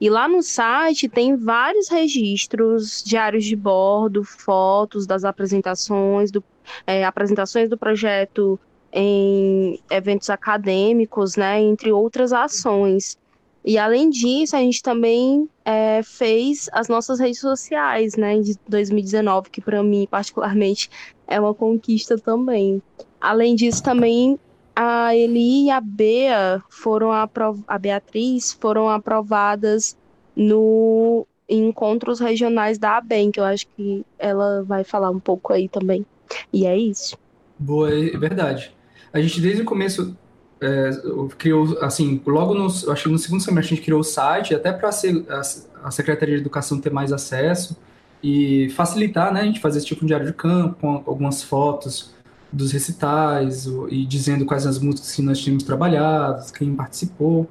E 0.00 0.08
lá 0.08 0.28
no 0.28 0.40
site 0.40 1.08
tem 1.08 1.34
vários 1.34 1.88
registros, 1.88 3.02
diários 3.04 3.44
de 3.44 3.56
bordo, 3.56 4.22
fotos 4.22 5.04
das 5.04 5.24
apresentações 5.24 6.30
do 6.30 6.44
é, 6.86 7.04
apresentações 7.04 7.68
do 7.68 7.76
projeto 7.76 8.56
em 8.92 9.80
eventos 9.90 10.30
acadêmicos, 10.30 11.34
né, 11.34 11.60
entre 11.60 11.90
outras 11.90 12.32
ações. 12.32 13.18
E 13.64 13.76
além 13.76 14.08
disso, 14.08 14.56
a 14.56 14.60
gente 14.60 14.82
também 14.82 15.48
é, 15.64 16.02
fez 16.02 16.68
as 16.72 16.88
nossas 16.88 17.18
redes 17.18 17.40
sociais, 17.40 18.16
né, 18.16 18.40
de 18.40 18.56
2019, 18.68 19.50
que 19.50 19.60
para 19.60 19.82
mim 19.82 20.06
particularmente 20.10 20.88
é 21.26 21.38
uma 21.38 21.52
conquista 21.52 22.16
também. 22.16 22.82
Além 23.20 23.54
disso, 23.54 23.82
também 23.82 24.38
a 24.74 25.14
Eli 25.14 25.66
e 25.66 25.70
a 25.70 25.80
Bea 25.80 26.62
foram 26.70 27.10
a 27.12 27.78
Beatriz 27.78 28.52
foram 28.52 28.88
aprovadas 28.88 29.96
no 30.36 31.26
encontros 31.48 32.20
regionais 32.20 32.78
da 32.78 32.98
ABEM, 32.98 33.30
que 33.32 33.40
eu 33.40 33.44
acho 33.44 33.66
que 33.74 34.04
ela 34.18 34.62
vai 34.62 34.84
falar 34.84 35.10
um 35.10 35.18
pouco 35.18 35.52
aí 35.52 35.68
também. 35.68 36.06
E 36.52 36.66
é 36.66 36.76
isso. 36.76 37.18
Boa, 37.58 37.92
é 37.92 38.16
verdade. 38.16 38.72
A 39.12 39.20
gente 39.20 39.40
desde 39.40 39.62
o 39.62 39.64
começo 39.64 40.16
é, 40.60 40.90
criou, 41.36 41.78
assim, 41.80 42.20
logo 42.26 42.54
no, 42.54 42.66
acho 42.66 43.02
que 43.02 43.08
no 43.08 43.18
segundo 43.18 43.40
semestre 43.40 43.74
a 43.74 43.76
gente 43.76 43.84
criou 43.84 44.00
o 44.00 44.04
site, 44.04 44.54
até 44.54 44.72
para 44.72 44.88
a, 44.88 45.90
Secretaria 45.90 46.34
de 46.34 46.40
Educação 46.40 46.80
ter 46.80 46.92
mais 46.92 47.12
acesso 47.12 47.76
e 48.22 48.68
facilitar, 48.70 49.32
né, 49.32 49.42
a 49.42 49.44
gente 49.44 49.60
fazer 49.60 49.78
esse 49.78 49.86
tipo 49.86 50.00
de 50.00 50.08
diário 50.08 50.26
de 50.26 50.32
campo, 50.32 50.76
com 50.80 51.02
algumas 51.06 51.42
fotos 51.42 52.12
dos 52.50 52.72
recitais 52.72 53.66
e 53.90 54.04
dizendo 54.04 54.44
quais 54.44 54.66
as 54.66 54.78
músicas 54.78 55.14
que 55.14 55.22
nós 55.22 55.38
tínhamos 55.38 55.62
trabalhado, 55.62 56.50
quem 56.52 56.74
participou, 56.74 57.48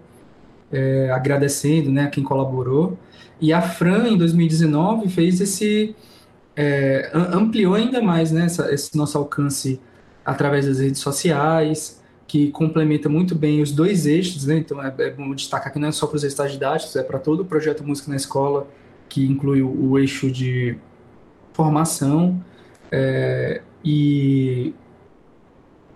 é, 0.71 1.09
agradecendo, 1.11 1.91
né, 1.91 2.07
quem 2.07 2.23
colaborou. 2.23 2.97
E 3.39 3.53
a 3.53 3.61
Fran, 3.61 4.09
em 4.09 4.17
2019, 4.17 5.07
fez 5.09 5.39
esse 5.39 5.95
é, 6.55 7.11
ampliou 7.13 7.75
ainda 7.75 8.01
mais 8.01 8.31
né, 8.31 8.45
essa, 8.45 8.73
esse 8.73 8.97
nosso 8.97 9.17
alcance 9.17 9.79
através 10.25 10.65
das 10.65 10.79
redes 10.79 10.99
sociais, 10.99 11.96
que 12.27 12.51
complementa 12.51 13.07
muito 13.07 13.33
bem 13.33 13.61
os 13.61 13.71
dois 13.71 14.05
eixos, 14.05 14.45
né? 14.45 14.57
Então 14.57 14.83
é, 14.83 14.93
é 14.99 15.11
bom 15.11 15.33
destacar 15.33 15.71
que 15.71 15.79
não 15.79 15.87
é 15.87 15.91
só 15.91 16.05
para 16.05 16.17
os 16.17 16.23
estados 16.23 16.51
didáticos, 16.51 16.95
é 16.95 17.03
para 17.03 17.19
todo 17.19 17.41
o 17.41 17.45
projeto 17.45 17.83
Música 17.83 18.09
na 18.09 18.17
Escola, 18.17 18.67
que 19.07 19.25
inclui 19.25 19.61
o, 19.61 19.91
o 19.91 19.97
eixo 19.97 20.29
de 20.29 20.77
formação 21.53 22.43
é, 22.91 23.61
e, 23.83 24.73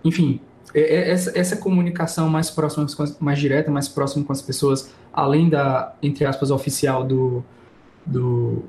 enfim, 0.04 0.40
é, 0.74 0.80
é, 0.82 1.12
essa, 1.12 1.38
essa 1.38 1.58
comunicação 1.58 2.30
mais 2.30 2.50
próxima, 2.50 2.88
mais 3.20 3.40
direta, 3.40 3.70
mais 3.70 3.88
próxima 3.88 4.24
com 4.24 4.32
as 4.32 4.42
pessoas, 4.42 4.92
além 5.12 5.50
da, 5.50 5.94
entre 6.02 6.26
aspas, 6.26 6.52
oficial 6.52 7.04
do, 7.04 7.44
do 8.06 8.64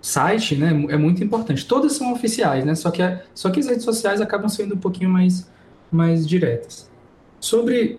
site, 0.00 0.56
né, 0.56 0.68
é 0.90 0.96
muito 0.96 1.22
importante. 1.24 1.66
Todas 1.66 1.92
são 1.92 2.12
oficiais, 2.12 2.64
né? 2.64 2.74
Só 2.74 2.90
que, 2.90 3.02
só 3.34 3.50
que 3.50 3.60
as 3.60 3.66
redes 3.66 3.84
sociais 3.84 4.20
acabam 4.20 4.48
sendo 4.48 4.74
um 4.74 4.78
pouquinho 4.78 5.08
mais, 5.08 5.48
mais 5.92 6.26
diretas. 6.26 6.90
Sobre, 7.40 7.98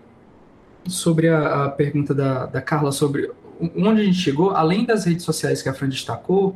sobre 0.88 1.30
a, 1.30 1.66
a 1.66 1.70
pergunta 1.70 2.14
da, 2.14 2.46
da 2.46 2.62
Carla 2.62 2.92
sobre 2.92 3.32
onde 3.76 4.02
a 4.02 4.04
gente 4.04 4.18
chegou, 4.18 4.52
além 4.52 4.86
das 4.86 5.06
redes 5.06 5.24
sociais 5.24 5.62
que 5.62 5.70
a 5.70 5.74
Fran 5.74 5.90
destacou, 5.90 6.56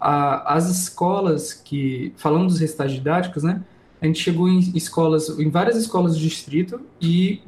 a, 0.00 0.54
as 0.54 0.68
escolas 0.68 1.52
que, 1.52 2.12
falando 2.16 2.46
dos 2.48 2.58
recitais 2.58 2.92
didáticos, 2.92 3.42
né, 3.42 3.62
a 4.00 4.06
gente 4.06 4.20
chegou 4.20 4.48
em 4.48 4.58
escolas, 4.74 5.28
em 5.38 5.48
várias 5.48 5.76
escolas 5.76 6.14
do 6.14 6.20
distrito 6.20 6.80
e 7.00 7.40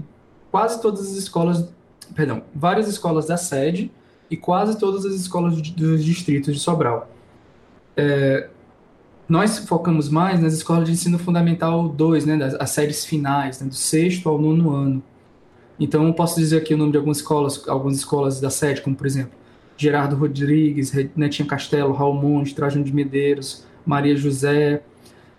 quase 0.53 0.81
todas 0.81 1.01
as 1.01 1.17
escolas, 1.17 1.69
perdão, 2.15 2.43
várias 2.55 2.87
escolas 2.87 3.27
da 3.27 3.37
sede 3.37 3.91
e 4.31 4.37
quase 4.37 4.79
todas 4.79 5.05
as 5.05 5.15
escolas 5.15 5.61
dos 5.61 6.05
distritos 6.05 6.55
de 6.55 6.61
Sobral 6.61 7.09
é, 7.97 8.49
nós 9.29 9.59
focamos 9.61 10.09
mais 10.09 10.41
nas 10.41 10.53
escolas 10.53 10.87
de 10.87 10.93
ensino 10.93 11.19
fundamental 11.19 11.89
2, 11.89 12.27
né, 12.27 12.37
das, 12.37 12.55
as 12.55 12.71
séries 12.71 13.05
finais, 13.05 13.61
né, 13.61 13.69
do 13.69 13.75
sexto 13.75 14.29
ao 14.29 14.41
nono 14.41 14.71
ano. 14.71 15.03
Então, 15.79 16.07
eu 16.07 16.13
posso 16.13 16.39
dizer 16.39 16.59
aqui 16.59 16.75
o 16.75 16.77
nome 16.77 16.93
de 16.93 16.99
algumas 16.99 17.19
escolas, 17.19 17.67
algumas 17.69 17.97
escolas 17.97 18.41
da 18.41 18.51
sede, 18.51 18.81
como, 18.81 18.95
por 18.95 19.07
exemplo, 19.07 19.33
Gerardo 19.77 20.15
Rodrigues, 20.15 20.93
Netinha 21.17 21.49
Castelo, 21.49 21.93
Raul 21.93 22.15
Monte, 22.15 22.55
Trajano 22.55 22.85
de 22.85 22.95
Medeiros, 22.95 23.67
Maria 23.85 24.17
José, 24.17 24.83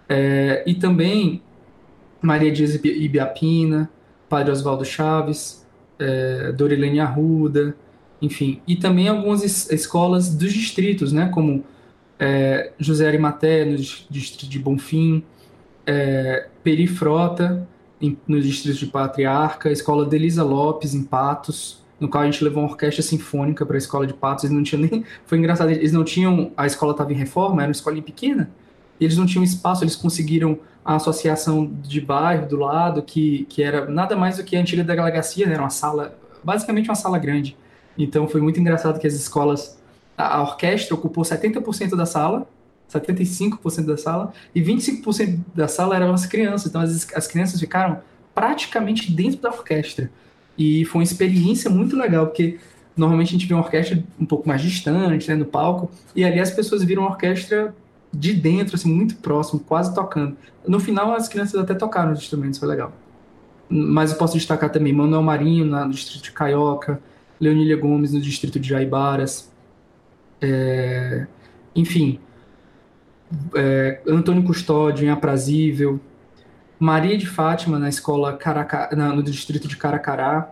é, 0.10 0.64
e 0.68 0.76
também 0.76 1.42
Maria 2.22 2.52
Dias 2.52 2.76
Ibiapina, 2.76 3.90
Padre 4.28 4.52
Oswaldo 4.52 4.84
Chaves, 4.84 5.66
é, 5.98 6.52
Dorilene 6.52 7.00
Arruda, 7.00 7.76
enfim, 8.22 8.62
e 8.68 8.76
também 8.76 9.08
algumas 9.08 9.44
es 9.44 9.70
escolas 9.72 10.34
dos 10.34 10.52
distritos, 10.52 11.12
né, 11.12 11.30
como 11.30 11.64
é, 12.20 12.72
José 12.80 13.08
Arimaté, 13.08 13.66
no 13.66 13.76
distrito 13.76 14.50
de 14.50 14.60
Bonfim, 14.60 15.24
é, 15.86 16.48
Peri 16.64 16.88
Frota, 16.88 17.68
em, 18.02 18.18
no 18.28 18.40
distrito 18.42 18.78
de 18.78 18.86
Patriarca, 18.88 19.72
escola 19.72 20.06
Delisa 20.06 20.44
Lopes, 20.44 20.94
em 20.94 21.04
Patos, 21.04 21.84
no 22.00 22.10
qual 22.10 22.24
a 22.24 22.26
gente 22.26 22.44
levou 22.44 22.64
uma 22.64 22.70
orquestra 22.70 23.02
sinfônica 23.02 23.66
para 23.66 23.76
a 23.76 23.78
escola 23.78 24.06
de 24.06 24.14
Patos, 24.14 24.44
eles 24.44 24.56
não 24.56 24.64
tinham 24.64 24.82
nem... 24.82 25.06
Foi 25.26 25.38
engraçado, 25.38 25.70
eles 25.72 25.92
não 25.92 26.04
tinham... 26.04 26.52
A 26.58 26.66
escola 26.66 26.92
estava 26.92 27.12
em 27.14 27.16
reforma, 27.16 27.62
era 27.62 27.70
uma 27.70 27.72
escola 27.72 28.02
pequena, 28.02 28.50
eles 29.00 29.18
não 29.18 29.26
tinham 29.26 29.44
espaço, 29.44 29.84
eles 29.84 29.96
conseguiram 29.96 30.60
a 30.84 30.96
associação 30.96 31.66
de 31.66 32.00
bairro 32.00 32.48
do 32.48 32.58
lado, 32.58 33.02
que, 33.02 33.46
que 33.50 33.64
era 33.64 33.90
nada 33.90 34.16
mais 34.16 34.38
do 34.38 34.44
que 34.44 34.56
a 34.56 34.60
antiga 34.60 34.84
delegacia, 34.84 35.48
né? 35.48 35.54
era 35.54 35.64
uma 35.64 35.70
sala, 35.70 36.18
basicamente 36.44 36.90
uma 36.90 36.96
sala 36.96 37.18
grande. 37.18 37.58
Então 37.98 38.28
foi 38.28 38.42
muito 38.42 38.60
engraçado 38.60 39.00
que 39.00 39.08
as 39.08 39.14
escolas 39.14 39.80
a, 40.18 40.42
orquestra 40.42 40.96
ocupou 40.96 41.24
70% 41.24 41.96
da 41.96 42.06
sala, 42.06 42.48
75% 42.92 43.86
da 43.86 43.98
sala, 43.98 44.34
e 44.54 44.62
25% 44.62 45.40
da 45.54 45.68
sala 45.68 45.96
eram 45.96 46.14
as 46.14 46.26
crianças. 46.26 46.68
Então 46.68 46.82
as, 46.82 47.08
as 47.14 47.28
crianças 47.28 47.60
ficaram 47.60 48.00
praticamente 48.34 49.12
dentro 49.12 49.42
da 49.42 49.50
orquestra. 49.50 50.12
E 50.58 50.86
foi 50.86 51.00
uma 51.00 51.04
experiência 51.04 51.70
muito 51.70 51.96
legal, 51.96 52.28
porque 52.28 52.58
normalmente 52.96 53.30
a 53.30 53.32
gente 53.32 53.48
vê 53.48 53.54
uma 53.54 53.64
orquestra 53.64 54.02
um 54.20 54.26
pouco 54.26 54.48
mais 54.48 54.62
distante, 54.62 55.28
né, 55.28 55.36
no 55.36 55.46
palco, 55.46 55.92
e 56.16 56.24
ali 56.24 56.40
as 56.40 56.52
pessoas 56.52 56.84
viram 56.84 57.04
a 57.04 57.08
orquestra 57.08 57.76
de 58.14 58.34
dentro, 58.34 58.76
assim, 58.76 58.94
muito 58.94 59.16
próximo, 59.18 59.60
quase 59.60 59.94
tocando. 59.94 60.38
No 60.66 60.80
final, 60.80 61.14
as 61.14 61.28
crianças 61.28 61.60
até 61.60 61.74
tocaram 61.74 62.14
os 62.14 62.20
instrumentos, 62.20 62.58
foi 62.58 62.68
legal. 62.70 62.94
Mas 63.70 64.12
eu 64.12 64.18
posso 64.18 64.36
destacar 64.36 64.72
também 64.72 64.94
Manuel 64.94 65.22
Marinho, 65.22 65.66
no 65.66 65.90
distrito 65.90 66.24
de 66.24 66.32
Caioca, 66.32 67.02
Leonília 67.40 67.76
Gomes, 67.76 68.14
no 68.14 68.22
distrito 68.22 68.60
de 68.60 68.70
Jaibaras, 68.70 69.52
é, 70.42 71.28
enfim, 71.76 72.20
é, 73.56 74.02
Antônio 74.08 74.44
Custódio 74.44 75.06
em 75.06 75.10
Aprazível, 75.10 76.00
Maria 76.80 77.18
de 77.18 77.26
Fátima 77.26 77.80
na 77.80 77.90
escola 77.90 78.34
Caraca, 78.34 78.90
na, 78.96 79.14
no 79.14 79.24
distrito 79.24 79.68
de 79.68 79.78
Caracará, 79.78 80.52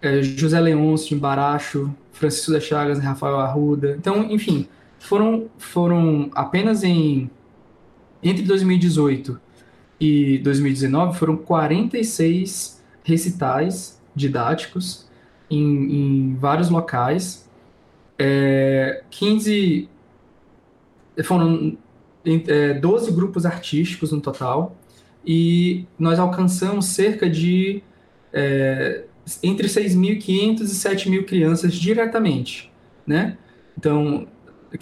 é, 0.00 0.22
José 0.22 0.58
Leôncio 0.60 1.16
em 1.16 1.18
Baracho, 1.18 1.94
Francisco 2.12 2.52
das 2.52 2.64
Chagas 2.64 2.98
em 2.98 3.02
Rafael 3.02 3.38
Arruda. 3.38 3.96
Então, 3.98 4.30
enfim, 4.30 4.68
foram, 4.98 5.46
foram 5.58 6.30
apenas 6.34 6.82
em 6.82 7.30
entre 8.22 8.42
2018 8.42 9.40
e 10.00 10.38
2019 10.38 11.18
foram 11.18 11.36
46 11.36 12.82
recitais 13.02 14.00
didáticos 14.14 15.08
em, 15.50 15.58
em 15.60 16.36
vários 16.36 16.70
locais 16.70 17.48
é, 18.24 19.02
15 19.10 19.88
foram 21.24 21.76
é, 22.24 22.74
12 22.74 23.10
grupos 23.10 23.44
artísticos 23.44 24.12
no 24.12 24.20
total 24.20 24.76
e 25.26 25.86
nós 25.98 26.20
alcançamos 26.20 26.86
cerca 26.86 27.28
de 27.28 27.82
é, 28.32 29.06
entre 29.42 29.66
6.500 29.66 30.60
e 30.60 30.64
7.000 30.64 31.24
crianças 31.24 31.74
diretamente, 31.74 32.70
né? 33.04 33.36
Então, 33.76 34.28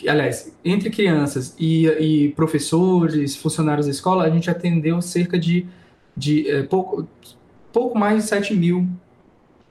aliás, 0.07 0.55
entre 0.63 0.91
crianças 0.91 1.55
e, 1.59 1.87
e, 1.87 2.29
professores, 2.33 3.37
funcionários 3.37 3.87
da 3.87 3.93
escola, 3.93 4.25
a 4.25 4.31
gente 4.31 4.51
atendeu 4.51 5.01
cerca 5.01 5.39
de, 5.39 5.67
de 6.15 6.47
é, 6.51 6.63
pouco, 6.65 7.09
pouco 7.73 7.99
mais 7.99 8.23
de 8.23 8.29
7 8.29 8.55
mil 8.55 8.87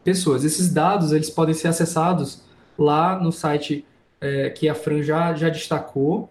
pessoas. 0.04 0.44
Esses 0.44 0.74
dados 0.74 1.12
eles 1.12 1.30
podem 1.30 1.54
ser 1.54 1.68
acessados 1.68 2.49
lá 2.84 3.20
no 3.20 3.32
site 3.32 3.86
é, 4.22 4.50
que 4.50 4.68
a 4.68 4.76
Fran 4.76 5.02
já, 5.02 5.34
já 5.34 5.50
destacou. 5.50 6.30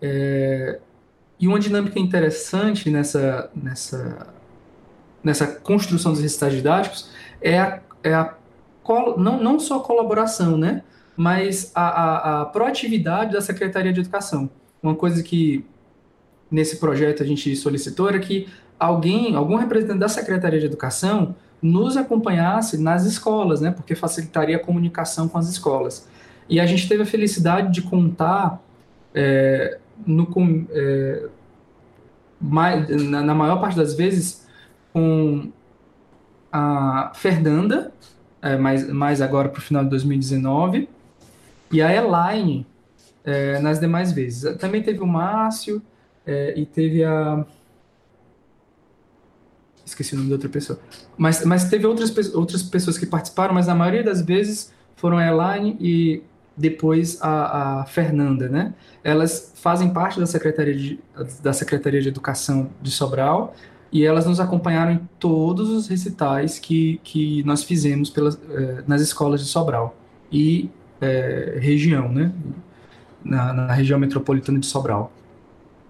É, 0.00 0.78
e 1.38 1.48
uma 1.48 1.58
dinâmica 1.58 1.98
interessante 1.98 2.90
nessa, 2.90 3.50
nessa, 3.54 4.28
nessa 5.22 5.46
construção 5.46 6.12
dos 6.12 6.20
recitais 6.20 6.54
didáticos 6.54 7.10
é 7.40 7.58
a, 7.58 7.80
é 8.02 8.14
a 8.14 8.34
não, 9.16 9.42
não 9.42 9.60
só 9.60 9.78
a 9.78 9.80
colaboração, 9.80 10.56
né? 10.56 10.82
mas 11.16 11.70
a, 11.74 11.82
a, 11.82 12.42
a 12.42 12.44
proatividade 12.46 13.32
da 13.32 13.40
Secretaria 13.40 13.92
de 13.92 14.00
Educação. 14.00 14.50
Uma 14.82 14.94
coisa 14.94 15.22
que 15.22 15.64
nesse 16.50 16.76
projeto 16.76 17.22
a 17.22 17.26
gente 17.26 17.54
solicitou 17.56 18.08
era 18.08 18.18
que 18.18 18.48
alguém, 18.78 19.34
algum 19.34 19.56
representante 19.56 20.00
da 20.00 20.08
Secretaria 20.08 20.58
de 20.58 20.66
Educação 20.66 21.34
nos 21.62 21.96
acompanhasse 21.96 22.76
nas 22.76 23.06
escolas, 23.06 23.60
né? 23.60 23.70
Porque 23.70 23.94
facilitaria 23.94 24.56
a 24.56 24.58
comunicação 24.58 25.28
com 25.28 25.38
as 25.38 25.48
escolas. 25.48 26.08
E 26.48 26.58
a 26.58 26.66
gente 26.66 26.88
teve 26.88 27.04
a 27.04 27.06
felicidade 27.06 27.72
de 27.72 27.82
contar 27.82 28.60
é, 29.14 29.78
no, 30.04 30.28
é, 30.70 31.28
mais, 32.40 32.88
na, 33.08 33.22
na, 33.22 33.34
maior 33.34 33.60
parte 33.60 33.76
das 33.76 33.94
vezes 33.94 34.46
com 34.92 35.52
a 36.50 37.12
Fernanda, 37.14 37.92
é, 38.42 38.56
mais, 38.56 38.88
mais 38.88 39.22
agora 39.22 39.48
para 39.48 39.60
o 39.60 39.62
final 39.62 39.84
de 39.84 39.90
2019, 39.90 40.88
e 41.70 41.80
a 41.80 41.94
Elaine 41.94 42.66
é, 43.24 43.60
nas 43.60 43.78
demais 43.78 44.12
vezes. 44.12 44.56
Também 44.58 44.82
teve 44.82 45.00
o 45.00 45.06
Márcio 45.06 45.80
é, 46.26 46.58
e 46.58 46.66
teve 46.66 47.04
a 47.04 47.46
esqueci 49.84 50.14
o 50.14 50.18
nome 50.18 50.28
da 50.28 50.36
outra 50.36 50.48
pessoa. 50.48 50.78
Mas, 51.16 51.44
mas 51.44 51.68
teve 51.68 51.86
outras, 51.86 52.34
outras 52.34 52.62
pessoas 52.62 52.98
que 52.98 53.06
participaram, 53.06 53.54
mas 53.54 53.68
a 53.68 53.74
maioria 53.74 54.02
das 54.02 54.22
vezes 54.22 54.72
foram 54.96 55.18
a 55.18 55.26
Elaine 55.26 55.76
e 55.80 56.22
depois 56.56 57.18
a, 57.20 57.80
a 57.80 57.84
Fernanda, 57.86 58.48
né? 58.48 58.74
Elas 59.02 59.52
fazem 59.56 59.92
parte 59.92 60.20
da 60.20 60.26
Secretaria, 60.26 60.74
de, 60.74 61.00
da 61.42 61.52
Secretaria 61.52 62.00
de 62.00 62.08
Educação 62.08 62.70
de 62.80 62.90
Sobral 62.90 63.54
e 63.90 64.04
elas 64.04 64.26
nos 64.26 64.40
acompanharam 64.40 64.92
em 64.92 65.00
todos 65.18 65.68
os 65.68 65.88
recitais 65.88 66.58
que, 66.58 67.00
que 67.02 67.42
nós 67.44 67.62
fizemos 67.62 68.10
pelas, 68.10 68.38
eh, 68.50 68.82
nas 68.86 69.02
escolas 69.02 69.40
de 69.40 69.46
Sobral 69.46 69.96
e 70.30 70.70
eh, 71.00 71.58
região, 71.60 72.10
né? 72.10 72.32
Na, 73.24 73.52
na 73.52 73.72
região 73.72 73.98
metropolitana 73.98 74.58
de 74.58 74.66
Sobral. 74.66 75.12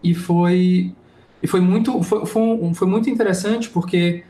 E 0.02 0.14
foi 0.14 0.94
e 1.42 1.46
foi 1.46 1.60
muito, 1.60 2.02
foi, 2.02 2.24
foi, 2.24 2.74
foi 2.74 2.88
muito 2.88 3.10
interessante 3.10 3.68
porque 3.68 4.22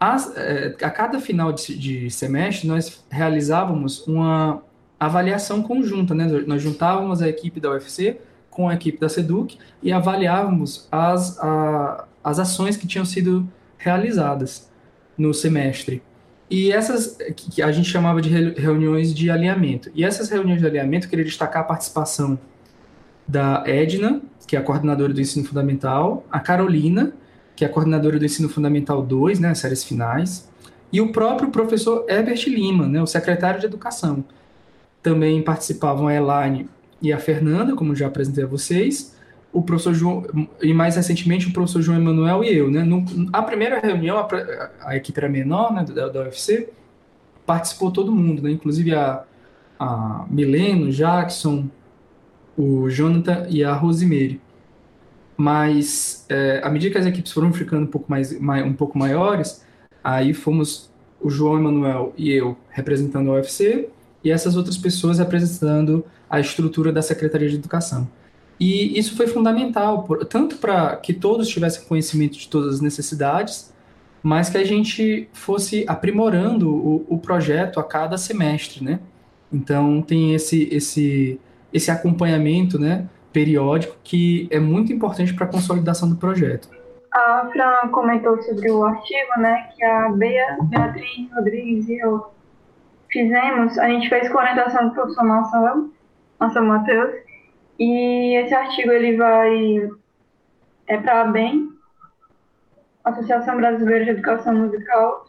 as, 0.00 0.36
é, 0.36 0.74
a 0.82 0.90
cada 0.90 1.20
final 1.20 1.52
de, 1.52 1.78
de, 1.78 2.10
semestre 2.10 2.66
nós 2.66 3.04
realizávamos 3.10 4.06
uma 4.06 4.62
avaliação 4.98 5.62
conjunta, 5.62 6.14
né? 6.14 6.26
Nós 6.46 6.60
juntávamos 6.60 7.22
a 7.22 7.28
equipe 7.28 7.60
da 7.60 7.70
UFC 7.70 8.18
com 8.50 8.68
a 8.68 8.74
equipe 8.74 8.98
da 8.98 9.08
SEDUC 9.08 9.56
e 9.80 9.92
avaliávamos 9.92 10.88
as, 10.90 11.38
a, 11.38 12.06
as 12.24 12.40
ações 12.40 12.76
que 12.76 12.86
tinham 12.86 13.04
sido 13.04 13.48
realizadas 13.76 14.68
no 15.16 15.32
semestre. 15.32 16.02
E 16.50 16.72
essas 16.72 17.18
que 17.36 17.62
a 17.62 17.70
gente 17.70 17.88
chamava 17.88 18.20
de 18.20 18.30
reuniões 18.30 19.14
de 19.14 19.30
alinhamento. 19.30 19.90
E 19.94 20.04
essas 20.04 20.28
reuniões 20.28 20.60
de 20.60 20.66
alinhamento, 20.66 21.06
eu 21.06 21.10
queria 21.10 21.24
destacar 21.24 21.62
a 21.62 21.64
participação 21.64 22.38
da 23.28 23.62
Edna, 23.66 24.22
que 24.46 24.56
é 24.56 24.58
a 24.58 24.62
coordenadora 24.62 25.12
do 25.12 25.20
ensino 25.20 25.46
fundamental, 25.46 26.24
a 26.32 26.40
Carolina, 26.40 27.12
que 27.54 27.64
é 27.64 27.68
a 27.68 27.70
coordenadora 27.70 28.18
do 28.18 28.24
ensino 28.24 28.48
fundamental 28.48 29.02
2, 29.02 29.38
né, 29.38 29.50
as 29.50 29.58
séries 29.58 29.84
finais, 29.84 30.48
e 30.90 31.00
o 31.02 31.12
próprio 31.12 31.50
professor 31.50 32.06
Herbert 32.08 32.42
Lima, 32.46 32.88
né, 32.88 33.02
o 33.02 33.06
secretário 33.06 33.60
de 33.60 33.66
educação. 33.66 34.24
Também 35.02 35.42
participavam 35.42 36.08
a 36.08 36.14
Elaine 36.14 36.68
e 37.02 37.12
a 37.12 37.18
Fernanda, 37.18 37.74
como 37.76 37.94
já 37.94 38.06
apresentei 38.06 38.44
a 38.44 38.46
vocês, 38.46 39.14
o 39.52 39.62
professor 39.62 39.92
João, 39.92 40.24
e 40.62 40.72
mais 40.72 40.96
recentemente 40.96 41.48
o 41.48 41.52
professor 41.52 41.82
João 41.82 41.98
Emanuel 41.98 42.42
e 42.42 42.56
eu. 42.56 42.70
Né? 42.70 42.82
No, 42.82 43.04
a 43.32 43.42
primeira 43.42 43.78
reunião, 43.80 44.18
a, 44.18 44.28
a 44.84 44.96
equipe 44.96 45.18
era 45.18 45.28
menor 45.28 45.72
né, 45.72 45.84
da, 45.84 46.08
da 46.08 46.20
UFC, 46.22 46.70
participou 47.44 47.90
todo 47.90 48.12
mundo, 48.12 48.42
né? 48.42 48.50
inclusive 48.50 48.94
a, 48.94 49.24
a 49.78 50.24
Mileno, 50.30 50.90
Jackson, 50.90 51.68
o 52.58 52.90
Jonathan 52.90 53.46
e 53.48 53.62
a 53.62 53.72
Rosemary. 53.72 54.40
Mas 55.36 56.26
é, 56.28 56.60
à 56.64 56.68
medida 56.68 56.92
que 56.92 56.98
as 56.98 57.06
equipes 57.06 57.30
foram 57.30 57.52
ficando 57.52 57.84
um 57.84 57.86
pouco, 57.86 58.10
mais, 58.10 58.32
um 58.32 58.72
pouco 58.72 58.98
maiores, 58.98 59.64
aí 60.02 60.34
fomos 60.34 60.90
o 61.20 61.30
João 61.30 61.58
Emanuel 61.58 62.12
e 62.16 62.32
eu 62.32 62.56
representando 62.70 63.30
a 63.30 63.34
UFC 63.34 63.88
e 64.24 64.30
essas 64.32 64.56
outras 64.56 64.76
pessoas 64.76 65.20
representando 65.20 66.04
a 66.28 66.40
estrutura 66.40 66.92
da 66.92 67.00
Secretaria 67.00 67.48
de 67.48 67.54
Educação. 67.54 68.08
E 68.58 68.98
isso 68.98 69.16
foi 69.16 69.28
fundamental, 69.28 70.02
por, 70.02 70.24
tanto 70.26 70.56
para 70.56 70.96
que 70.96 71.14
todos 71.14 71.48
tivessem 71.48 71.84
conhecimento 71.84 72.36
de 72.36 72.48
todas 72.48 72.74
as 72.74 72.80
necessidades, 72.80 73.72
mas 74.20 74.50
que 74.50 74.58
a 74.58 74.64
gente 74.64 75.28
fosse 75.32 75.84
aprimorando 75.86 76.68
o, 76.68 77.06
o 77.08 77.18
projeto 77.18 77.78
a 77.78 77.84
cada 77.84 78.18
semestre, 78.18 78.82
né? 78.82 78.98
Então 79.52 80.02
tem 80.02 80.34
esse, 80.34 80.68
esse 80.72 81.38
esse 81.72 81.90
acompanhamento 81.90 82.78
né, 82.78 83.06
periódico 83.32 83.96
que 84.02 84.48
é 84.50 84.58
muito 84.58 84.92
importante 84.92 85.34
para 85.34 85.44
a 85.44 85.48
consolidação 85.48 86.08
do 86.08 86.16
projeto. 86.16 86.68
A 87.12 87.48
Fran 87.52 87.88
comentou 87.90 88.40
sobre 88.42 88.70
o 88.70 88.84
artigo 88.84 89.38
né, 89.38 89.70
que 89.74 89.84
a 89.84 90.08
Bea, 90.10 90.58
Beatriz 90.62 91.32
Rodrigues 91.34 91.88
e 91.88 91.98
eu 91.98 92.26
fizemos. 93.10 93.78
A 93.78 93.88
gente 93.88 94.08
fez 94.08 94.28
com 94.28 94.38
orientação 94.38 94.88
do 94.88 94.94
professor 94.94 95.24
Marcelo, 95.24 95.92
Marcelo 96.38 96.66
Matheus, 96.66 97.14
e 97.78 98.36
esse 98.36 98.54
artigo 98.54 98.90
ele 98.90 99.16
vai 99.16 99.90
é 100.86 100.96
para 100.96 101.22
a 101.22 101.24
BEM, 101.24 101.70
Associação 103.04 103.56
Brasileira 103.56 104.04
de 104.04 104.10
Educação 104.12 104.54
Musical, 104.54 105.26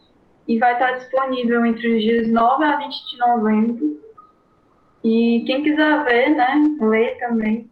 e 0.47 0.57
vai 0.57 0.73
estar 0.73 0.91
disponível 0.93 1.65
entre 1.65 1.95
os 1.95 2.01
dias 2.01 2.27
9 2.27 2.63
a 2.63 2.77
20 2.77 3.11
de 3.11 3.17
novembro 3.17 4.08
e 5.03 5.43
quem 5.45 5.63
quiser 5.63 6.03
ver, 6.03 6.29
né, 6.29 6.75
ler 6.81 7.17
também, 7.19 7.69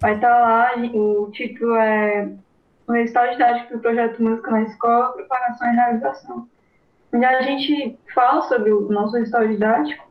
vai 0.00 0.14
estar 0.14 0.28
tá 0.28 0.40
lá. 0.40 0.70
O 0.94 1.30
título 1.30 1.76
é 1.76 2.32
O 2.86 2.92
Resultado 2.92 3.32
Didático 3.32 3.74
do 3.74 3.80
Projeto 3.80 4.22
Música 4.22 4.50
na 4.50 4.62
Escola, 4.62 5.12
Propagação 5.12 5.72
e 5.72 5.76
Realização. 5.76 6.48
Onde 7.12 7.24
a 7.24 7.42
gente 7.42 7.98
fala 8.14 8.42
sobre 8.42 8.72
o 8.72 8.90
nosso 8.90 9.16
resultado 9.16 9.48
didático 9.48 10.10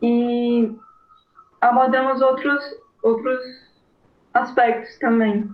e 0.00 0.74
abordamos 1.60 2.20
outros, 2.20 2.62
outros 3.02 3.40
aspectos 4.32 4.98
também. 4.98 5.50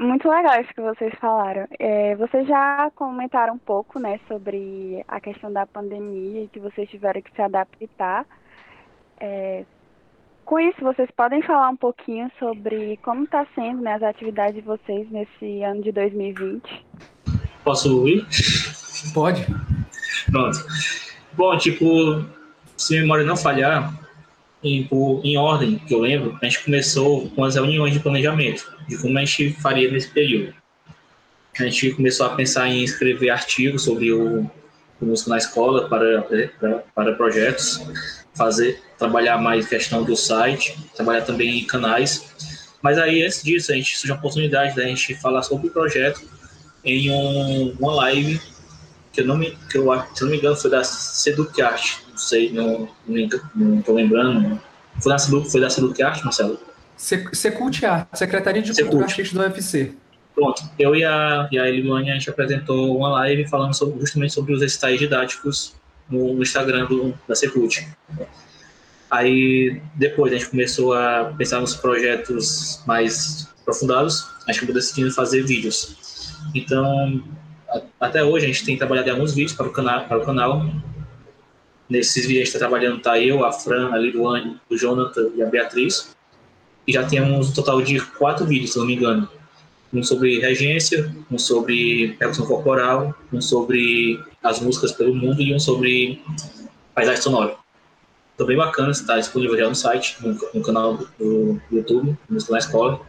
Muito 0.00 0.28
legal 0.28 0.60
isso 0.60 0.74
que 0.74 0.80
vocês 0.80 1.12
falaram. 1.20 1.66
É, 1.78 2.14
vocês 2.16 2.46
já 2.46 2.90
comentaram 2.94 3.54
um 3.54 3.58
pouco, 3.58 3.98
né, 3.98 4.20
sobre 4.28 5.04
a 5.08 5.20
questão 5.20 5.52
da 5.52 5.66
pandemia 5.66 6.44
e 6.44 6.48
que 6.48 6.60
vocês 6.60 6.88
tiveram 6.88 7.20
que 7.20 7.32
se 7.34 7.42
adaptar. 7.42 8.24
É, 9.18 9.64
com 10.44 10.60
isso, 10.60 10.80
vocês 10.80 11.10
podem 11.16 11.42
falar 11.42 11.70
um 11.70 11.76
pouquinho 11.76 12.30
sobre 12.38 12.98
como 12.98 13.24
está 13.24 13.46
sendo 13.54 13.82
né, 13.82 13.94
as 13.94 14.02
atividades 14.02 14.56
de 14.56 14.60
vocês 14.60 15.10
nesse 15.10 15.62
ano 15.62 15.82
de 15.82 15.90
2020? 15.90 16.86
Posso 17.64 18.06
ir? 18.06 18.26
Pode. 19.14 19.46
Pronto. 20.30 20.58
Bom, 21.32 21.56
tipo, 21.56 22.24
se 22.76 22.98
a 22.98 23.00
memória 23.00 23.24
não 23.24 23.36
falhar, 23.36 23.92
em, 24.64 24.88
em 25.22 25.36
ordem, 25.36 25.78
que 25.78 25.94
eu 25.94 26.00
lembro, 26.00 26.36
a 26.40 26.44
gente 26.46 26.64
começou 26.64 27.28
com 27.30 27.44
as 27.44 27.54
reuniões 27.54 27.92
de 27.92 28.00
planejamento, 28.00 28.66
de 28.88 28.96
como 28.96 29.18
a 29.18 29.24
gente 29.24 29.52
faria 29.60 29.90
nesse 29.90 30.08
período. 30.08 30.54
A 31.58 31.64
gente 31.64 31.90
começou 31.92 32.26
a 32.26 32.30
pensar 32.30 32.68
em 32.68 32.82
escrever 32.82 33.30
artigos 33.30 33.84
sobre 33.84 34.10
o, 34.10 34.50
o 35.00 35.06
música 35.06 35.30
na 35.30 35.36
escola 35.36 35.88
para, 35.88 36.22
para, 36.58 36.84
para 36.94 37.12
projetos, 37.12 37.80
fazer, 38.34 38.82
trabalhar 38.98 39.38
mais 39.38 39.68
questão 39.68 40.02
do 40.02 40.16
site, 40.16 40.76
trabalhar 40.96 41.22
também 41.22 41.60
em 41.60 41.64
canais. 41.64 42.24
Mas 42.82 42.98
aí, 42.98 43.22
antes 43.22 43.42
disso, 43.42 43.70
a 43.70 43.74
gente 43.74 43.96
surgiu 43.96 44.14
a 44.14 44.18
oportunidade 44.18 44.74
da 44.74 44.82
gente 44.84 45.14
falar 45.16 45.42
sobre 45.42 45.68
o 45.68 45.70
projeto 45.70 46.22
em 46.82 47.10
um, 47.10 47.76
uma 47.78 47.94
live 47.94 48.40
que 49.12 49.20
eu 49.20 49.26
não 49.26 49.38
me, 49.38 49.56
que 49.70 49.78
eu, 49.78 49.88
se 50.12 50.22
não 50.22 50.30
me 50.30 50.38
engano, 50.38 50.56
foi 50.56 50.70
da 50.70 50.82
Seducart, 50.82 52.03
não 52.14 52.18
sei, 52.18 52.52
não, 52.52 52.88
não 53.54 53.82
tô 53.82 53.92
lembrando. 53.92 54.60
Foi 55.02 55.12
da, 55.12 55.18
foi 55.18 55.60
da 55.60 55.68
Seduc 55.68 56.00
Arte, 56.00 56.24
Marcelo? 56.24 56.58
Secult 56.96 57.84
Arte, 57.84 58.16
Secretaria 58.16 58.62
de 58.62 58.72
Cultura 58.72 59.04
Artística 59.04 59.36
do 59.36 59.44
UFC. 59.44 59.92
Pronto, 60.34 60.62
eu 60.78 60.94
e 60.96 61.04
a, 61.04 61.48
e 61.50 61.58
a 61.58 61.68
Eliane, 61.68 62.10
a 62.10 62.14
gente 62.14 62.30
apresentou 62.30 62.96
uma 62.96 63.08
live 63.10 63.48
falando 63.48 63.74
sobre, 63.74 64.00
justamente 64.00 64.32
sobre 64.32 64.52
os 64.52 64.62
recitais 64.62 64.98
didáticos 64.98 65.74
no, 66.08 66.34
no 66.34 66.42
Instagram 66.42 66.86
do, 66.86 67.14
da 67.28 67.34
Secult. 67.34 67.86
Aí, 69.10 69.80
depois, 69.94 70.32
a 70.32 70.36
gente 70.36 70.50
começou 70.50 70.92
a 70.92 71.32
pensar 71.36 71.60
nos 71.60 71.74
projetos 71.76 72.82
mais 72.86 73.48
aprofundados, 73.62 74.28
a 74.46 74.52
gente 74.52 74.58
acabou 74.58 74.74
decidindo 74.74 75.12
fazer 75.12 75.44
vídeos. 75.44 75.96
Então, 76.52 77.22
a, 77.68 77.80
até 78.00 78.24
hoje, 78.24 78.44
a 78.44 78.48
gente 78.48 78.64
tem 78.64 78.76
trabalhado 78.76 79.08
em 79.08 79.12
alguns 79.12 79.34
vídeos 79.34 79.52
para 79.52 79.66
o 79.66 79.70
canal, 79.70 80.04
para 80.06 80.18
o 80.18 80.24
canal 80.24 80.66
Nesses 81.88 82.26
vídeos 82.26 82.48
está 82.48 82.58
trabalhando 82.58 83.00
tá 83.00 83.18
eu, 83.20 83.44
a 83.44 83.52
Fran, 83.52 83.92
a 83.92 83.98
Liruane, 83.98 84.58
o 84.70 84.76
Jonathan 84.76 85.30
e 85.34 85.42
a 85.42 85.46
Beatriz. 85.46 86.14
E 86.86 86.92
já 86.92 87.04
temos 87.04 87.50
um 87.50 87.52
total 87.52 87.82
de 87.82 88.00
quatro 88.00 88.46
vídeos, 88.46 88.72
se 88.72 88.78
não 88.78 88.86
me 88.86 88.94
engano. 88.94 89.28
Um 89.92 90.02
sobre 90.02 90.40
regência, 90.40 91.14
um 91.30 91.38
sobre 91.38 92.16
percussão 92.18 92.46
corporal, 92.46 93.14
um 93.32 93.40
sobre 93.40 94.20
as 94.42 94.60
músicas 94.60 94.92
pelo 94.92 95.14
mundo 95.14 95.40
e 95.40 95.54
um 95.54 95.60
sobre 95.60 96.20
paisagem 96.94 97.22
sonora. 97.22 97.56
Então, 98.34 98.46
bem 98.46 98.56
bacana, 98.56 98.90
está 98.90 99.16
disponível 99.16 99.56
já 99.56 99.68
no 99.68 99.74
site, 99.76 100.16
no, 100.20 100.36
no 100.52 100.62
canal 100.62 100.98
do, 101.18 101.60
YouTube, 101.70 102.16
Música 102.28 102.52
na 102.52 102.58
Escola. 102.58 103.00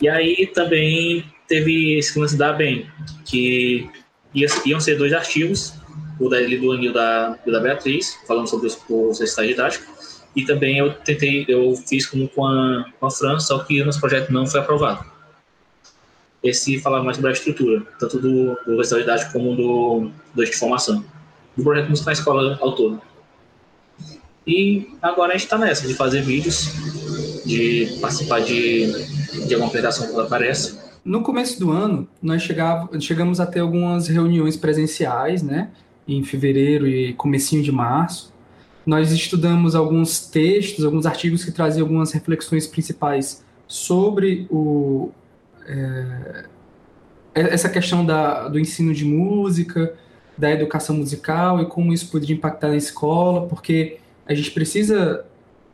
E 0.00 0.08
aí 0.08 0.46
também 0.48 1.24
teve 1.46 1.96
esse 1.96 2.18
lance 2.18 2.36
da 2.36 2.52
BEM, 2.52 2.90
que 3.24 3.88
ia, 4.34 4.48
iam 4.66 4.80
ser 4.80 4.96
dois 4.96 5.12
artigos, 5.12 5.74
o 6.20 6.28
da 6.28 6.38
Liduane 6.38 6.86
e 6.86 6.88
o 6.90 6.92
da, 6.92 7.36
da 7.46 7.60
Beatriz, 7.60 8.18
falando 8.26 8.46
sobre 8.46 8.66
os, 8.66 8.78
os 8.88 9.18
recitais 9.18 9.48
didáticos. 9.48 10.20
E 10.36 10.44
também 10.44 10.78
eu 10.78 10.92
tentei, 10.92 11.44
eu 11.48 11.74
fiz 11.74 12.06
como 12.06 12.28
com 12.28 12.46
a, 12.46 12.84
com 13.00 13.06
a 13.06 13.10
Fran, 13.10 13.40
só 13.40 13.58
que 13.60 13.82
nosso 13.82 13.98
projeto 13.98 14.30
não 14.30 14.46
foi 14.46 14.60
aprovado. 14.60 15.04
Esse 16.42 16.78
falar 16.78 17.02
mais 17.02 17.16
sobre 17.16 17.30
a 17.30 17.34
estrutura, 17.34 17.82
tanto 17.98 18.20
do, 18.20 18.56
do 18.64 18.76
recital 18.76 19.00
didático 19.00 19.32
como 19.32 19.56
do, 19.56 20.10
do 20.34 20.44
de 20.44 20.52
formação. 20.52 21.04
Do 21.56 21.64
projeto 21.64 21.88
Música 21.88 22.06
na 22.06 22.12
Escola 22.12 22.58
ao 22.60 22.74
todo. 22.74 23.00
E 24.46 24.88
agora 25.02 25.30
a 25.30 25.32
gente 25.32 25.44
está 25.44 25.58
nessa, 25.58 25.86
de 25.86 25.94
fazer 25.94 26.22
vídeos, 26.22 26.70
de 27.44 27.98
participar 28.00 28.40
de, 28.40 28.86
de 29.46 29.54
alguma 29.54 29.68
apresentação 29.68 30.06
quando 30.06 30.26
aparece. 30.26 30.78
No 31.04 31.22
começo 31.22 31.58
do 31.58 31.70
ano, 31.70 32.08
nós 32.22 32.42
chegava, 32.42 32.88
chegamos 33.00 33.40
a 33.40 33.46
ter 33.46 33.60
algumas 33.60 34.06
reuniões 34.08 34.56
presenciais, 34.56 35.42
né? 35.42 35.70
Em 36.12 36.24
fevereiro 36.24 36.88
e 36.88 37.12
comecinho 37.14 37.62
de 37.62 37.70
março. 37.70 38.32
Nós 38.84 39.12
estudamos 39.12 39.74
alguns 39.74 40.26
textos, 40.26 40.84
alguns 40.84 41.06
artigos 41.06 41.44
que 41.44 41.52
traziam 41.52 41.84
algumas 41.84 42.12
reflexões 42.12 42.66
principais 42.66 43.44
sobre 43.68 44.46
o, 44.50 45.10
é, 45.66 46.46
essa 47.34 47.68
questão 47.68 48.04
da, 48.04 48.48
do 48.48 48.58
ensino 48.58 48.92
de 48.92 49.04
música, 49.04 49.94
da 50.36 50.50
educação 50.50 50.96
musical 50.96 51.60
e 51.60 51.66
como 51.66 51.92
isso 51.92 52.10
poderia 52.10 52.34
impactar 52.34 52.68
na 52.68 52.76
escola, 52.76 53.46
porque 53.46 53.98
a 54.26 54.34
gente 54.34 54.50
precisa 54.50 55.24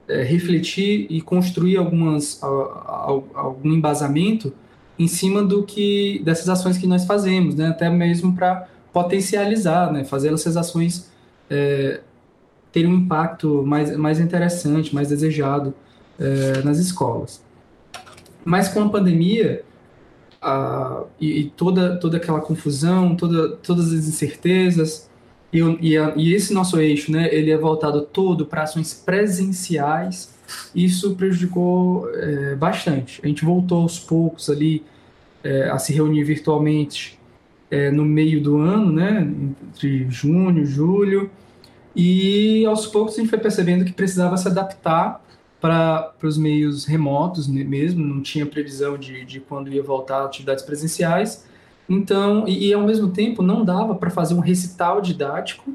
é, 0.08 0.22
refletir 0.22 1.06
e 1.08 1.20
construir 1.20 1.76
algumas, 1.76 2.40
algum 2.42 3.72
embasamento 3.72 4.52
em 4.98 5.06
cima 5.06 5.42
do 5.42 5.62
que 5.62 6.20
dessas 6.24 6.48
ações 6.48 6.78
que 6.78 6.86
nós 6.86 7.04
fazemos, 7.04 7.54
né? 7.54 7.68
até 7.68 7.88
mesmo 7.90 8.34
para 8.34 8.68
potencializar, 8.96 9.92
né? 9.92 10.04
fazer 10.04 10.32
essas 10.32 10.56
ações 10.56 11.12
é, 11.50 12.00
terem 12.72 12.90
um 12.90 12.94
impacto 12.94 13.62
mais, 13.62 13.94
mais 13.94 14.18
interessante, 14.18 14.94
mais 14.94 15.10
desejado 15.10 15.74
é, 16.18 16.62
nas 16.62 16.78
escolas. 16.78 17.44
Mas 18.42 18.68
com 18.68 18.80
a 18.80 18.88
pandemia 18.88 19.62
a, 20.40 21.02
e, 21.20 21.40
e, 21.40 21.44
toda, 21.50 21.98
toda 21.98 22.16
aquela 22.16 22.40
confusão, 22.40 23.14
toda, 23.14 23.50
todas 23.56 23.92
as 23.92 24.08
incertezas, 24.08 25.10
e, 25.52 25.58
e, 25.82 25.98
a, 25.98 26.14
e 26.16 26.32
esse 26.32 26.54
nosso 26.54 26.80
eixo, 26.80 27.12
né, 27.12 27.28
ele 27.30 27.50
é 27.50 27.58
voltado 27.58 28.00
todo 28.00 28.46
para 28.46 28.62
ações 28.62 28.94
presenciais. 28.94 30.34
Isso 30.74 31.14
prejudicou 31.16 32.08
é, 32.14 32.54
bastante. 32.54 33.20
A 33.22 33.28
gente 33.28 33.44
voltou 33.44 33.82
aos 33.82 33.98
poucos 33.98 34.48
ali 34.48 34.82
é, 35.44 35.68
a 35.68 35.78
se 35.78 35.92
reunir 35.92 36.24
virtualmente 36.24 37.15
é, 37.70 37.90
no 37.90 38.04
meio 38.04 38.42
do 38.42 38.58
ano, 38.58 38.92
né, 38.92 39.28
entre 39.68 40.06
junho, 40.10 40.64
julho, 40.64 41.30
e 41.94 42.64
aos 42.66 42.86
poucos 42.86 43.14
a 43.14 43.18
gente 43.18 43.30
foi 43.30 43.38
percebendo 43.38 43.84
que 43.84 43.92
precisava 43.92 44.36
se 44.36 44.46
adaptar 44.46 45.24
para 45.60 46.12
os 46.22 46.36
meios 46.36 46.84
remotos 46.84 47.48
mesmo, 47.48 48.04
não 48.04 48.20
tinha 48.20 48.44
previsão 48.44 48.98
de, 48.98 49.24
de 49.24 49.40
quando 49.40 49.72
ia 49.72 49.82
voltar 49.82 50.24
atividades 50.24 50.62
presenciais. 50.62 51.46
Então, 51.88 52.46
e, 52.46 52.68
e 52.68 52.74
ao 52.74 52.82
mesmo 52.82 53.08
tempo 53.08 53.42
não 53.42 53.64
dava 53.64 53.94
para 53.94 54.10
fazer 54.10 54.34
um 54.34 54.40
recital 54.40 55.00
didático 55.00 55.74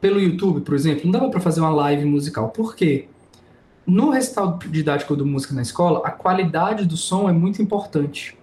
pelo 0.00 0.20
YouTube, 0.20 0.60
por 0.60 0.74
exemplo, 0.74 1.02
não 1.04 1.10
dava 1.10 1.30
para 1.30 1.40
fazer 1.40 1.60
uma 1.60 1.70
live 1.70 2.04
musical. 2.04 2.50
Por 2.50 2.76
quê? 2.76 3.08
No 3.86 4.10
recital 4.10 4.58
didático 4.68 5.16
do 5.16 5.26
Música 5.26 5.54
na 5.54 5.62
Escola, 5.62 6.02
a 6.04 6.10
qualidade 6.10 6.84
do 6.84 6.96
som 6.96 7.28
é 7.28 7.32
muito 7.32 7.60
importante. 7.60 8.36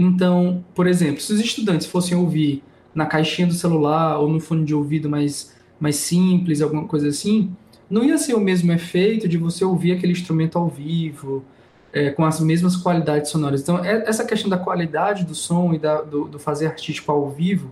Então, 0.00 0.64
por 0.74 0.86
exemplo, 0.86 1.20
se 1.20 1.30
os 1.30 1.40
estudantes 1.40 1.86
fossem 1.86 2.16
ouvir 2.16 2.62
na 2.94 3.04
caixinha 3.04 3.46
do 3.46 3.52
celular 3.52 4.18
ou 4.18 4.30
no 4.30 4.40
fone 4.40 4.64
de 4.64 4.74
ouvido 4.74 5.10
mais, 5.10 5.54
mais 5.78 5.96
simples, 5.96 6.62
alguma 6.62 6.86
coisa 6.86 7.08
assim, 7.08 7.54
não 7.88 8.02
ia 8.02 8.16
ser 8.16 8.32
o 8.32 8.40
mesmo 8.40 8.72
efeito 8.72 9.28
de 9.28 9.36
você 9.36 9.62
ouvir 9.62 9.92
aquele 9.92 10.12
instrumento 10.12 10.56
ao 10.56 10.70
vivo, 10.70 11.44
é, 11.92 12.08
com 12.08 12.24
as 12.24 12.40
mesmas 12.40 12.76
qualidades 12.76 13.30
sonoras. 13.30 13.60
Então, 13.60 13.84
é, 13.84 14.08
essa 14.08 14.24
questão 14.24 14.48
da 14.48 14.56
qualidade 14.56 15.22
do 15.26 15.34
som 15.34 15.74
e 15.74 15.78
da, 15.78 16.00
do, 16.00 16.24
do, 16.24 16.38
fazer 16.38 16.68
artístico 16.68 17.12
ao 17.12 17.28
vivo 17.28 17.70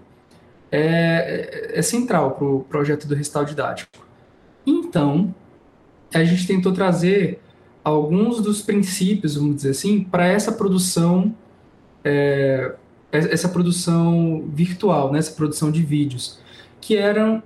é, 0.71 1.73
é, 1.73 1.79
é 1.79 1.83
central 1.83 2.33
para 2.33 2.47
o 2.47 2.61
projeto 2.61 3.09
do 3.09 3.15
Recital 3.15 3.47
Didático. 3.47 4.07
Então, 4.67 5.35
a 6.13 6.23
gente 6.25 6.47
tentou 6.47 6.73
trazer 6.73 7.41
alguns 7.83 8.43
dos 8.43 8.61
princípios, 8.61 9.37
vamos 9.37 9.57
dizer 9.57 9.71
assim, 9.71 10.05
para 10.05 10.27
essa 10.27 10.53
produção, 10.53 11.35
é, 12.05 12.75
essa 13.11 13.49
produção 13.49 14.45
virtual, 14.49 15.13
né, 15.13 15.19
essa 15.19 15.33
produção 15.33 15.71
de 15.71 15.83
vídeos, 15.83 16.41
que 16.81 16.97
eram 16.97 17.43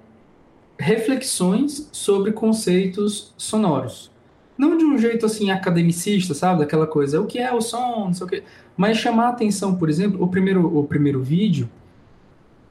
reflexões 0.79 1.89
sobre 1.93 2.33
conceitos 2.33 3.33
sonoros 3.37 4.13
não 4.57 4.77
de 4.77 4.85
um 4.85 4.99
jeito 4.99 5.27
assim 5.27 5.51
academicista, 5.51 6.35
sabe? 6.35 6.61
Daquela 6.61 6.87
coisa, 6.87 7.21
o 7.21 7.27
que 7.27 7.39
é 7.39 7.53
o 7.53 7.61
som, 7.61 8.07
não 8.07 8.15
sei 8.15 8.27
o 8.27 8.29
quê. 8.29 8.43
Mas 8.77 8.99
chamar 8.99 9.27
a 9.27 9.29
atenção, 9.31 9.75
por 9.75 9.89
exemplo, 9.89 10.23
o 10.23 10.29
primeiro, 10.29 10.79
o 10.79 10.85
primeiro 10.85 11.23
vídeo 11.23 11.69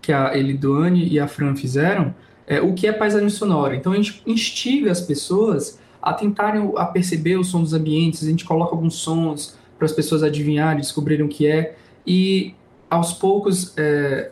que 0.01 0.11
a 0.11 0.35
Elidoane 0.35 1.07
e 1.07 1.19
a 1.19 1.27
Fran 1.27 1.55
fizeram 1.55 2.15
é 2.47 2.59
o 2.59 2.73
que 2.73 2.87
é 2.87 2.91
paisagem 2.91 3.29
sonora. 3.29 3.75
Então 3.75 3.91
a 3.91 3.95
gente 3.95 4.21
instiga 4.25 4.91
as 4.91 5.01
pessoas 5.01 5.79
a 6.01 6.13
tentarem 6.13 6.71
a 6.77 6.85
perceber 6.85 7.37
o 7.37 7.43
som 7.43 7.61
dos 7.61 7.73
ambientes, 7.73 8.23
a 8.23 8.29
gente 8.29 8.43
coloca 8.43 8.73
alguns 8.73 8.95
sons 8.95 9.55
para 9.81 9.87
as 9.87 9.91
pessoas 9.91 10.21
adivinharem, 10.21 10.79
descobrirem 10.79 11.25
o 11.25 11.27
que 11.27 11.47
é, 11.47 11.75
e 12.05 12.53
aos 12.87 13.13
poucos 13.13 13.73
é, 13.75 14.29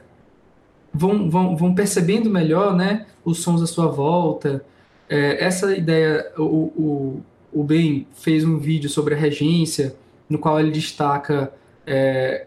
vão, 0.94 1.28
vão, 1.28 1.58
vão 1.58 1.74
percebendo 1.74 2.30
melhor 2.30 2.76
né, 2.76 3.08
os 3.26 3.40
sons 3.40 3.60
à 3.60 3.66
sua 3.66 3.88
volta. 3.88 4.64
É, 5.10 5.44
essa 5.44 5.76
ideia, 5.76 6.32
o, 6.38 6.44
o, 6.44 7.24
o 7.52 7.64
Ben 7.64 8.06
fez 8.14 8.46
um 8.46 8.60
vídeo 8.60 8.92
sobre 8.92 9.16
a 9.16 9.18
regência, 9.18 9.96
no 10.30 10.38
qual 10.38 10.60
ele 10.60 10.70
destaca 10.70 11.52
é, 11.88 12.46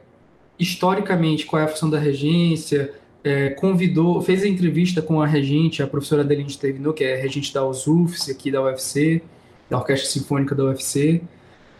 historicamente 0.56 1.44
qual 1.44 1.60
é 1.60 1.64
a 1.64 1.68
função 1.68 1.90
da 1.90 1.98
regência, 1.98 2.94
é, 3.24 3.48
convidou, 3.48 4.22
fez 4.22 4.44
a 4.44 4.48
entrevista 4.48 5.02
com 5.02 5.20
a 5.20 5.26
regente, 5.26 5.82
a 5.82 5.88
professora 5.88 6.22
Adeline 6.22 6.50
Stevenot, 6.50 6.96
que 6.96 7.02
é 7.02 7.16
regente 7.16 7.52
da 7.52 7.66
USUFS, 7.66 8.28
aqui 8.28 8.52
da 8.52 8.62
UFC, 8.62 9.22
da 9.68 9.78
Orquestra 9.78 10.08
Sinfônica 10.08 10.54
da 10.54 10.66
UFC. 10.66 11.20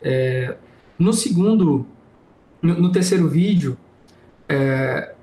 É, 0.03 0.57
no 1.03 1.13
segundo, 1.13 1.85
no, 2.63 2.93
terceiro 2.93 3.29
vídeo, 3.29 3.77
é, 4.49 5.15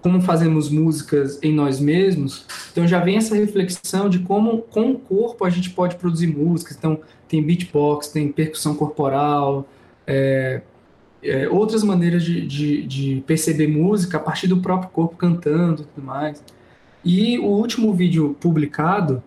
como 0.00 0.20
fazemos 0.20 0.70
músicas 0.70 1.38
em 1.42 1.52
nós 1.52 1.80
mesmos, 1.80 2.46
então 2.70 2.86
já 2.86 3.00
vem 3.00 3.16
essa 3.16 3.34
reflexão 3.34 4.08
de 4.08 4.20
como 4.20 4.62
com 4.62 4.92
o 4.92 4.98
corpo 4.98 5.44
a 5.44 5.50
gente 5.50 5.70
pode 5.70 5.96
produzir 5.96 6.28
músicas. 6.28 6.76
Então 6.76 7.00
tem 7.26 7.42
beatbox, 7.42 8.08
tem 8.08 8.30
percussão 8.30 8.76
corporal, 8.76 9.68
é, 10.06 10.62
é, 11.22 11.48
outras 11.48 11.82
maneiras 11.82 12.22
de, 12.22 12.46
de, 12.46 12.86
de, 12.86 13.24
perceber 13.26 13.66
música 13.66 14.18
a 14.18 14.20
partir 14.20 14.46
do 14.46 14.58
próprio 14.58 14.90
corpo 14.90 15.16
cantando 15.16 15.82
e 15.82 15.84
tudo 15.86 16.06
mais. 16.06 16.42
E 17.04 17.38
o 17.40 17.46
último 17.46 17.92
vídeo 17.92 18.36
publicado 18.40 19.22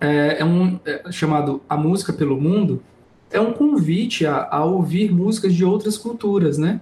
é, 0.00 0.40
é 0.40 0.44
um 0.44 0.78
é 0.84 1.10
chamado 1.10 1.62
A 1.68 1.76
Música 1.78 2.12
pelo 2.12 2.38
Mundo, 2.38 2.82
é 3.30 3.40
um 3.40 3.52
convite 3.52 4.26
a, 4.26 4.48
a 4.50 4.64
ouvir 4.64 5.12
músicas 5.12 5.54
de 5.54 5.64
outras 5.64 5.96
culturas, 5.98 6.58
né? 6.58 6.80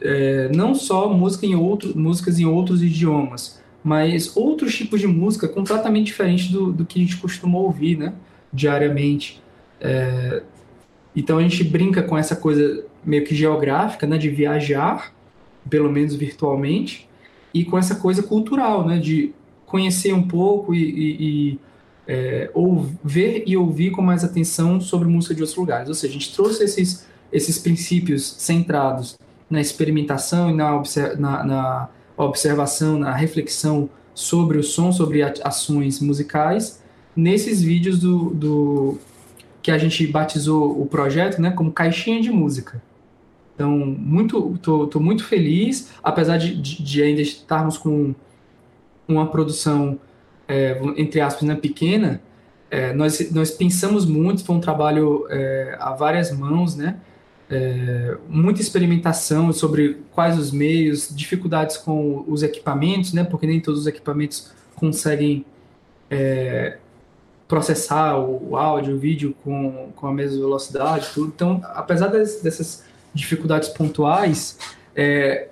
é, 0.00 0.48
não 0.54 0.74
só 0.74 1.12
música 1.12 1.46
em 1.46 1.54
outro, 1.54 1.96
músicas 1.98 2.38
em 2.38 2.44
outros 2.44 2.82
idiomas, 2.82 3.60
mas 3.82 4.36
outros 4.36 4.74
tipos 4.74 5.00
de 5.00 5.06
música 5.06 5.48
completamente 5.48 6.06
diferentes 6.06 6.50
do, 6.50 6.72
do 6.72 6.84
que 6.84 7.00
a 7.00 7.02
gente 7.02 7.16
costuma 7.16 7.58
ouvir, 7.58 7.98
né, 7.98 8.14
diariamente. 8.52 9.42
É, 9.80 10.42
então 11.14 11.38
a 11.38 11.42
gente 11.42 11.64
brinca 11.64 12.02
com 12.02 12.16
essa 12.16 12.36
coisa 12.36 12.84
meio 13.04 13.24
que 13.24 13.34
geográfica, 13.34 14.06
né, 14.06 14.16
de 14.16 14.28
viajar, 14.28 15.12
pelo 15.68 15.90
menos 15.90 16.14
virtualmente, 16.14 17.08
e 17.52 17.64
com 17.64 17.76
essa 17.76 17.96
coisa 17.96 18.22
cultural, 18.22 18.86
né, 18.86 18.98
de 18.98 19.32
conhecer 19.66 20.12
um 20.12 20.22
pouco 20.22 20.74
e, 20.74 20.82
e, 20.82 21.16
e 21.50 21.58
é, 22.06 22.50
ou 22.54 22.88
ver 23.02 23.44
e 23.46 23.56
ouvir 23.56 23.90
com 23.90 24.02
mais 24.02 24.24
atenção 24.24 24.80
sobre 24.80 25.08
música 25.08 25.34
de 25.34 25.42
outros 25.42 25.58
lugares. 25.58 25.88
Ou 25.88 25.94
seja, 25.94 26.10
a 26.10 26.18
gente 26.18 26.34
trouxe 26.34 26.64
esses, 26.64 27.06
esses 27.32 27.58
princípios 27.58 28.34
centrados 28.38 29.18
na 29.48 29.60
experimentação 29.60 30.50
e 30.50 30.54
na, 30.54 30.82
na, 31.18 31.44
na 31.44 31.88
observação, 32.16 32.98
na 32.98 33.14
reflexão 33.14 33.88
sobre 34.14 34.58
o 34.58 34.62
som, 34.62 34.92
sobre 34.92 35.22
ações 35.22 36.00
musicais, 36.00 36.82
nesses 37.14 37.62
vídeos 37.62 37.98
do, 37.98 38.30
do 38.30 38.98
que 39.62 39.70
a 39.70 39.78
gente 39.78 40.06
batizou 40.06 40.80
o 40.80 40.86
projeto, 40.86 41.40
né, 41.40 41.50
como 41.50 41.72
caixinha 41.72 42.20
de 42.20 42.30
música. 42.30 42.82
Então, 43.54 43.70
muito, 43.70 44.58
tô, 44.62 44.86
tô 44.86 44.98
muito 44.98 45.24
feliz, 45.24 45.90
apesar 46.02 46.36
de, 46.36 46.54
de, 46.54 46.82
de, 46.82 47.02
ainda 47.02 47.20
estarmos 47.20 47.76
com 47.76 48.14
uma 49.06 49.26
produção 49.26 49.98
é, 50.48 50.80
entre 50.96 51.20
aspas, 51.20 51.42
né, 51.42 51.54
pequena, 51.54 52.20
é, 52.70 52.92
nós, 52.94 53.30
nós 53.30 53.50
pensamos 53.50 54.06
muito, 54.06 54.44
foi 54.44 54.56
um 54.56 54.60
trabalho 54.60 55.26
é, 55.28 55.76
a 55.78 55.92
várias 55.92 56.32
mãos, 56.32 56.74
né? 56.74 56.96
É, 57.50 58.16
muita 58.30 58.62
experimentação 58.62 59.52
sobre 59.52 59.98
quais 60.12 60.38
os 60.38 60.50
meios, 60.50 61.14
dificuldades 61.14 61.76
com 61.76 62.24
os 62.26 62.42
equipamentos, 62.42 63.12
né? 63.12 63.24
Porque 63.24 63.46
nem 63.46 63.60
todos 63.60 63.80
os 63.80 63.86
equipamentos 63.86 64.50
conseguem 64.74 65.44
é, 66.10 66.78
processar 67.46 68.16
o, 68.18 68.56
áudio, 68.56 68.94
o 68.94 68.98
vídeo 68.98 69.36
com, 69.44 69.92
com 69.94 70.06
a 70.06 70.12
mesma 70.12 70.38
velocidade, 70.38 71.10
tudo. 71.12 71.30
Então, 71.34 71.60
apesar 71.74 72.06
das, 72.06 72.40
dessas 72.40 72.86
dificuldades 73.12 73.68
pontuais, 73.68 74.58
é, 74.96 75.48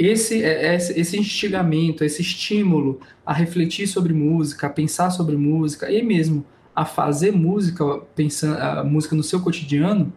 esse, 0.00 0.42
é, 0.42 0.74
esse 0.74 1.18
instigamento, 1.18 2.02
esse 2.02 2.22
estímulo 2.22 3.00
a 3.24 3.34
refletir 3.34 3.86
sobre 3.86 4.14
música, 4.14 4.66
a 4.66 4.70
pensar 4.70 5.10
sobre 5.10 5.36
música 5.36 5.92
e 5.92 6.02
mesmo 6.02 6.44
a 6.74 6.86
fazer 6.86 7.32
música, 7.32 7.84
pensando 8.14 8.58
a 8.58 8.82
música 8.82 9.14
no 9.14 9.22
seu 9.22 9.40
cotidiano, 9.40 10.10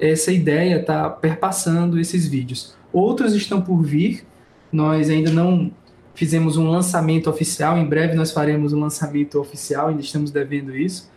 essa 0.00 0.32
ideia 0.32 0.80
está 0.80 1.08
perpassando 1.08 2.00
esses 2.00 2.26
vídeos. 2.26 2.74
Outros 2.92 3.32
estão 3.32 3.62
por 3.62 3.80
vir, 3.82 4.24
nós 4.72 5.08
ainda 5.08 5.30
não 5.30 5.70
fizemos 6.12 6.56
um 6.56 6.68
lançamento 6.68 7.30
oficial, 7.30 7.78
em 7.78 7.86
breve 7.86 8.14
nós 8.14 8.32
faremos 8.32 8.72
um 8.72 8.80
lançamento 8.80 9.38
oficial, 9.38 9.88
ainda 9.88 10.00
estamos 10.00 10.32
devendo 10.32 10.76
isso, 10.76 11.08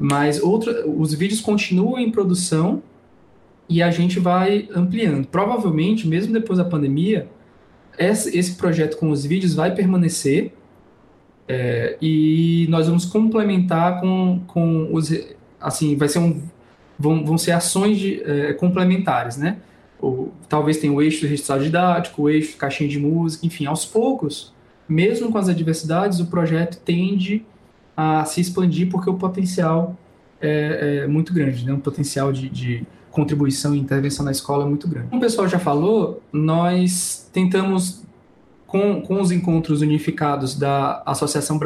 mas 0.00 0.42
outro, 0.42 0.72
os 0.98 1.14
vídeos 1.14 1.40
continuam 1.40 2.00
em 2.00 2.10
produção 2.10 2.82
e 3.68 3.80
a 3.80 3.90
gente 3.92 4.18
vai 4.18 4.68
ampliando. 4.74 5.28
Provavelmente, 5.28 6.08
mesmo 6.08 6.32
depois 6.32 6.58
da 6.58 6.64
pandemia, 6.64 7.28
esse, 7.98 8.54
projeto 8.54 8.96
com 8.96 9.10
os 9.10 9.24
vídeos 9.24 9.54
vai 9.54 9.74
permanecer 9.74 10.52
é, 11.48 11.96
e 12.00 12.66
nós 12.68 12.86
vamos 12.86 13.04
complementar 13.04 14.00
com, 14.00 14.40
com 14.46 14.94
os 14.94 15.12
assim 15.60 15.96
vai 15.96 16.08
ser 16.08 16.18
um 16.18 16.42
vão, 16.98 17.24
vão 17.24 17.36
ser 17.36 17.52
ações 17.52 17.98
de, 17.98 18.22
é, 18.22 18.52
complementares 18.54 19.36
né? 19.36 19.58
Ou, 20.00 20.32
talvez 20.48 20.78
tenha 20.78 20.92
o 20.92 21.02
eixo 21.02 21.22
do 21.22 21.28
resultado 21.28 21.62
didático 21.62 22.22
o 22.22 22.30
eixo 22.30 22.56
caixinha 22.56 22.88
de 22.88 22.98
música 22.98 23.44
enfim 23.46 23.66
aos 23.66 23.84
poucos 23.84 24.52
mesmo 24.88 25.30
com 25.30 25.38
as 25.38 25.48
adversidades 25.48 26.20
o 26.20 26.26
projeto 26.26 26.78
tende 26.84 27.44
a 27.96 28.24
se 28.24 28.40
expandir 28.40 28.88
porque 28.88 29.10
o 29.10 29.14
potencial 29.14 29.96
é, 30.40 31.02
é 31.02 31.06
muito 31.06 31.34
grande 31.34 31.66
né? 31.66 31.72
Um 31.72 31.80
potencial 31.80 32.32
de, 32.32 32.48
de 32.48 32.86
contribuição 33.12 33.74
e 33.74 33.78
intervenção 33.78 34.24
na 34.24 34.32
escola 34.32 34.64
é 34.64 34.66
muito 34.66 34.88
grande. 34.88 35.08
Como 35.08 35.20
o 35.20 35.24
pessoal 35.24 35.46
já 35.46 35.58
falou, 35.58 36.20
nós 36.32 37.28
tentamos, 37.32 38.02
com, 38.66 39.02
com 39.02 39.20
os 39.20 39.30
encontros 39.30 39.82
unificados 39.82 40.56
da 40.56 41.02
Associação 41.06 41.58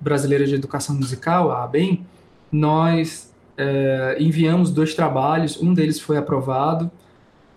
Brasileira, 0.00 0.46
de 0.46 0.54
Educação 0.54 0.94
Musical, 0.94 1.50
a 1.50 1.64
ABEM, 1.64 2.06
nós 2.50 3.30
é, 3.58 4.16
enviamos 4.20 4.70
dois 4.70 4.94
trabalhos, 4.94 5.60
um 5.60 5.74
deles 5.74 6.00
foi 6.00 6.16
aprovado, 6.16 6.90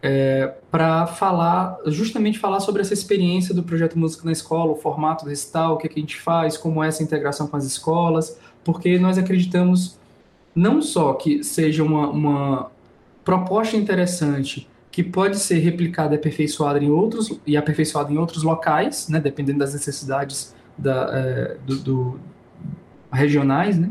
é, 0.01 0.53
para 0.69 1.07
falar, 1.07 1.77
justamente 1.88 2.39
falar 2.39 2.59
sobre 2.59 2.81
essa 2.81 2.93
experiência 2.93 3.53
do 3.53 3.63
projeto 3.63 3.97
Música 3.97 4.23
na 4.25 4.31
Escola, 4.31 4.71
o 4.71 4.75
formato 4.75 5.25
do 5.25 5.29
recital, 5.29 5.75
o 5.75 5.77
que, 5.77 5.88
é 5.88 5.89
que 5.89 5.99
a 5.99 6.01
gente 6.01 6.19
faz, 6.19 6.57
como 6.57 6.83
é 6.83 6.88
essa 6.88 7.03
integração 7.03 7.47
com 7.47 7.57
as 7.57 7.65
escolas, 7.65 8.38
porque 8.63 8.99
nós 8.99 9.17
acreditamos 9.17 9.97
não 10.55 10.81
só 10.81 11.13
que 11.13 11.43
seja 11.43 11.83
uma, 11.83 12.09
uma 12.09 12.71
proposta 13.28 13.75
interessante 13.75 14.69
que 14.89 15.03
pode 15.03 15.38
ser 15.38 15.57
replicada 15.57 16.15
e 16.15 16.17
aperfeiçoada 16.17 16.82
em 16.82 16.89
outros 16.89 17.38
e 17.45 17.57
aperfeiçoada 17.57 18.09
em 18.09 18.17
outros 18.17 18.41
locais, 18.41 19.09
né, 19.09 19.19
dependendo 19.19 19.59
das 19.59 19.73
necessidades 19.73 20.55
da, 20.78 21.09
é, 21.13 21.57
do, 21.65 21.75
do, 21.75 22.19
regionais, 23.11 23.78
né? 23.78 23.89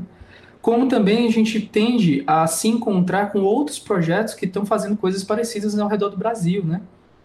Como 0.63 0.89
também 0.89 1.29
a 1.29 1.31
gente 1.31 1.61
tende 1.61 2.25
a 2.27 2.47
se 2.47 2.67
encontrar 2.67 3.31
com 3.31 3.41
outros 3.41 3.79
projetos 3.79 4.33
que 4.33 4.47
estão 4.47 4.65
fazendo 4.65 4.97
coisas 4.97 5.23
parecidas 5.23 5.79
ao 5.79 5.87
redor 5.87 6.09
do 6.09 6.17
Brasil, 6.17 6.65
né? 6.65 6.81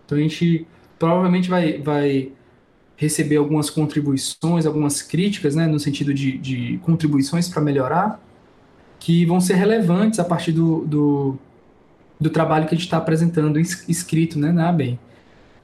Então 0.05 0.17
a 0.17 0.21
gente 0.21 0.67
provavelmente 0.99 1.49
vai, 1.49 1.77
vai 1.77 2.33
receber 2.97 3.37
algumas 3.37 3.69
contribuições, 3.69 4.65
algumas 4.65 5.01
críticas, 5.01 5.55
né, 5.55 5.65
no 5.65 5.79
sentido 5.79 6.13
de, 6.13 6.37
de 6.37 6.77
contribuições 6.83 7.47
para 7.47 7.61
melhorar, 7.61 8.21
que 8.99 9.25
vão 9.25 9.39
ser 9.39 9.53
relevantes 9.53 10.19
a 10.19 10.25
partir 10.25 10.51
do, 10.51 10.83
do 10.85 11.39
do 12.21 12.29
trabalho 12.29 12.67
que 12.67 12.75
a 12.75 12.77
gente 12.77 12.85
está 12.85 12.97
apresentando 12.97 13.59
escrito 13.59 14.37
né, 14.37 14.51
na 14.51 14.69
ABEM. 14.69 14.99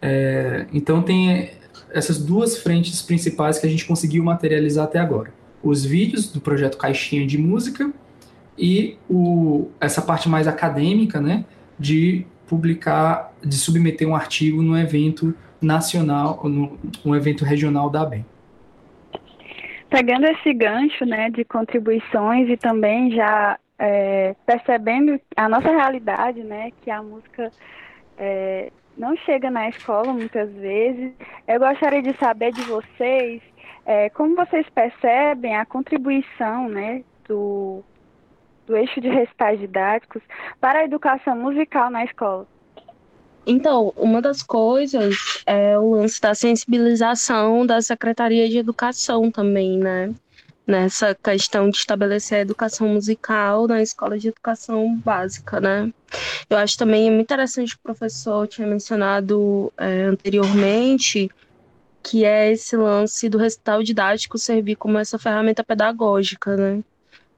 É, 0.02 0.66
então 0.74 1.04
tem 1.04 1.52
essas 1.92 2.18
duas 2.18 2.58
frentes 2.58 3.00
principais 3.04 3.60
que 3.60 3.68
a 3.68 3.70
gente 3.70 3.86
conseguiu 3.86 4.24
materializar 4.24 4.86
até 4.86 5.00
agora. 5.00 5.32
Os 5.62 5.86
vídeos 5.86 6.32
do 6.32 6.42
projeto 6.42 6.76
Caixinha 6.78 7.28
de 7.28 7.38
Música 7.38 7.94
e 8.58 8.98
o, 9.08 9.70
essa 9.80 10.02
parte 10.02 10.28
mais 10.28 10.48
acadêmica, 10.48 11.22
né, 11.22 11.46
de 11.78 12.26
publicar, 12.48 13.34
de 13.44 13.56
submeter 13.56 14.08
um 14.08 14.16
artigo 14.16 14.64
no 14.64 14.76
evento 14.76 15.36
nacional, 15.62 16.42
no, 16.44 16.80
um 17.06 17.16
evento 17.16 17.46
regional 17.46 17.88
da 17.88 18.02
ABEM. 18.02 18.26
Pegando 19.92 20.26
esse 20.26 20.54
gancho, 20.54 21.06
né, 21.06 21.30
de 21.30 21.46
contribuições 21.46 22.50
e 22.50 22.58
também 22.58 23.12
já 23.12 23.60
é, 23.80 24.36
percebendo 24.46 25.20
a 25.36 25.48
nossa 25.48 25.70
realidade, 25.70 26.44
né, 26.44 26.72
que 26.82 26.90
a 26.90 27.02
música 27.02 27.52
é, 28.18 28.72
não 28.98 29.16
chega 29.18 29.52
na 29.52 29.70
escola 29.70 30.12
muitas 30.14 30.52
vezes. 30.54 31.14
Eu 31.48 31.60
gostaria 31.60 32.02
de 32.02 32.18
saber 32.18 32.52
de 32.52 32.62
vocês 32.64 33.42
é, 33.86 34.10
como 34.10 34.36
vocês 34.36 34.68
percebem 34.70 35.56
a 35.56 35.66
contribuição, 35.66 36.68
né, 36.68 37.04
do, 37.28 37.82
do 38.66 38.76
eixo 38.76 39.00
de 39.00 39.08
recitais 39.08 39.60
didáticos 39.60 40.22
para 40.60 40.80
a 40.80 40.84
educação 40.84 41.38
musical 41.38 41.90
na 41.90 42.04
escola. 42.04 42.46
Então, 43.46 43.94
uma 43.96 44.22
das 44.22 44.44
coisas 44.44 45.42
é 45.46 45.80
o 45.80 45.92
lance 45.92 46.20
da 46.20 46.36
sensibilização 46.36 47.66
da 47.66 47.82
Secretaria 47.82 48.50
de 48.50 48.58
Educação 48.58 49.32
também, 49.32 49.78
né? 49.78 50.14
Nessa 50.68 51.16
questão 51.16 51.70
de 51.70 51.78
estabelecer 51.78 52.40
a 52.40 52.42
educação 52.42 52.90
musical 52.90 53.68
na 53.68 53.82
escola 53.82 54.20
de 54.20 54.28
educação 54.28 54.98
básica, 54.98 55.62
né? 55.62 55.92
Eu 56.50 56.58
acho 56.58 56.78
também 56.78 57.10
muito 57.10 57.24
interessante 57.24 57.74
que 57.74 57.80
o 57.80 57.84
professor 57.84 58.46
tinha 58.48 58.68
mencionado 58.68 59.72
é, 59.78 60.04
anteriormente, 60.04 61.32
que 62.04 62.26
é 62.26 62.52
esse 62.52 62.76
lance 62.76 63.30
do 63.30 63.38
recital 63.38 63.82
didático 63.82 64.38
servir 64.38 64.76
como 64.76 64.98
essa 64.98 65.18
ferramenta 65.18 65.64
pedagógica, 65.64 66.58
né? 66.58 66.84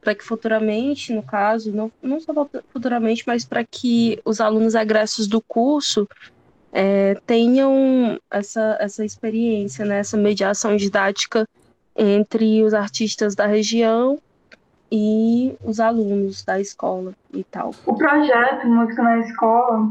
Para 0.02 0.16
que 0.16 0.24
futuramente, 0.24 1.14
no 1.14 1.22
caso, 1.22 1.72
não, 1.72 1.92
não 2.02 2.20
só 2.20 2.34
futuramente, 2.74 3.24
mas 3.28 3.46
para 3.46 3.64
que 3.64 4.20
os 4.26 4.42
alunos 4.42 4.74
agressos 4.74 5.28
do 5.28 5.42
curso 5.42 6.08
é, 6.72 7.16
tenham 7.26 8.20
essa, 8.32 8.78
essa 8.80 9.04
experiência, 9.04 9.86
né? 9.86 10.00
essa 10.00 10.16
mediação 10.18 10.76
didática 10.76 11.48
entre 12.00 12.64
os 12.64 12.74
artistas 12.74 13.36
da 13.36 13.46
região 13.46 14.18
e 14.90 15.54
os 15.64 15.82
alunos 15.82 16.44
da 16.46 16.60
escola 16.60 17.14
e 17.34 17.44
tal. 17.44 17.72
O 17.86 17.96
projeto 17.96 18.66
Música 18.68 19.04
na 19.04 19.20
Escola, 19.20 19.90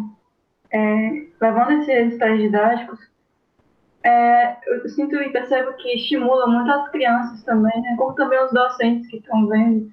é, 0.72 1.26
levando 1.38 1.72
esses 1.72 1.86
recitais 1.86 2.40
didáticos, 2.40 2.98
é, 4.02 4.56
eu 4.66 4.88
sinto 4.88 5.16
e 5.16 5.28
percebo 5.30 5.74
que 5.74 5.96
estimula 5.96 6.46
muito 6.46 6.70
as 6.70 6.88
crianças 6.90 7.42
também, 7.44 7.78
né, 7.82 7.94
como 7.98 8.14
também 8.14 8.42
os 8.42 8.52
docentes 8.52 9.06
que 9.08 9.18
estão 9.18 9.46
vendo 9.46 9.92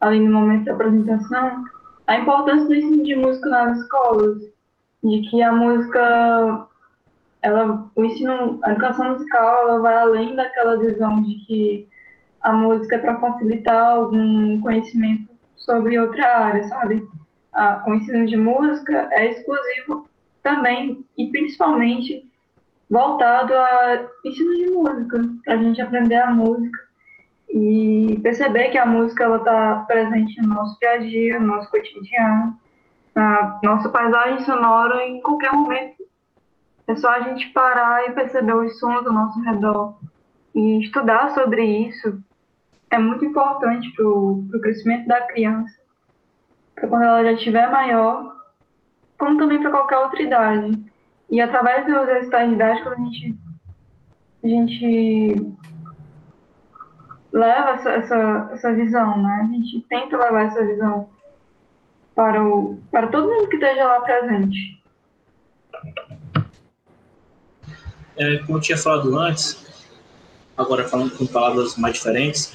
ali 0.00 0.18
no 0.18 0.40
momento 0.40 0.64
da 0.64 0.72
apresentação, 0.72 1.64
a 2.08 2.18
importância 2.18 2.66
do 2.66 2.74
ensino 2.74 3.04
de 3.04 3.14
música 3.14 3.48
nas 3.48 3.78
escolas, 3.78 4.38
de 5.04 5.30
que 5.30 5.40
a 5.40 5.52
música 5.52 6.66
ela, 7.42 7.90
o 7.94 8.04
ensino, 8.04 8.60
a 8.62 8.70
educação 8.70 9.12
musical, 9.12 9.68
ela 9.68 9.80
vai 9.80 9.94
além 9.94 10.36
daquela 10.36 10.78
visão 10.78 11.20
de 11.22 11.34
que 11.44 11.88
a 12.40 12.52
música 12.52 12.96
é 12.96 12.98
para 12.98 13.20
facilitar 13.20 13.94
algum 13.94 14.60
conhecimento 14.60 15.28
sobre 15.56 15.98
outra 15.98 16.38
área, 16.38 16.64
sabe? 16.68 17.06
A, 17.52 17.84
o 17.86 17.94
ensino 17.94 18.26
de 18.26 18.36
música 18.36 19.08
é 19.12 19.30
exclusivo 19.30 20.08
também 20.42 21.04
e 21.18 21.26
principalmente 21.30 22.24
voltado 22.88 23.54
a 23.54 24.08
ensino 24.24 24.54
de 24.56 24.70
música, 24.70 25.28
para 25.44 25.54
a 25.54 25.56
gente 25.56 25.80
aprender 25.80 26.16
a 26.16 26.30
música 26.30 26.78
e 27.48 28.18
perceber 28.22 28.70
que 28.70 28.78
a 28.78 28.86
música 28.86 29.24
ela 29.24 29.36
está 29.38 29.84
presente 29.86 30.40
no 30.40 30.54
nosso 30.54 30.78
dia 30.78 30.92
a 30.92 30.98
dia, 30.98 31.40
no 31.40 31.46
nosso 31.48 31.70
cotidiano, 31.70 32.56
na 33.14 33.60
nossa 33.62 33.88
paisagem 33.88 34.44
sonora 34.44 35.04
em 35.06 35.20
qualquer 35.20 35.52
momento 35.52 36.01
é 36.86 36.96
só 36.96 37.10
a 37.10 37.20
gente 37.20 37.48
parar 37.50 38.08
e 38.08 38.12
perceber 38.12 38.54
os 38.54 38.78
sons 38.78 39.06
ao 39.06 39.12
nosso 39.12 39.40
redor. 39.40 39.98
E 40.54 40.80
estudar 40.80 41.30
sobre 41.30 41.64
isso 41.64 42.22
é 42.90 42.98
muito 42.98 43.24
importante 43.24 43.90
para 43.92 44.06
o 44.06 44.46
crescimento 44.60 45.06
da 45.08 45.22
criança, 45.22 45.74
para 46.74 46.88
quando 46.88 47.04
ela 47.04 47.24
já 47.24 47.32
estiver 47.32 47.70
maior, 47.70 48.36
como 49.18 49.38
também 49.38 49.60
para 49.60 49.70
qualquer 49.70 49.98
outra 49.98 50.22
idade. 50.22 50.92
E 51.30 51.40
através 51.40 51.86
dos 51.86 52.06
recitais 52.06 52.50
didáticos, 52.50 52.92
a 52.92 52.96
gente, 52.96 53.38
a 54.44 54.48
gente 54.48 55.56
leva 57.32 57.70
essa, 57.70 57.90
essa, 57.92 58.50
essa 58.52 58.72
visão, 58.74 59.22
né? 59.22 59.40
A 59.42 59.52
gente 59.54 59.80
tenta 59.88 60.18
levar 60.18 60.46
essa 60.46 60.62
visão 60.62 61.08
para, 62.14 62.44
o, 62.44 62.78
para 62.90 63.06
todo 63.06 63.28
mundo 63.28 63.48
que 63.48 63.56
esteja 63.56 63.86
lá 63.86 64.00
presente. 64.02 64.82
É, 68.16 68.38
como 68.38 68.58
eu 68.58 68.62
tinha 68.62 68.76
falado 68.76 69.18
antes, 69.18 69.58
agora 70.56 70.88
falando 70.88 71.16
com 71.16 71.26
palavras 71.26 71.76
mais 71.76 71.94
diferentes, 71.94 72.52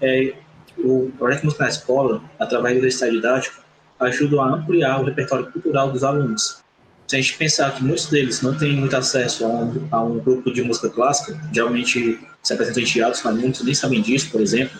é, 0.00 0.34
o 0.78 1.10
projeto 1.18 1.44
Música 1.44 1.64
na 1.64 1.70
Escola, 1.70 2.22
através 2.38 2.74
do 2.74 2.78
universidade 2.78 3.12
didático, 3.12 3.62
ajuda 4.00 4.40
a 4.42 4.54
ampliar 4.54 5.00
o 5.00 5.04
repertório 5.04 5.50
cultural 5.50 5.90
dos 5.90 6.04
alunos. 6.04 6.62
Se 7.06 7.16
a 7.16 7.20
gente 7.20 7.36
pensar 7.36 7.74
que 7.74 7.82
muitos 7.82 8.06
deles 8.06 8.42
não 8.42 8.56
têm 8.56 8.76
muito 8.76 8.94
acesso 8.94 9.44
a 9.44 9.48
um, 9.48 9.88
a 9.90 10.02
um 10.02 10.18
grupo 10.18 10.52
de 10.52 10.62
música 10.62 10.90
clássica, 10.90 11.40
geralmente 11.52 12.20
se 12.42 12.52
apresentam 12.52 12.82
em 12.82 12.86
teatros, 12.86 13.22
mas 13.22 13.34
muitos 13.36 13.64
nem 13.64 13.74
sabem 13.74 14.02
disso, 14.02 14.30
por 14.30 14.40
exemplo, 14.40 14.78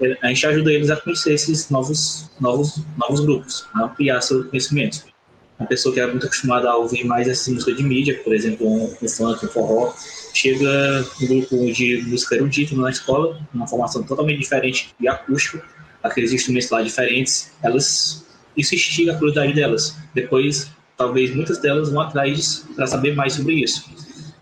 é, 0.00 0.16
a 0.22 0.28
gente 0.28 0.46
ajuda 0.46 0.72
eles 0.72 0.90
a 0.90 0.96
conhecer 0.96 1.34
esses 1.34 1.68
novos, 1.68 2.30
novos, 2.40 2.82
novos 2.96 3.20
grupos, 3.20 3.66
a 3.74 3.84
ampliar 3.84 4.20
seu 4.22 4.44
conhecimento. 4.48 5.11
Uma 5.58 5.68
pessoa 5.68 5.94
que 5.94 6.00
era 6.00 6.10
muito 6.10 6.26
acostumada 6.26 6.68
a 6.68 6.76
ouvir 6.76 7.04
mais 7.04 7.28
essa 7.28 7.50
música 7.50 7.72
de 7.72 7.82
mídia, 7.82 8.20
por 8.24 8.34
exemplo, 8.34 8.66
um, 8.66 8.94
um 9.00 9.08
funk, 9.08 9.44
um 9.44 9.48
forró, 9.48 9.94
chega 10.34 11.04
um 11.20 11.26
grupo 11.26 11.72
de 11.72 12.02
música 12.06 12.34
erudita 12.34 12.74
na 12.74 12.90
escola, 12.90 13.38
uma 13.54 13.66
formação 13.66 14.02
totalmente 14.02 14.40
diferente 14.40 14.94
e 14.98 15.06
acústica, 15.06 15.62
aqueles 16.02 16.32
instrumentos 16.32 16.70
lá 16.70 16.82
diferentes, 16.82 17.52
elas 17.62 18.24
isso 18.56 18.74
instiga 18.74 19.12
a 19.12 19.14
curiosidade 19.14 19.52
delas. 19.54 19.96
Depois, 20.14 20.70
talvez 20.96 21.34
muitas 21.34 21.58
delas 21.58 21.90
vão 21.90 22.02
atrás 22.02 22.66
para 22.74 22.86
saber 22.86 23.14
mais 23.14 23.34
sobre 23.34 23.54
isso. 23.54 23.90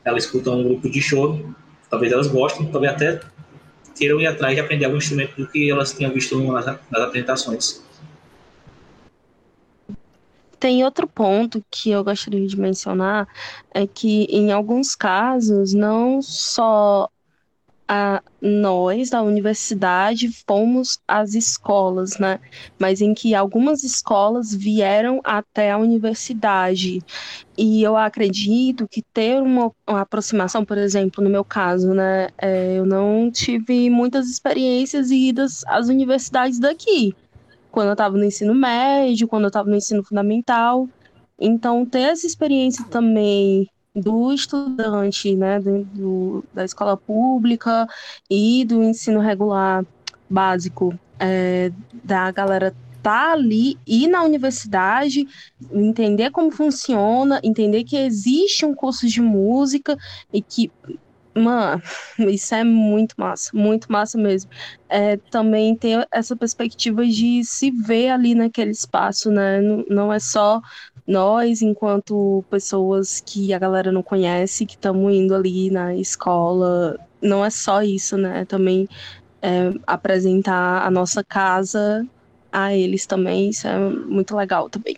Elas 0.05 0.25
escutam 0.25 0.59
um 0.59 0.65
grupo 0.65 0.91
de 0.91 1.01
show, 1.01 1.41
talvez 1.89 2.13
elas 2.13 2.27
gostem, 2.27 2.67
talvez 2.67 2.93
até 2.93 3.21
queiram 3.97 4.21
ir 4.21 4.27
atrás 4.27 4.55
de 4.55 4.61
aprender 4.61 4.87
algum 4.87 4.97
instrumento 4.97 5.37
do 5.37 5.47
que 5.47 5.71
elas 5.71 5.93
tenham 5.93 6.13
visto 6.13 6.39
nas, 6.51 6.67
nas 6.67 7.03
apresentações. 7.03 7.83
Tem 10.61 10.85
outro 10.85 11.09
ponto 11.09 11.65
que 11.71 11.91
eu 11.91 12.05
gostaria 12.05 12.47
de 12.47 12.61
mencionar, 12.61 13.27
é 13.73 13.87
que 13.87 14.25
em 14.25 14.53
alguns 14.53 14.95
casos, 14.95 15.73
não 15.73 16.21
só 16.21 17.09
a, 17.89 18.23
nós 18.41 19.11
da 19.11 19.21
universidade 19.21 20.31
fomos 20.47 21.01
às 21.09 21.35
escolas, 21.35 22.19
né? 22.19 22.39
Mas 22.79 23.01
em 23.01 23.13
que 23.13 23.35
algumas 23.35 23.83
escolas 23.83 24.55
vieram 24.55 25.21
até 25.25 25.73
a 25.73 25.79
universidade. 25.79 27.03
E 27.59 27.83
eu 27.83 27.97
acredito 27.97 28.87
que 28.87 29.03
ter 29.03 29.43
uma, 29.43 29.73
uma 29.89 30.03
aproximação, 30.03 30.65
por 30.65 30.79
exemplo, 30.79 31.25
no 31.25 31.31
meu 31.31 31.45
caso, 31.45 31.95
né? 31.95 32.29
É, 32.39 32.77
eu 32.79 32.87
não 32.87 33.31
tive 33.31 33.91
muitas 33.91 34.29
experiências 34.29 35.11
idas 35.11 35.65
às 35.67 35.89
universidades 35.89 36.61
daqui 36.61 37.17
quando 37.71 37.89
eu 37.89 37.93
estava 37.93 38.17
no 38.17 38.25
ensino 38.25 38.55
médio, 38.55 39.29
quando 39.29 39.45
eu 39.45 39.49
estava 39.49 39.69
no 39.69 39.77
ensino 39.77 40.03
fundamental. 40.03 40.89
Então, 41.39 41.87
ter 41.87 42.01
essa 42.01 42.27
experiência 42.27 42.85
também 42.85 43.69
do 43.95 44.33
estudante, 44.33 45.35
né, 45.35 45.59
do, 45.61 46.45
da 46.55 46.65
escola 46.65 46.97
pública 46.97 47.89
e 48.31 48.65
do 48.65 48.83
ensino 48.83 49.21
regular 49.21 49.85
básico, 50.29 50.97
é, 51.19 51.73
da 52.05 52.31
galera 52.31 52.75
tá 53.03 53.33
ali 53.33 53.79
e 53.87 54.07
na 54.07 54.23
universidade, 54.23 55.27
entender 55.73 56.31
como 56.31 56.51
funciona, 56.51 57.41
entender 57.43 57.85
que 57.85 57.97
existe 57.97 58.65
um 58.65 58.75
curso 58.75 59.07
de 59.07 59.21
música 59.21 59.97
e 60.33 60.43
que 60.43 60.71
Mano, 61.35 61.81
isso 62.29 62.55
é 62.55 62.65
muito 62.65 63.15
massa, 63.17 63.51
muito 63.55 63.91
massa 63.91 64.19
mesmo. 64.19 64.51
É, 64.89 65.17
também 65.17 65.77
ter 65.77 66.07
essa 66.11 66.35
perspectiva 66.35 67.07
de 67.07 67.45
se 67.45 67.71
ver 67.71 68.11
ali 68.11 68.35
naquele 68.35 68.71
espaço, 68.73 69.31
né? 69.31 69.61
Não, 69.61 69.85
não 69.89 70.13
é 70.13 70.19
só 70.19 70.61
nós, 71.07 71.63
enquanto 71.63 72.45
pessoas 72.51 73.21
que 73.21 73.53
a 73.53 73.59
galera 73.59 73.93
não 73.93 74.03
conhece, 74.03 74.67
que 74.67 74.75
estamos 74.75 75.13
indo 75.13 75.35
ali 75.35 75.71
na 75.71 75.95
escola. 75.95 76.99
Não 77.23 77.45
é 77.45 77.51
só 77.51 77.83
isso, 77.83 78.17
né? 78.17 78.45
Também 78.45 78.89
é, 79.43 79.73
apresentar 79.87 80.87
a 80.87 80.91
nossa 80.91 81.23
casa 81.23 82.07
a 82.53 82.75
eles 82.75 83.07
também. 83.07 83.51
Isso 83.51 83.67
é 83.67 83.79
muito 83.79 84.37
legal 84.37 84.69
também. 84.69 84.97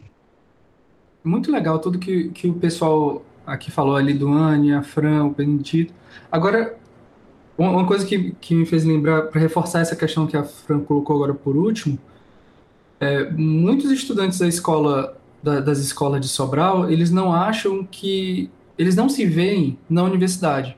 Muito 1.24 1.53
legal 1.53 1.78
tudo 1.78 1.99
que, 1.99 2.30
que 2.30 2.49
o 2.49 2.55
pessoal 2.55 3.22
aqui 3.47 3.70
falou 3.70 3.97
ali 3.97 4.14
do 4.14 4.28
Anne, 4.28 4.74
a 4.74 4.83
Fran, 4.83 5.24
o 5.24 5.30
Benedito. 5.30 5.95
Agora, 6.31 6.77
uma 7.57 7.87
coisa 7.87 8.05
que, 8.07 8.35
que 8.41 8.55
me 8.55 8.67
fez 8.67 8.85
lembrar, 8.85 9.23
para 9.23 9.41
reforçar 9.41 9.81
essa 9.81 9.95
questão 9.95 10.27
que 10.27 10.37
a 10.37 10.45
Fran 10.45 10.81
colocou 10.81 11.17
agora 11.17 11.35
por 11.35 11.57
último, 11.57 11.99
é, 13.01 13.31
muitos 13.31 13.91
estudantes 13.91 14.39
da 14.39 14.49
escola, 14.49 15.17
da, 15.43 15.61
das 15.61 15.79
escolas 15.79 16.21
de 16.21 16.29
Sobral, 16.29 16.91
eles 16.91 17.11
não 17.11 17.33
acham 17.33 17.85
que. 17.85 18.51
Eles 18.79 18.97
não 18.97 19.09
se 19.09 19.27
veem 19.27 19.79
na 19.89 20.03
universidade. 20.03 20.77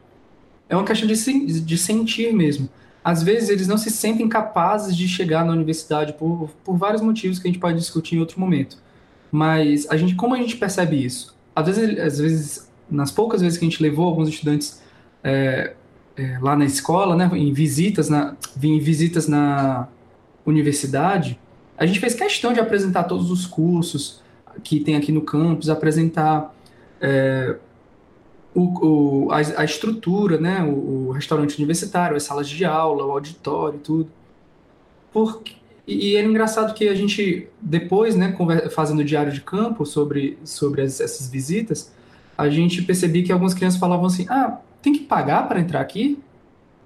É 0.69 0.75
uma 0.75 0.85
questão 0.85 1.07
de, 1.07 1.61
de 1.61 1.79
sentir 1.79 2.33
mesmo. 2.33 2.69
Às 3.05 3.23
vezes 3.23 3.51
eles 3.51 3.69
não 3.69 3.79
se 3.79 3.91
sentem 3.91 4.29
capazes 4.29 4.97
de 4.97 5.07
chegar 5.07 5.45
na 5.45 5.53
universidade 5.53 6.15
por, 6.15 6.51
por 6.65 6.77
vários 6.77 7.03
motivos 7.03 7.39
que 7.39 7.47
a 7.47 7.51
gente 7.51 7.61
pode 7.61 7.79
discutir 7.79 8.17
em 8.17 8.21
outro 8.21 8.41
momento. 8.41 8.79
Mas 9.31 9.87
a 9.91 9.97
gente, 9.97 10.15
como 10.15 10.35
a 10.35 10.39
gente 10.39 10.57
percebe 10.57 11.05
isso? 11.05 11.37
Às 11.55 11.67
vezes, 11.67 11.99
às 12.01 12.19
vezes 12.19 12.69
nas 12.91 13.11
poucas 13.11 13.43
vezes 13.43 13.59
que 13.59 13.65
a 13.65 13.69
gente 13.69 13.83
levou 13.83 14.07
alguns 14.07 14.29
estudantes 14.29 14.83
é, 15.25 15.73
é, 16.17 16.39
lá 16.41 16.55
na 16.55 16.67
escola, 16.67 17.17
né, 17.17 17.29
em 17.33 17.53
visitas 17.53 18.09
na, 18.11 18.37
em 18.63 18.79
visitas 18.79 19.27
na 19.27 19.89
universidade, 20.47 21.41
a 21.77 21.87
gente 21.87 21.99
fez 21.99 22.15
questão 22.15 22.53
de 22.53 22.61
apresentar 22.61 23.05
todos 23.05 23.31
os 23.31 23.47
cursos 23.47 24.23
que 24.63 24.79
tem 24.79 24.95
aqui 24.95 25.11
no 25.11 25.23
campus, 25.23 25.69
apresentar 25.69 26.55
é, 27.01 27.57
o, 28.55 29.27
o, 29.27 29.33
a, 29.33 29.39
a, 29.61 29.65
estrutura, 29.65 30.39
né, 30.39 30.63
o, 30.63 31.09
o, 31.09 31.11
restaurante 31.11 31.57
universitário, 31.57 32.17
as 32.17 32.23
salas 32.23 32.49
de 32.49 32.65
aula, 32.65 33.05
o 33.05 33.11
auditório, 33.11 33.81
tudo. 33.81 34.09
Porque, 35.13 35.55
e, 35.87 36.15
era 36.15 36.27
engraçado 36.27 36.73
que 36.75 36.89
a 36.89 36.95
gente, 36.95 37.49
depois, 37.61 38.15
né, 38.15 38.37
fazendo 38.71 39.03
diário 39.03 39.33
de 39.33 39.41
campo 39.41 39.85
sobre, 39.85 40.39
sobre 40.45 40.83
as, 40.83 41.01
essas 41.01 41.29
visitas, 41.29 41.93
a 42.39 42.49
gente 42.49 42.83
percebia 42.83 43.25
que 43.25 43.33
algumas 43.33 43.55
crianças 43.55 43.81
falavam 43.81 44.07
assim, 44.07 44.27
ah, 44.29 44.59
tem 44.85 44.93
que 44.93 45.01
pagar 45.01 45.49
para 45.49 45.59
entrar 45.59 45.81
aqui? 45.81 46.23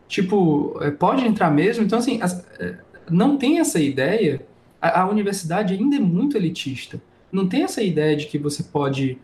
Tipo, 0.06 0.78
é, 0.80 0.90
pode 0.92 1.26
entrar 1.26 1.50
mesmo? 1.50 1.84
Então, 1.84 1.98
assim, 1.98 2.22
as, 2.22 2.46
é, 2.60 2.76
não 3.10 3.36
tem 3.36 3.58
essa 3.58 3.80
ideia. 3.80 4.40
A, 4.80 5.00
a, 5.00 5.08
universidade 5.08 5.74
ainda 5.74 5.96
é 5.96 5.98
muito 5.98 6.36
elitista. 6.36 7.02
Não 7.32 7.48
tem 7.48 7.64
essa 7.64 7.82
ideia 7.82 8.16
de 8.16 8.26
que 8.26 8.38
você 8.38 8.62
pode 8.62 9.18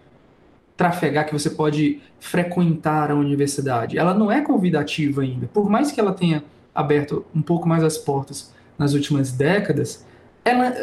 trafegar, 0.76 1.24
que 1.24 1.32
você 1.32 1.48
pode 1.48 2.00
frequentar 2.18 3.12
a 3.12 3.14
universidade. 3.14 3.96
Ela 3.96 4.12
não 4.12 4.30
é 4.30 4.40
convidativa 4.40 5.22
ainda. 5.22 5.46
Por 5.46 5.70
mais 5.70 5.92
que 5.92 6.00
ela 6.00 6.12
tenha 6.12 6.42
aberto 6.74 7.24
um 7.32 7.40
pouco 7.40 7.68
mais 7.68 7.84
as 7.84 7.96
portas 7.96 8.52
nas 8.76 8.92
últimas 8.92 9.30
décadas, 9.30 10.04
ela, 10.44 10.74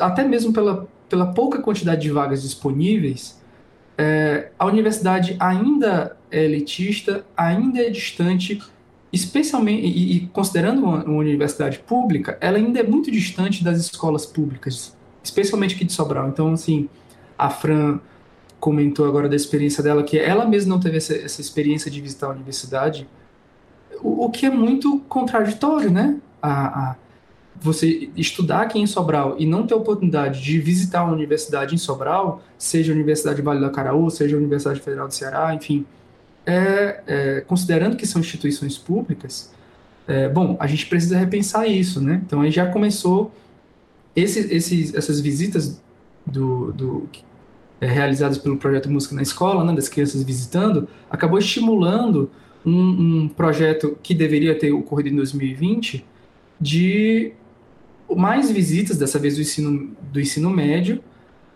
até 0.00 0.24
mesmo 0.24 0.52
pela, 0.52 0.88
pela 1.08 1.32
pouca 1.32 1.62
quantidade 1.62 2.02
de 2.02 2.10
vagas 2.10 2.42
disponíveis, 2.42 3.40
é, 3.96 4.50
a 4.58 4.66
universidade 4.66 5.36
ainda 5.38 6.16
é 6.16 6.19
elitista, 6.30 7.24
ainda 7.36 7.80
é 7.80 7.90
distante, 7.90 8.62
especialmente, 9.12 9.86
e, 9.86 10.16
e 10.16 10.20
considerando 10.28 10.82
uma, 10.82 11.04
uma, 11.04 11.18
universidade 11.18 11.78
pública, 11.80 12.38
ela 12.40 12.58
ainda 12.58 12.80
é 12.80 12.82
muito 12.82 13.10
distante 13.10 13.64
das 13.64 13.78
escolas 13.78 14.26
públicas, 14.26 14.96
especialmente 15.22 15.74
aqui 15.74 15.84
de 15.84 15.92
Sobral. 15.92 16.28
Então, 16.28 16.52
assim, 16.52 16.88
a 17.36 17.50
Fran 17.50 18.00
comentou 18.58 19.06
agora 19.06 19.28
da 19.28 19.36
experiência 19.36 19.82
dela, 19.82 20.02
que 20.02 20.18
ela 20.18 20.44
mesma 20.44 20.74
não 20.74 20.80
teve 20.80 20.98
essa, 20.98 21.14
essa 21.14 21.40
experiência 21.40 21.90
de 21.90 22.00
visitar 22.00 22.26
a 22.26 22.30
universidade, 22.30 23.08
o, 24.02 24.26
o 24.26 24.30
que 24.30 24.46
é 24.46 24.50
muito 24.50 25.00
contraditório, 25.08 25.90
né? 25.90 26.18
A, 26.42 26.90
a, 26.90 26.96
você 27.60 28.10
estudar 28.16 28.62
aqui 28.62 28.78
em 28.78 28.86
Sobral 28.86 29.36
e 29.38 29.44
não 29.44 29.66
ter 29.66 29.74
oportunidade 29.74 30.42
de 30.42 30.58
visitar 30.58 31.04
uma 31.04 31.12
universidade 31.12 31.74
em 31.74 31.78
Sobral, 31.78 32.42
seja 32.56 32.92
a 32.92 32.94
Universidade 32.94 33.42
Vale 33.42 33.60
do 33.60 33.70
Caraú, 33.70 34.10
seja 34.10 34.34
a 34.34 34.38
Universidade 34.38 34.80
Federal 34.80 35.06
do 35.06 35.14
Ceará, 35.14 35.54
enfim, 35.54 35.84
é, 36.50 37.02
é, 37.06 37.40
considerando 37.42 37.96
que 37.96 38.06
são 38.06 38.20
instituições 38.20 38.76
públicas, 38.76 39.52
é, 40.08 40.28
bom, 40.28 40.56
a 40.58 40.66
gente 40.66 40.86
precisa 40.86 41.16
repensar 41.16 41.68
isso, 41.68 42.00
né? 42.00 42.20
Então 42.26 42.40
aí 42.40 42.50
já 42.50 42.66
começou 42.66 43.32
esse, 44.16 44.52
esses, 44.52 44.92
essas 44.94 45.20
visitas 45.20 45.80
do, 46.26 46.72
do 46.72 47.08
é, 47.80 47.86
realizadas 47.86 48.38
pelo 48.38 48.56
projeto 48.56 48.90
Música 48.90 49.14
na 49.14 49.22
Escola, 49.22 49.64
né, 49.64 49.72
das 49.72 49.88
crianças 49.88 50.22
visitando, 50.24 50.88
acabou 51.08 51.38
estimulando 51.38 52.30
um, 52.66 53.22
um 53.22 53.28
projeto 53.28 53.96
que 54.02 54.12
deveria 54.12 54.58
ter 54.58 54.72
ocorrido 54.72 55.10
em 55.10 55.16
2020 55.16 56.04
de 56.60 57.32
mais 58.14 58.50
visitas, 58.50 58.98
dessa 58.98 59.18
vez 59.20 59.36
do 59.36 59.42
ensino, 59.42 59.96
do 60.12 60.20
ensino 60.20 60.50
médio, 60.50 61.00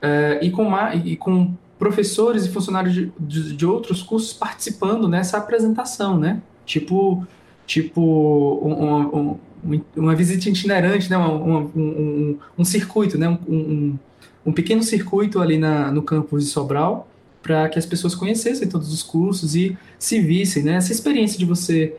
é, 0.00 0.38
e, 0.40 0.50
com, 0.50 0.70
e 1.04 1.16
com 1.16 1.52
professores 1.78 2.46
e 2.46 2.48
funcionários 2.50 2.94
de, 2.94 3.12
de, 3.18 3.56
de, 3.56 3.66
outros 3.66 4.02
cursos 4.02 4.32
participando 4.32 5.08
nessa 5.08 5.38
apresentação, 5.38 6.18
né? 6.18 6.40
Tipo, 6.64 7.26
tipo 7.66 8.00
um, 8.00 9.38
um, 9.64 9.80
uma 9.96 10.14
visita 10.14 10.48
itinerante, 10.48 11.10
né? 11.10 11.18
um, 11.18 12.38
um 12.56 12.64
circuito, 12.64 13.18
né? 13.18 13.38
um, 13.48 13.98
um 14.44 14.52
pequeno 14.52 14.82
circuito 14.82 15.40
ali 15.40 15.58
na, 15.58 15.90
no 15.90 16.02
campus 16.02 16.44
de 16.44 16.50
Sobral 16.50 17.08
para 17.42 17.68
que 17.68 17.78
as 17.78 17.84
pessoas 17.84 18.14
conhecessem 18.14 18.68
todos 18.68 18.92
os 18.92 19.02
cursos 19.02 19.54
e 19.54 19.76
se 19.98 20.18
vissem, 20.18 20.62
né? 20.62 20.76
Essa 20.76 20.92
experiência 20.92 21.38
de 21.38 21.44
você, 21.44 21.94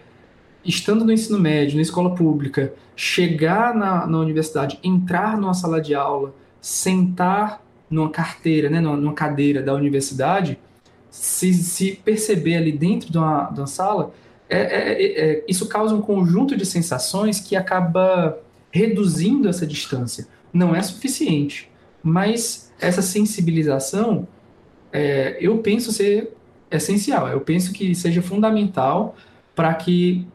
estando 0.63 1.05
no 1.05 1.11
ensino 1.11 1.39
médio, 1.39 1.76
na 1.76 1.84
escola 1.84 2.15
pública, 2.15 2.73
chegar 2.95 3.76
na, 3.76 4.07
na 4.07 4.17
universidade, 4.17 4.80
entrar 4.84 5.38
numa 5.38 5.53
sala 5.53 5.80
de 5.80 5.93
aula, 5.93 6.34
sentar 6.59 7.61
numa 7.89 8.09
carteira, 8.09 8.69
né, 8.69 8.79
numa, 8.79 9.13
cadeira 9.13 9.61
da 9.61 9.73
universidade, 9.73 10.57
se, 11.09 11.53
se 11.53 11.99
perceber 12.03 12.57
ali 12.57 12.71
dentro 12.71 13.11
de 13.11 13.17
uma, 13.17 13.49
de 13.51 13.59
uma 13.59 13.67
sala, 13.67 14.13
é, 14.49 14.59
é, 14.59 15.03
é, 15.03 15.31
é 15.31 15.45
isso 15.47 15.67
causa 15.67 15.95
um 15.95 16.01
conjunto 16.01 16.55
de 16.55 16.65
sensações 16.65 17.39
que 17.39 17.55
acaba 17.55 18.38
reduzindo 18.71 19.47
essa 19.47 19.65
distância. 19.65 20.27
Não 20.51 20.75
é 20.75 20.81
suficiente, 20.81 21.69
mas 22.03 22.73
essa 22.79 23.01
sensibilização 23.01 24.27
é, 24.91 25.38
eu 25.39 25.57
penso 25.59 25.91
ser 25.91 26.33
essencial. 26.69 27.27
Eu 27.27 27.41
penso 27.41 27.71
que 27.73 27.93
seja 27.95 28.21
fundamental 28.21 29.15
para 29.55 29.73
que 29.73 30.27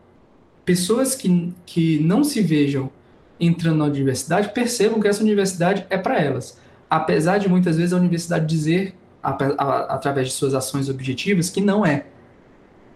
pessoas 0.65 1.15
que, 1.15 1.53
que 1.67 1.99
não 2.01 2.23
se 2.23 2.41
vejam 2.41 2.91
entrando 3.39 3.79
na 3.79 3.85
universidade 3.87 4.53
percebam 4.53 5.01
que 5.01 5.09
essa 5.09 5.23
universidade 5.23 5.87
é 5.89 5.97
para 5.97 6.21
elas. 6.21 6.60
Apesar 6.91 7.39
de 7.39 7.49
muitas 7.49 7.77
vezes 7.77 7.93
a 7.93 7.97
universidade 7.97 8.45
dizer, 8.47 8.95
a, 9.23 9.31
a, 9.31 9.95
através 9.95 10.29
de 10.29 10.35
suas 10.35 10.55
ações 10.55 10.89
objetivas, 10.89 11.49
que 11.49 11.61
não 11.61 11.87
é. 11.87 12.07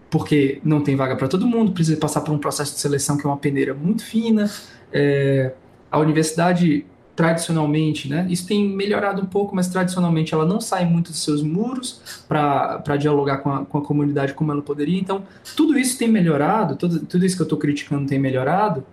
Porque 0.09 0.59
não 0.63 0.81
tem 0.81 0.95
vaga 0.95 1.15
para 1.15 1.27
todo 1.27 1.47
mundo, 1.47 1.71
precisa 1.71 1.97
passar 1.97 2.21
por 2.21 2.33
um 2.33 2.37
processo 2.37 2.73
de 2.73 2.79
seleção 2.79 3.17
que 3.17 3.25
é 3.25 3.29
uma 3.29 3.37
peneira 3.37 3.73
muito 3.73 4.03
fina. 4.03 4.51
É, 4.91 5.53
a 5.89 5.97
universidade 5.97 6.85
tradicionalmente, 7.15 8.09
né? 8.09 8.27
Isso 8.29 8.45
tem 8.45 8.67
melhorado 8.67 9.21
um 9.21 9.25
pouco, 9.25 9.55
mas 9.55 9.69
tradicionalmente 9.69 10.33
ela 10.33 10.45
não 10.45 10.59
sai 10.59 10.85
muito 10.85 11.11
dos 11.11 11.23
seus 11.23 11.41
muros 11.41 12.25
para 12.27 12.97
dialogar 12.97 13.37
com 13.37 13.49
a, 13.49 13.65
com 13.65 13.77
a 13.77 13.81
comunidade 13.81 14.33
como 14.33 14.51
ela 14.51 14.61
poderia. 14.61 14.99
Então, 14.99 15.23
tudo 15.55 15.79
isso 15.79 15.97
tem 15.97 16.09
melhorado, 16.09 16.75
tudo, 16.75 16.99
tudo 17.05 17.25
isso 17.25 17.37
que 17.37 17.41
eu 17.41 17.45
estou 17.45 17.57
criticando 17.57 18.05
tem 18.05 18.19
melhorado, 18.19 18.85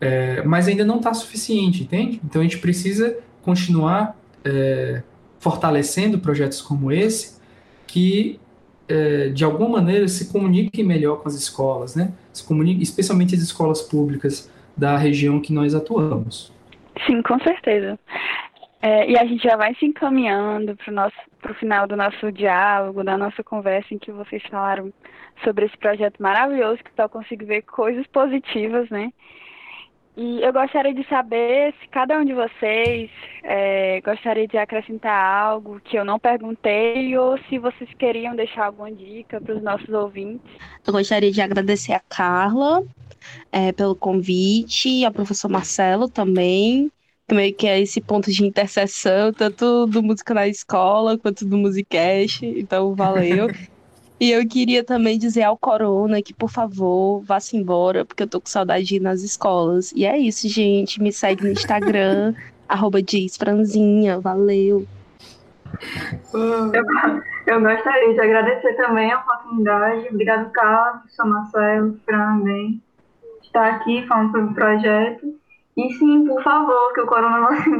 é, 0.00 0.42
mas 0.42 0.66
ainda 0.66 0.84
não 0.84 0.96
está 0.96 1.12
suficiente, 1.12 1.82
entende? 1.82 2.20
Então, 2.24 2.40
a 2.40 2.44
gente 2.44 2.58
precisa 2.58 3.18
continuar 3.42 4.16
é, 4.44 5.02
fortalecendo 5.38 6.18
projetos 6.18 6.60
como 6.60 6.92
esse, 6.92 7.40
que 7.86 8.40
é, 8.88 9.28
de 9.28 9.44
alguma 9.44 9.68
maneira 9.68 10.06
se 10.08 10.32
comuniquem 10.32 10.84
melhor 10.84 11.22
com 11.22 11.28
as 11.28 11.34
escolas, 11.34 11.96
né? 11.96 12.12
Se 12.32 12.44
especialmente 12.80 13.34
as 13.34 13.40
escolas 13.40 13.82
públicas 13.82 14.50
da 14.76 14.96
região 14.96 15.40
que 15.40 15.52
nós 15.52 15.74
atuamos. 15.74 16.52
Sim, 17.06 17.22
com 17.22 17.38
certeza. 17.40 17.98
É, 18.80 19.08
e 19.08 19.16
a 19.16 19.24
gente 19.24 19.44
já 19.44 19.56
vai 19.56 19.74
se 19.76 19.86
encaminhando 19.86 20.76
para 20.76 21.52
o 21.52 21.54
final 21.54 21.86
do 21.86 21.96
nosso 21.96 22.32
diálogo, 22.32 23.04
da 23.04 23.16
nossa 23.16 23.42
conversa, 23.44 23.94
em 23.94 23.98
que 23.98 24.10
vocês 24.10 24.42
falaram 24.50 24.92
sobre 25.44 25.66
esse 25.66 25.78
projeto 25.78 26.20
maravilhoso, 26.20 26.82
que 26.82 26.90
só 26.96 27.08
consigo 27.08 27.46
ver 27.46 27.62
coisas 27.62 28.06
positivas, 28.08 28.90
né? 28.90 29.12
E 30.14 30.42
eu 30.42 30.52
gostaria 30.52 30.92
de 30.92 31.08
saber 31.08 31.72
se 31.80 31.88
cada 31.88 32.18
um 32.18 32.24
de 32.24 32.34
vocês 32.34 33.10
é, 33.42 34.00
gostaria 34.02 34.46
de 34.46 34.58
acrescentar 34.58 35.24
algo 35.24 35.80
que 35.80 35.96
eu 35.96 36.04
não 36.04 36.18
perguntei 36.18 37.16
ou 37.16 37.38
se 37.48 37.58
vocês 37.58 37.88
queriam 37.94 38.36
deixar 38.36 38.66
alguma 38.66 38.92
dica 38.92 39.40
para 39.40 39.54
os 39.54 39.62
nossos 39.62 39.88
ouvintes. 39.88 40.52
Eu 40.86 40.92
gostaria 40.92 41.32
de 41.32 41.40
agradecer 41.40 41.94
a 41.94 42.00
Carla 42.00 42.84
é, 43.50 43.72
pelo 43.72 43.96
convite, 43.96 45.02
ao 45.02 45.12
professor 45.12 45.48
Marcelo 45.48 46.10
também, 46.10 46.92
meio 47.30 47.54
que 47.54 47.66
é 47.66 47.80
esse 47.80 48.00
ponto 48.00 48.30
de 48.30 48.44
interseção, 48.44 49.32
tanto 49.32 49.86
do 49.86 50.02
Música 50.02 50.34
na 50.34 50.46
Escola 50.46 51.16
quanto 51.16 51.46
do 51.46 51.56
Musicast, 51.56 52.44
então 52.44 52.94
valeu. 52.94 53.48
e 54.22 54.30
eu 54.30 54.46
queria 54.46 54.84
também 54.84 55.18
dizer 55.18 55.42
ao 55.42 55.58
Corona 55.58 56.22
que, 56.22 56.32
por 56.32 56.48
favor, 56.48 57.24
vá-se 57.24 57.56
embora, 57.56 58.04
porque 58.04 58.22
eu 58.22 58.28
tô 58.28 58.40
com 58.40 58.46
saudade 58.46 58.84
de 58.84 58.94
ir 58.94 59.00
nas 59.00 59.20
escolas. 59.22 59.90
E 59.96 60.06
é 60.06 60.16
isso, 60.16 60.48
gente. 60.48 61.02
Me 61.02 61.12
segue 61.12 61.42
no 61.42 61.50
Instagram, 61.50 62.32
arroba 62.68 62.98
Franzinha. 63.36 64.20
Valeu. 64.20 64.86
Eu, 66.32 66.72
eu, 67.48 67.60
gostaria 67.60 68.14
de 68.14 68.20
agradecer 68.20 68.74
também 68.74 69.10
a 69.10 69.18
oportunidade. 69.18 70.06
Obrigado, 70.12 70.52
Carlos, 70.52 71.12
São 71.16 71.26
Marcelo, 71.26 71.98
Fran, 72.06 72.38
bem 72.44 72.80
estar 73.42 73.70
aqui 73.70 74.06
falando 74.06 74.30
sobre 74.30 74.52
o 74.52 74.54
projeto. 74.54 75.34
E 75.76 75.92
sim, 75.94 76.28
por 76.28 76.40
favor, 76.44 76.92
que 76.94 77.00
o 77.00 77.06
corona 77.06 77.40
não 77.40 77.60
se 77.60 77.70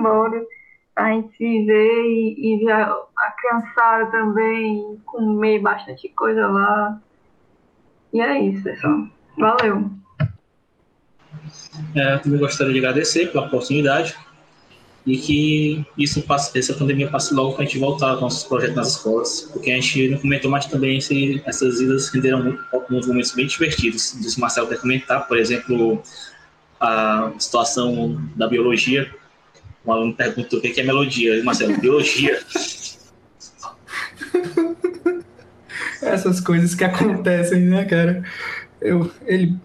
a 0.97 1.11
gente 1.11 1.37
se 1.37 1.45
e, 1.45 2.55
e 2.55 2.65
ver 2.65 2.73
a, 2.73 3.35
criançada 3.39 4.07
também, 4.11 5.01
comer 5.07 5.59
bastante 5.61 6.09
coisa 6.11 6.47
lá. 6.47 7.01
E 8.13 8.21
é 8.21 8.41
isso, 8.41 8.63
pessoal. 8.63 9.07
Valeu. 9.39 9.91
É, 11.95 12.15
eu 12.15 12.21
também 12.21 12.39
gostaria 12.39 12.73
de 12.73 12.79
agradecer 12.79 13.33
pela 13.33 13.47
oportunidade 13.47 14.17
e 15.07 15.17
que 15.17 15.85
isso 15.99 16.23
passe, 16.23 16.57
essa 16.57 16.75
pandemia 16.75 17.09
passe 17.09 17.35
logo 17.35 17.55
para 17.55 17.63
a 17.63 17.67
gente 17.67 17.79
voltar 17.79 18.11
aos 18.11 18.21
nossos 18.21 18.45
projetos 18.45 18.77
nas 18.77 18.89
escolas, 18.89 19.51
porque 19.53 19.71
a 19.71 19.75
gente 19.75 20.09
não 20.09 20.19
comentou 20.19 20.51
mais 20.51 20.67
também 20.67 21.01
se 21.01 21.43
essas 21.45 21.81
idas 21.81 22.09
renderam 22.11 22.59
alguns 22.73 23.07
momentos 23.07 23.33
bem 23.33 23.47
divertidos. 23.47 24.17
Disse 24.21 24.37
o 24.37 24.41
Marcelo 24.41 24.69
quer 24.69 24.79
comentar, 24.79 25.27
por 25.27 25.39
exemplo, 25.39 26.01
a 26.79 27.33
situação 27.39 28.21
da 28.37 28.47
biologia. 28.47 29.13
Um 29.85 29.93
aluno 29.93 30.15
perguntou 30.15 30.59
o 30.59 30.63
que 30.63 30.81
é 30.81 30.85
melodia. 30.85 31.43
Marcelo, 31.43 31.77
biologia. 31.79 32.39
Essas 36.01 36.41
coisas 36.41 36.75
que 36.75 36.85
acontecem, 36.85 37.63
né, 37.63 37.85
cara? 37.85 38.25
Eu, 38.81 39.11
ele, 39.27 39.57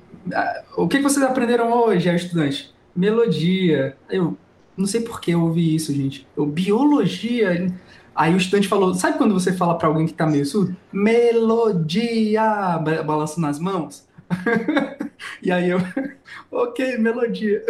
o 0.76 0.88
que 0.88 1.00
vocês 1.00 1.26
aprenderam 1.26 1.72
hoje, 1.72 2.14
estudante? 2.16 2.74
Melodia. 2.96 3.96
Eu, 4.10 4.38
não 4.76 4.86
sei 4.86 5.02
por 5.02 5.20
que 5.20 5.32
eu 5.32 5.42
ouvi 5.42 5.76
isso, 5.76 5.94
gente. 5.94 6.28
Eu, 6.36 6.46
biologia. 6.46 7.72
Aí 8.16 8.34
o 8.34 8.38
estudante 8.38 8.68
falou: 8.68 8.94
sabe 8.94 9.18
quando 9.18 9.34
você 9.34 9.54
fala 9.54 9.78
para 9.78 9.88
alguém 9.88 10.08
que 10.08 10.14
tá 10.14 10.26
meio 10.26 10.46
surdo? 10.46 10.76
Melodia! 10.92 12.78
Balançando 13.06 13.42
nas 13.42 13.60
mãos. 13.60 14.08
e 15.42 15.52
aí 15.52 15.70
eu, 15.70 15.80
ok, 16.52 16.98
melodia. 16.98 17.64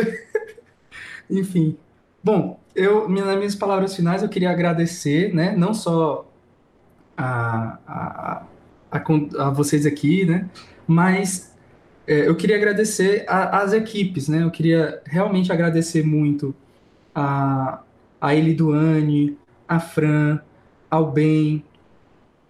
Enfim. 1.30 1.78
Bom, 2.24 2.60
eu, 2.76 3.08
nas 3.10 3.38
minhas 3.38 3.56
palavras 3.56 3.96
finais, 3.96 4.22
eu 4.22 4.30
queria 4.30 4.52
agradecer, 4.52 5.34
né? 5.34 5.56
Não 5.56 5.74
só 5.74 6.30
a, 7.18 7.78
a, 7.88 8.44
a, 8.92 9.48
a 9.48 9.50
vocês 9.50 9.86
aqui, 9.86 10.26
né? 10.26 10.50
Mas 10.86 11.56
é, 12.06 12.28
eu 12.28 12.36
queria 12.36 12.56
agradecer 12.56 13.26
às 13.28 13.74
equipes, 13.74 14.28
né? 14.28 14.44
Eu 14.44 14.52
queria 14.52 15.02
realmente 15.06 15.52
agradecer 15.52 16.06
muito 16.06 16.56
a, 17.14 17.82
a 18.22 18.36
Eliduane, 18.36 19.38
a 19.68 19.80
Fran, 19.80 20.40
ao 20.90 21.12
Ben, 21.12 21.64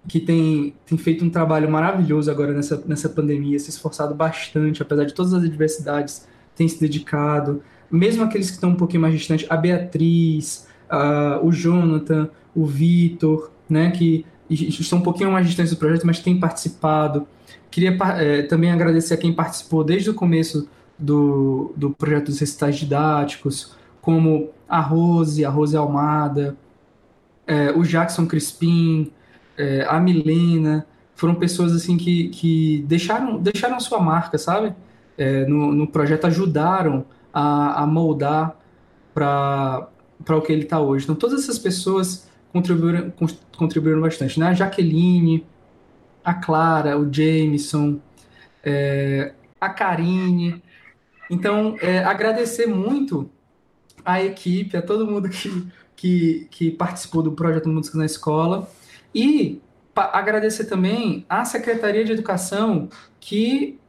que 0.07 0.19
tem, 0.19 0.75
tem 0.85 0.97
feito 0.97 1.25
um 1.25 1.29
trabalho 1.29 1.69
maravilhoso 1.69 2.29
agora 2.31 2.53
nessa, 2.53 2.81
nessa 2.85 3.09
pandemia, 3.09 3.59
se 3.59 3.69
esforçado 3.69 4.13
bastante, 4.13 4.81
apesar 4.81 5.05
de 5.05 5.13
todas 5.13 5.33
as 5.33 5.43
adversidades, 5.43 6.27
tem 6.55 6.67
se 6.67 6.79
dedicado. 6.79 7.63
Mesmo 7.89 8.23
aqueles 8.23 8.47
que 8.47 8.55
estão 8.55 8.71
um 8.71 8.75
pouquinho 8.75 9.01
mais 9.01 9.13
distantes, 9.13 9.45
a 9.49 9.55
Beatriz, 9.55 10.67
a, 10.89 11.39
o 11.41 11.51
Jonathan, 11.51 12.29
o 12.55 12.65
Vitor, 12.65 13.51
né, 13.69 13.91
que 13.91 14.25
estão 14.49 14.99
um 14.99 15.01
pouquinho 15.01 15.31
mais 15.31 15.45
distantes 15.45 15.73
do 15.73 15.77
projeto, 15.77 16.05
mas 16.05 16.19
têm 16.19 16.39
participado. 16.39 17.27
Queria 17.69 17.97
é, 18.17 18.41
também 18.43 18.71
agradecer 18.71 19.13
a 19.13 19.17
quem 19.17 19.33
participou 19.33 19.83
desde 19.83 20.09
o 20.09 20.13
começo 20.13 20.67
do, 20.97 21.73
do 21.75 21.91
projeto 21.91 22.25
dos 22.25 22.39
recitais 22.39 22.77
didáticos, 22.77 23.75
como 24.01 24.49
a 24.67 24.79
Rose, 24.79 25.43
a 25.45 25.49
Rose 25.49 25.75
Almada, 25.75 26.57
é, 27.45 27.71
o 27.71 27.83
Jackson 27.83 28.25
Crispim, 28.25 29.11
é, 29.57 29.85
a 29.87 29.99
Milena, 29.99 30.85
foram 31.15 31.35
pessoas 31.35 31.73
assim 31.73 31.97
que, 31.97 32.29
que 32.29 32.85
deixaram, 32.87 33.37
deixaram 33.37 33.79
sua 33.79 33.99
marca, 33.99 34.37
sabe? 34.37 34.73
É, 35.17 35.45
no, 35.45 35.73
no 35.73 35.87
projeto, 35.87 36.25
ajudaram 36.25 37.05
a, 37.33 37.83
a 37.83 37.87
moldar 37.87 38.57
para 39.13 39.89
o 40.29 40.41
que 40.41 40.51
ele 40.51 40.63
está 40.63 40.79
hoje. 40.79 41.05
Então, 41.05 41.15
todas 41.15 41.43
essas 41.43 41.57
pessoas 41.57 42.29
contribuíram, 42.51 43.11
contribuíram 43.55 44.01
bastante. 44.01 44.39
Né? 44.39 44.47
A 44.47 44.53
Jaqueline, 44.53 45.45
a 46.23 46.33
Clara, 46.33 46.97
o 46.97 47.11
Jameson, 47.11 47.99
é, 48.63 49.33
a 49.59 49.69
Karine. 49.69 50.61
Então, 51.29 51.75
é, 51.81 51.99
agradecer 51.99 52.67
muito 52.67 53.29
a 54.03 54.23
equipe, 54.23 54.77
a 54.77 54.81
todo 54.81 55.05
mundo 55.05 55.29
que, 55.29 55.67
que, 55.95 56.47
que 56.49 56.71
participou 56.71 57.21
do 57.21 57.31
projeto 57.31 57.69
Música 57.69 57.97
na 57.97 58.05
Escola. 58.05 58.69
E 59.13 59.61
agradecer 59.95 60.65
também 60.65 61.25
à 61.27 61.43
Secretaria 61.43 62.05
de 62.05 62.11
Educação, 62.11 62.89
que 63.19 63.79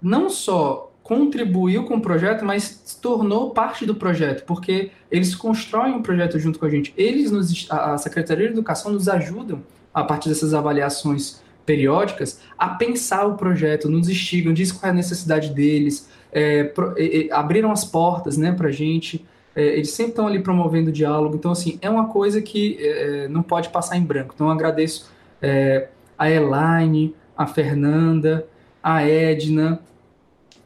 não 0.00 0.30
só 0.30 0.93
contribuiu 1.04 1.84
com 1.84 1.96
o 1.96 2.00
projeto, 2.00 2.46
mas 2.46 2.80
se 2.82 2.98
tornou 2.98 3.50
parte 3.50 3.84
do 3.84 3.94
projeto, 3.94 4.44
porque 4.46 4.90
eles 5.10 5.34
constroem 5.34 5.92
o 5.92 5.96
um 5.98 6.02
projeto 6.02 6.38
junto 6.38 6.58
com 6.58 6.64
a 6.64 6.70
gente. 6.70 6.94
Eles, 6.96 7.30
nos, 7.30 7.70
a 7.70 7.98
Secretaria 7.98 8.46
de 8.46 8.54
Educação, 8.54 8.90
nos 8.90 9.06
ajudam, 9.06 9.62
a 9.92 10.02
partir 10.02 10.30
dessas 10.30 10.54
avaliações 10.54 11.42
periódicas, 11.66 12.40
a 12.58 12.70
pensar 12.70 13.26
o 13.26 13.34
projeto, 13.34 13.88
nos 13.88 14.08
instigam, 14.08 14.54
diz 14.54 14.72
qual 14.72 14.88
é 14.88 14.92
a 14.92 14.94
necessidade 14.94 15.50
deles, 15.50 16.08
é, 16.32 16.64
pro, 16.64 16.94
é, 16.96 17.28
abriram 17.30 17.70
as 17.70 17.84
portas 17.84 18.38
né, 18.38 18.52
para 18.52 18.68
a 18.68 18.72
gente, 18.72 19.24
é, 19.54 19.62
eles 19.62 19.90
sempre 19.90 20.12
estão 20.12 20.26
ali 20.26 20.42
promovendo 20.42 20.90
diálogo, 20.90 21.36
então, 21.36 21.52
assim, 21.52 21.78
é 21.82 21.88
uma 21.88 22.08
coisa 22.08 22.40
que 22.40 22.78
é, 22.80 23.28
não 23.28 23.42
pode 23.42 23.68
passar 23.68 23.98
em 23.98 24.02
branco. 24.02 24.32
Então, 24.34 24.50
agradeço 24.50 25.12
é, 25.42 25.88
a 26.18 26.30
Elaine, 26.30 27.14
a 27.36 27.46
Fernanda, 27.46 28.46
a 28.82 29.06
Edna, 29.06 29.80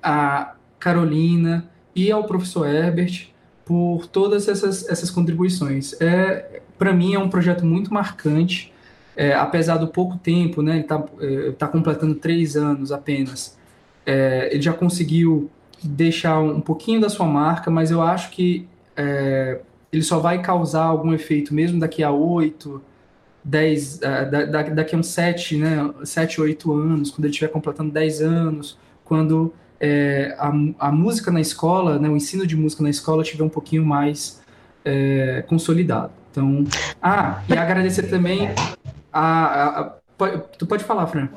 a 0.03 0.55
Carolina 0.79 1.69
e 1.95 2.11
ao 2.11 2.25
professor 2.25 2.67
Herbert 2.67 3.29
por 3.65 4.07
todas 4.07 4.49
essas, 4.49 4.89
essas 4.89 5.11
contribuições. 5.11 5.95
É, 6.01 6.63
Para 6.79 6.93
mim 6.93 7.15
é 7.15 7.19
um 7.19 7.29
projeto 7.29 7.67
muito 7.67 7.93
marcante, 7.93 8.73
é, 9.17 9.35
apesar 9.35 9.79
do 9.79 9.89
pouco 9.89 10.17
tempo, 10.17 10.63
né, 10.63 10.75
ele 10.75 10.81
está 10.83 11.05
é, 11.21 11.51
tá 11.53 11.67
completando 11.67 12.15
três 12.15 12.57
anos 12.57 12.93
apenas, 12.93 13.59
é, 14.07 14.49
ele 14.53 14.63
já 14.63 14.73
conseguiu 14.73 15.51
deixar 15.83 16.39
um 16.39 16.61
pouquinho 16.61 17.01
da 17.01 17.09
sua 17.09 17.27
marca, 17.27 17.71
mas 17.71 17.91
eu 17.91 18.01
acho 18.01 18.31
que 18.31 18.67
é, 18.97 19.61
ele 19.93 20.03
só 20.03 20.19
vai 20.19 20.41
causar 20.41 20.85
algum 20.85 21.13
efeito 21.13 21.53
mesmo 21.53 21.81
daqui 21.81 22.03
a 22.03 22.11
oito, 22.11 22.81
dez, 23.45 24.01
é, 24.03 24.25
daqui 24.73 24.95
a 24.95 24.99
uns 24.99 25.09
sete, 25.09 25.57
né, 25.57 25.91
sete, 26.05 26.41
oito 26.41 26.73
anos, 26.73 27.11
quando 27.11 27.25
ele 27.25 27.33
estiver 27.33 27.49
completando 27.49 27.91
dez 27.91 28.21
anos, 28.23 28.79
quando 29.05 29.53
é, 29.81 30.35
a, 30.39 30.53
a, 30.89 30.93
música 30.93 31.31
na 31.31 31.41
escola, 31.41 31.99
né, 31.99 32.09
o 32.09 32.17
ensino 32.17 32.47
de 32.47 32.57
música 32.57 32.83
na 32.83 32.91
escola 32.91 33.23
tiver 33.23 33.45
um 33.45 33.49
pouquinho 33.49 33.85
mais 33.85 34.41
é, 34.85 35.45
consolidado. 35.49 36.13
Então, 36.31 36.65
ah, 37.03 37.43
e 37.49 37.53
agradecer 37.55 38.05
também 38.05 38.49
a, 39.13 39.81
a, 39.81 39.99
Tu 40.59 40.67
pode 40.67 40.83
falar, 40.83 41.07
Fran. 41.07 41.29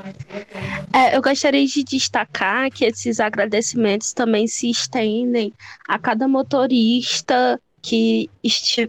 É, 0.91 1.15
eu 1.15 1.21
gostaria 1.21 1.65
de 1.67 1.83
destacar 1.83 2.71
que 2.71 2.83
esses 2.83 3.19
agradecimentos 3.19 4.11
também 4.11 4.47
se 4.47 4.71
estendem 4.71 5.53
a 5.87 5.99
cada 5.99 6.27
motorista 6.27 7.61
que 7.79 8.27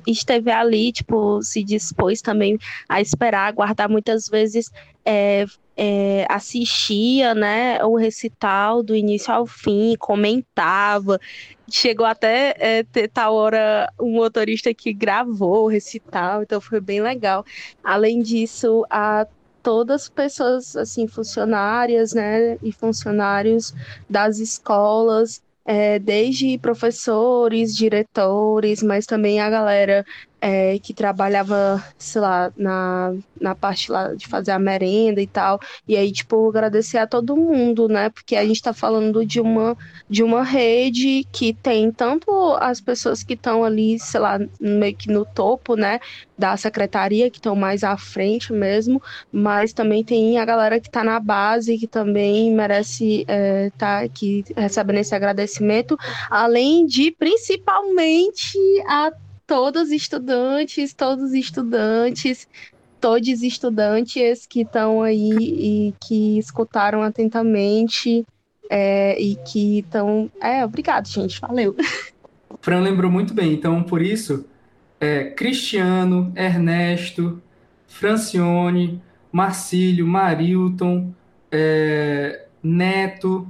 esteve 0.06 0.50
ali, 0.50 0.92
tipo, 0.92 1.42
se 1.42 1.62
dispôs 1.62 2.22
também 2.22 2.58
a 2.88 3.02
esperar, 3.02 3.48
aguardar 3.48 3.90
muitas 3.90 4.28
vezes 4.28 4.70
é, 5.04 5.44
é, 5.76 6.26
assistia 6.28 7.34
né, 7.34 7.82
o 7.84 7.96
recital 7.96 8.82
do 8.82 8.94
início 8.94 9.32
ao 9.32 9.46
fim, 9.46 9.96
comentava. 9.98 11.18
Chegou 11.70 12.06
até 12.06 12.54
é, 12.58 12.82
ter 12.82 13.08
tal 13.08 13.34
hora 13.34 13.92
um 14.00 14.12
motorista 14.12 14.72
que 14.74 14.92
gravou 14.92 15.64
o 15.64 15.68
recital, 15.68 16.42
então 16.42 16.60
foi 16.60 16.80
bem 16.80 17.00
legal. 17.00 17.44
Além 17.82 18.20
disso, 18.22 18.84
a 18.90 19.26
todas 19.62 20.02
as 20.02 20.08
pessoas 20.08 20.76
assim 20.76 21.06
funcionárias 21.06 22.12
né 22.12 22.58
e 22.62 22.72
funcionários 22.72 23.72
das 24.10 24.40
escolas 24.40 25.40
é, 25.64 25.98
desde 26.00 26.58
professores, 26.58 27.74
diretores, 27.76 28.82
mas 28.82 29.06
também 29.06 29.40
a 29.40 29.48
galera 29.48 30.04
é, 30.42 30.76
que 30.80 30.92
trabalhava, 30.92 31.80
sei 31.96 32.20
lá, 32.20 32.52
na, 32.56 33.14
na 33.40 33.54
parte 33.54 33.92
lá 33.92 34.12
de 34.12 34.26
fazer 34.26 34.50
a 34.50 34.58
merenda 34.58 35.22
e 35.22 35.26
tal. 35.26 35.60
E 35.86 35.96
aí, 35.96 36.10
tipo, 36.10 36.48
agradecer 36.48 36.98
a 36.98 37.06
todo 37.06 37.36
mundo, 37.36 37.86
né? 37.88 38.10
Porque 38.10 38.34
a 38.34 38.44
gente 38.44 38.56
está 38.56 38.72
falando 38.72 39.24
de 39.24 39.40
uma, 39.40 39.78
de 40.10 40.24
uma 40.24 40.42
rede 40.42 41.24
que 41.30 41.54
tem 41.54 41.92
tanto 41.92 42.28
as 42.58 42.80
pessoas 42.80 43.22
que 43.22 43.34
estão 43.34 43.62
ali, 43.62 44.00
sei 44.00 44.18
lá, 44.18 44.40
meio 44.60 44.96
que 44.96 45.08
no 45.08 45.24
topo, 45.24 45.76
né? 45.76 46.00
Da 46.36 46.56
secretaria, 46.56 47.30
que 47.30 47.38
estão 47.38 47.54
mais 47.54 47.84
à 47.84 47.96
frente 47.96 48.52
mesmo, 48.52 49.00
mas 49.30 49.72
também 49.72 50.02
tem 50.02 50.38
a 50.38 50.44
galera 50.44 50.80
que 50.80 50.88
está 50.88 51.04
na 51.04 51.20
base, 51.20 51.78
que 51.78 51.86
também 51.86 52.52
merece 52.52 53.20
estar 53.20 53.32
é, 53.32 53.70
tá 53.78 54.00
aqui 54.00 54.44
recebendo 54.56 54.98
esse 54.98 55.14
agradecimento, 55.14 55.96
além 56.28 56.84
de 56.84 57.12
principalmente 57.12 58.58
a 58.88 59.12
todos 59.52 59.90
estudantes, 59.90 60.94
todos 60.94 61.34
estudantes, 61.34 62.48
todos 62.98 63.42
estudantes 63.42 64.46
que 64.46 64.62
estão 64.62 65.02
aí 65.02 65.30
e 65.30 65.94
que 66.00 66.38
escutaram 66.38 67.02
atentamente 67.02 68.24
é, 68.70 69.20
e 69.20 69.36
que 69.36 69.80
estão. 69.80 70.30
É, 70.40 70.64
obrigado, 70.64 71.06
gente. 71.06 71.38
Valeu. 71.38 71.76
Fran 72.62 72.80
lembrou 72.80 73.10
muito 73.10 73.34
bem, 73.34 73.52
então 73.52 73.82
por 73.82 74.00
isso, 74.00 74.46
é, 74.98 75.24
Cristiano, 75.24 76.32
Ernesto, 76.34 77.42
Francione, 77.86 79.02
Marcílio, 79.30 80.06
Marilton, 80.06 81.12
é, 81.50 82.46
Neto, 82.62 83.46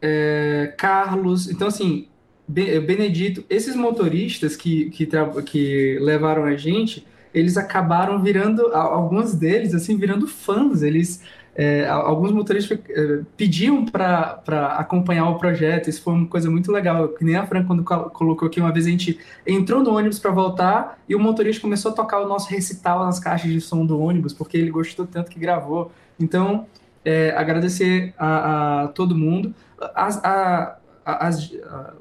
é, 0.00 0.72
Carlos. 0.78 1.50
Então, 1.50 1.66
assim, 1.66 2.06
Benedito, 2.48 3.44
esses 3.50 3.74
motoristas 3.74 4.54
que, 4.54 4.88
que, 4.90 5.08
que 5.44 5.98
levaram 6.00 6.44
a 6.44 6.56
gente, 6.56 7.04
eles 7.34 7.56
acabaram 7.56 8.22
virando, 8.22 8.68
alguns 8.68 9.34
deles, 9.34 9.74
assim, 9.74 9.96
virando 9.98 10.26
fãs. 10.28 10.82
Eles, 10.82 11.20
é, 11.54 11.86
alguns 11.86 12.30
motoristas 12.30 12.78
é, 12.88 13.20
pediam 13.36 13.84
para 13.84 14.76
acompanhar 14.78 15.28
o 15.28 15.38
projeto. 15.38 15.90
Isso 15.90 16.02
foi 16.02 16.14
uma 16.14 16.26
coisa 16.26 16.48
muito 16.48 16.70
legal. 16.70 17.08
Que 17.08 17.24
nem 17.24 17.36
a 17.36 17.46
Fran, 17.46 17.66
quando 17.66 17.82
colocou 17.84 18.46
aqui, 18.46 18.60
uma 18.60 18.72
vez 18.72 18.86
a 18.86 18.90
gente 18.90 19.18
entrou 19.46 19.82
no 19.82 19.96
ônibus 19.96 20.18
para 20.18 20.30
voltar 20.30 20.98
e 21.08 21.14
o 21.14 21.18
motorista 21.18 21.60
começou 21.60 21.90
a 21.90 21.94
tocar 21.94 22.20
o 22.20 22.28
nosso 22.28 22.48
recital 22.48 23.04
nas 23.04 23.18
caixas 23.18 23.50
de 23.50 23.60
som 23.60 23.84
do 23.84 24.00
ônibus, 24.00 24.32
porque 24.32 24.56
ele 24.56 24.70
gostou 24.70 25.06
tanto 25.06 25.30
que 25.30 25.38
gravou. 25.38 25.90
Então, 26.18 26.66
é, 27.04 27.30
agradecer 27.36 28.14
a, 28.16 28.84
a, 28.84 28.88
todo 28.88 29.14
mundo. 29.14 29.54
A, 29.78 30.08
a, 30.08 30.76
as, 31.06 31.52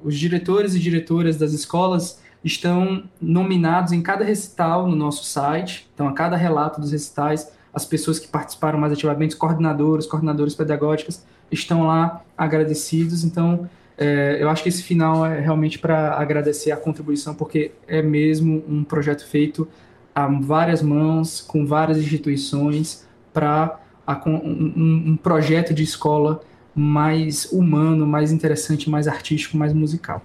os 0.03 0.17
diretores 0.17 0.73
e 0.73 0.79
diretoras 0.79 1.37
das 1.37 1.53
escolas 1.53 2.19
estão 2.43 3.03
nominados 3.21 3.91
em 3.91 4.01
cada 4.01 4.25
recital 4.25 4.87
no 4.87 4.95
nosso 4.95 5.23
site. 5.23 5.87
Então, 5.93 6.07
a 6.07 6.13
cada 6.13 6.35
relato 6.35 6.81
dos 6.81 6.91
recitais, 6.91 7.51
as 7.71 7.85
pessoas 7.85 8.17
que 8.17 8.27
participaram 8.27 8.79
mais 8.79 8.91
ativamente, 8.91 9.35
coordenadores, 9.35 10.07
coordenadores 10.07 10.55
pedagógicas, 10.55 11.23
estão 11.51 11.85
lá 11.85 12.21
agradecidos. 12.35 13.23
Então, 13.23 13.69
é, 13.97 14.37
eu 14.41 14.49
acho 14.49 14.63
que 14.63 14.69
esse 14.69 14.81
final 14.81 15.25
é 15.25 15.39
realmente 15.39 15.77
para 15.77 16.13
agradecer 16.19 16.71
a 16.71 16.77
contribuição, 16.77 17.35
porque 17.35 17.71
é 17.87 18.01
mesmo 18.01 18.63
um 18.67 18.83
projeto 18.83 19.25
feito 19.27 19.67
a 20.13 20.27
várias 20.27 20.81
mãos, 20.81 21.41
com 21.41 21.65
várias 21.65 21.97
instituições, 21.97 23.07
para 23.33 23.79
um, 24.25 25.11
um 25.11 25.17
projeto 25.17 25.73
de 25.73 25.83
escola 25.83 26.41
mais 26.75 27.51
humano, 27.51 28.05
mais 28.05 28.31
interessante, 28.31 28.89
mais 28.89 29.07
artístico, 29.07 29.57
mais 29.57 29.73
musical. 29.73 30.21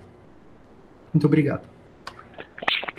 Muito 1.15 1.27
obrigado. 1.27 1.63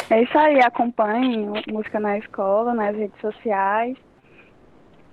É 0.10 0.23
isso 0.23 0.38
aí, 0.38 0.60
acompanhe 0.61 1.48
Música 1.72 1.99
na 1.99 2.18
Escola, 2.18 2.73
nas 2.73 2.95
redes 2.95 3.19
sociais. 3.22 3.98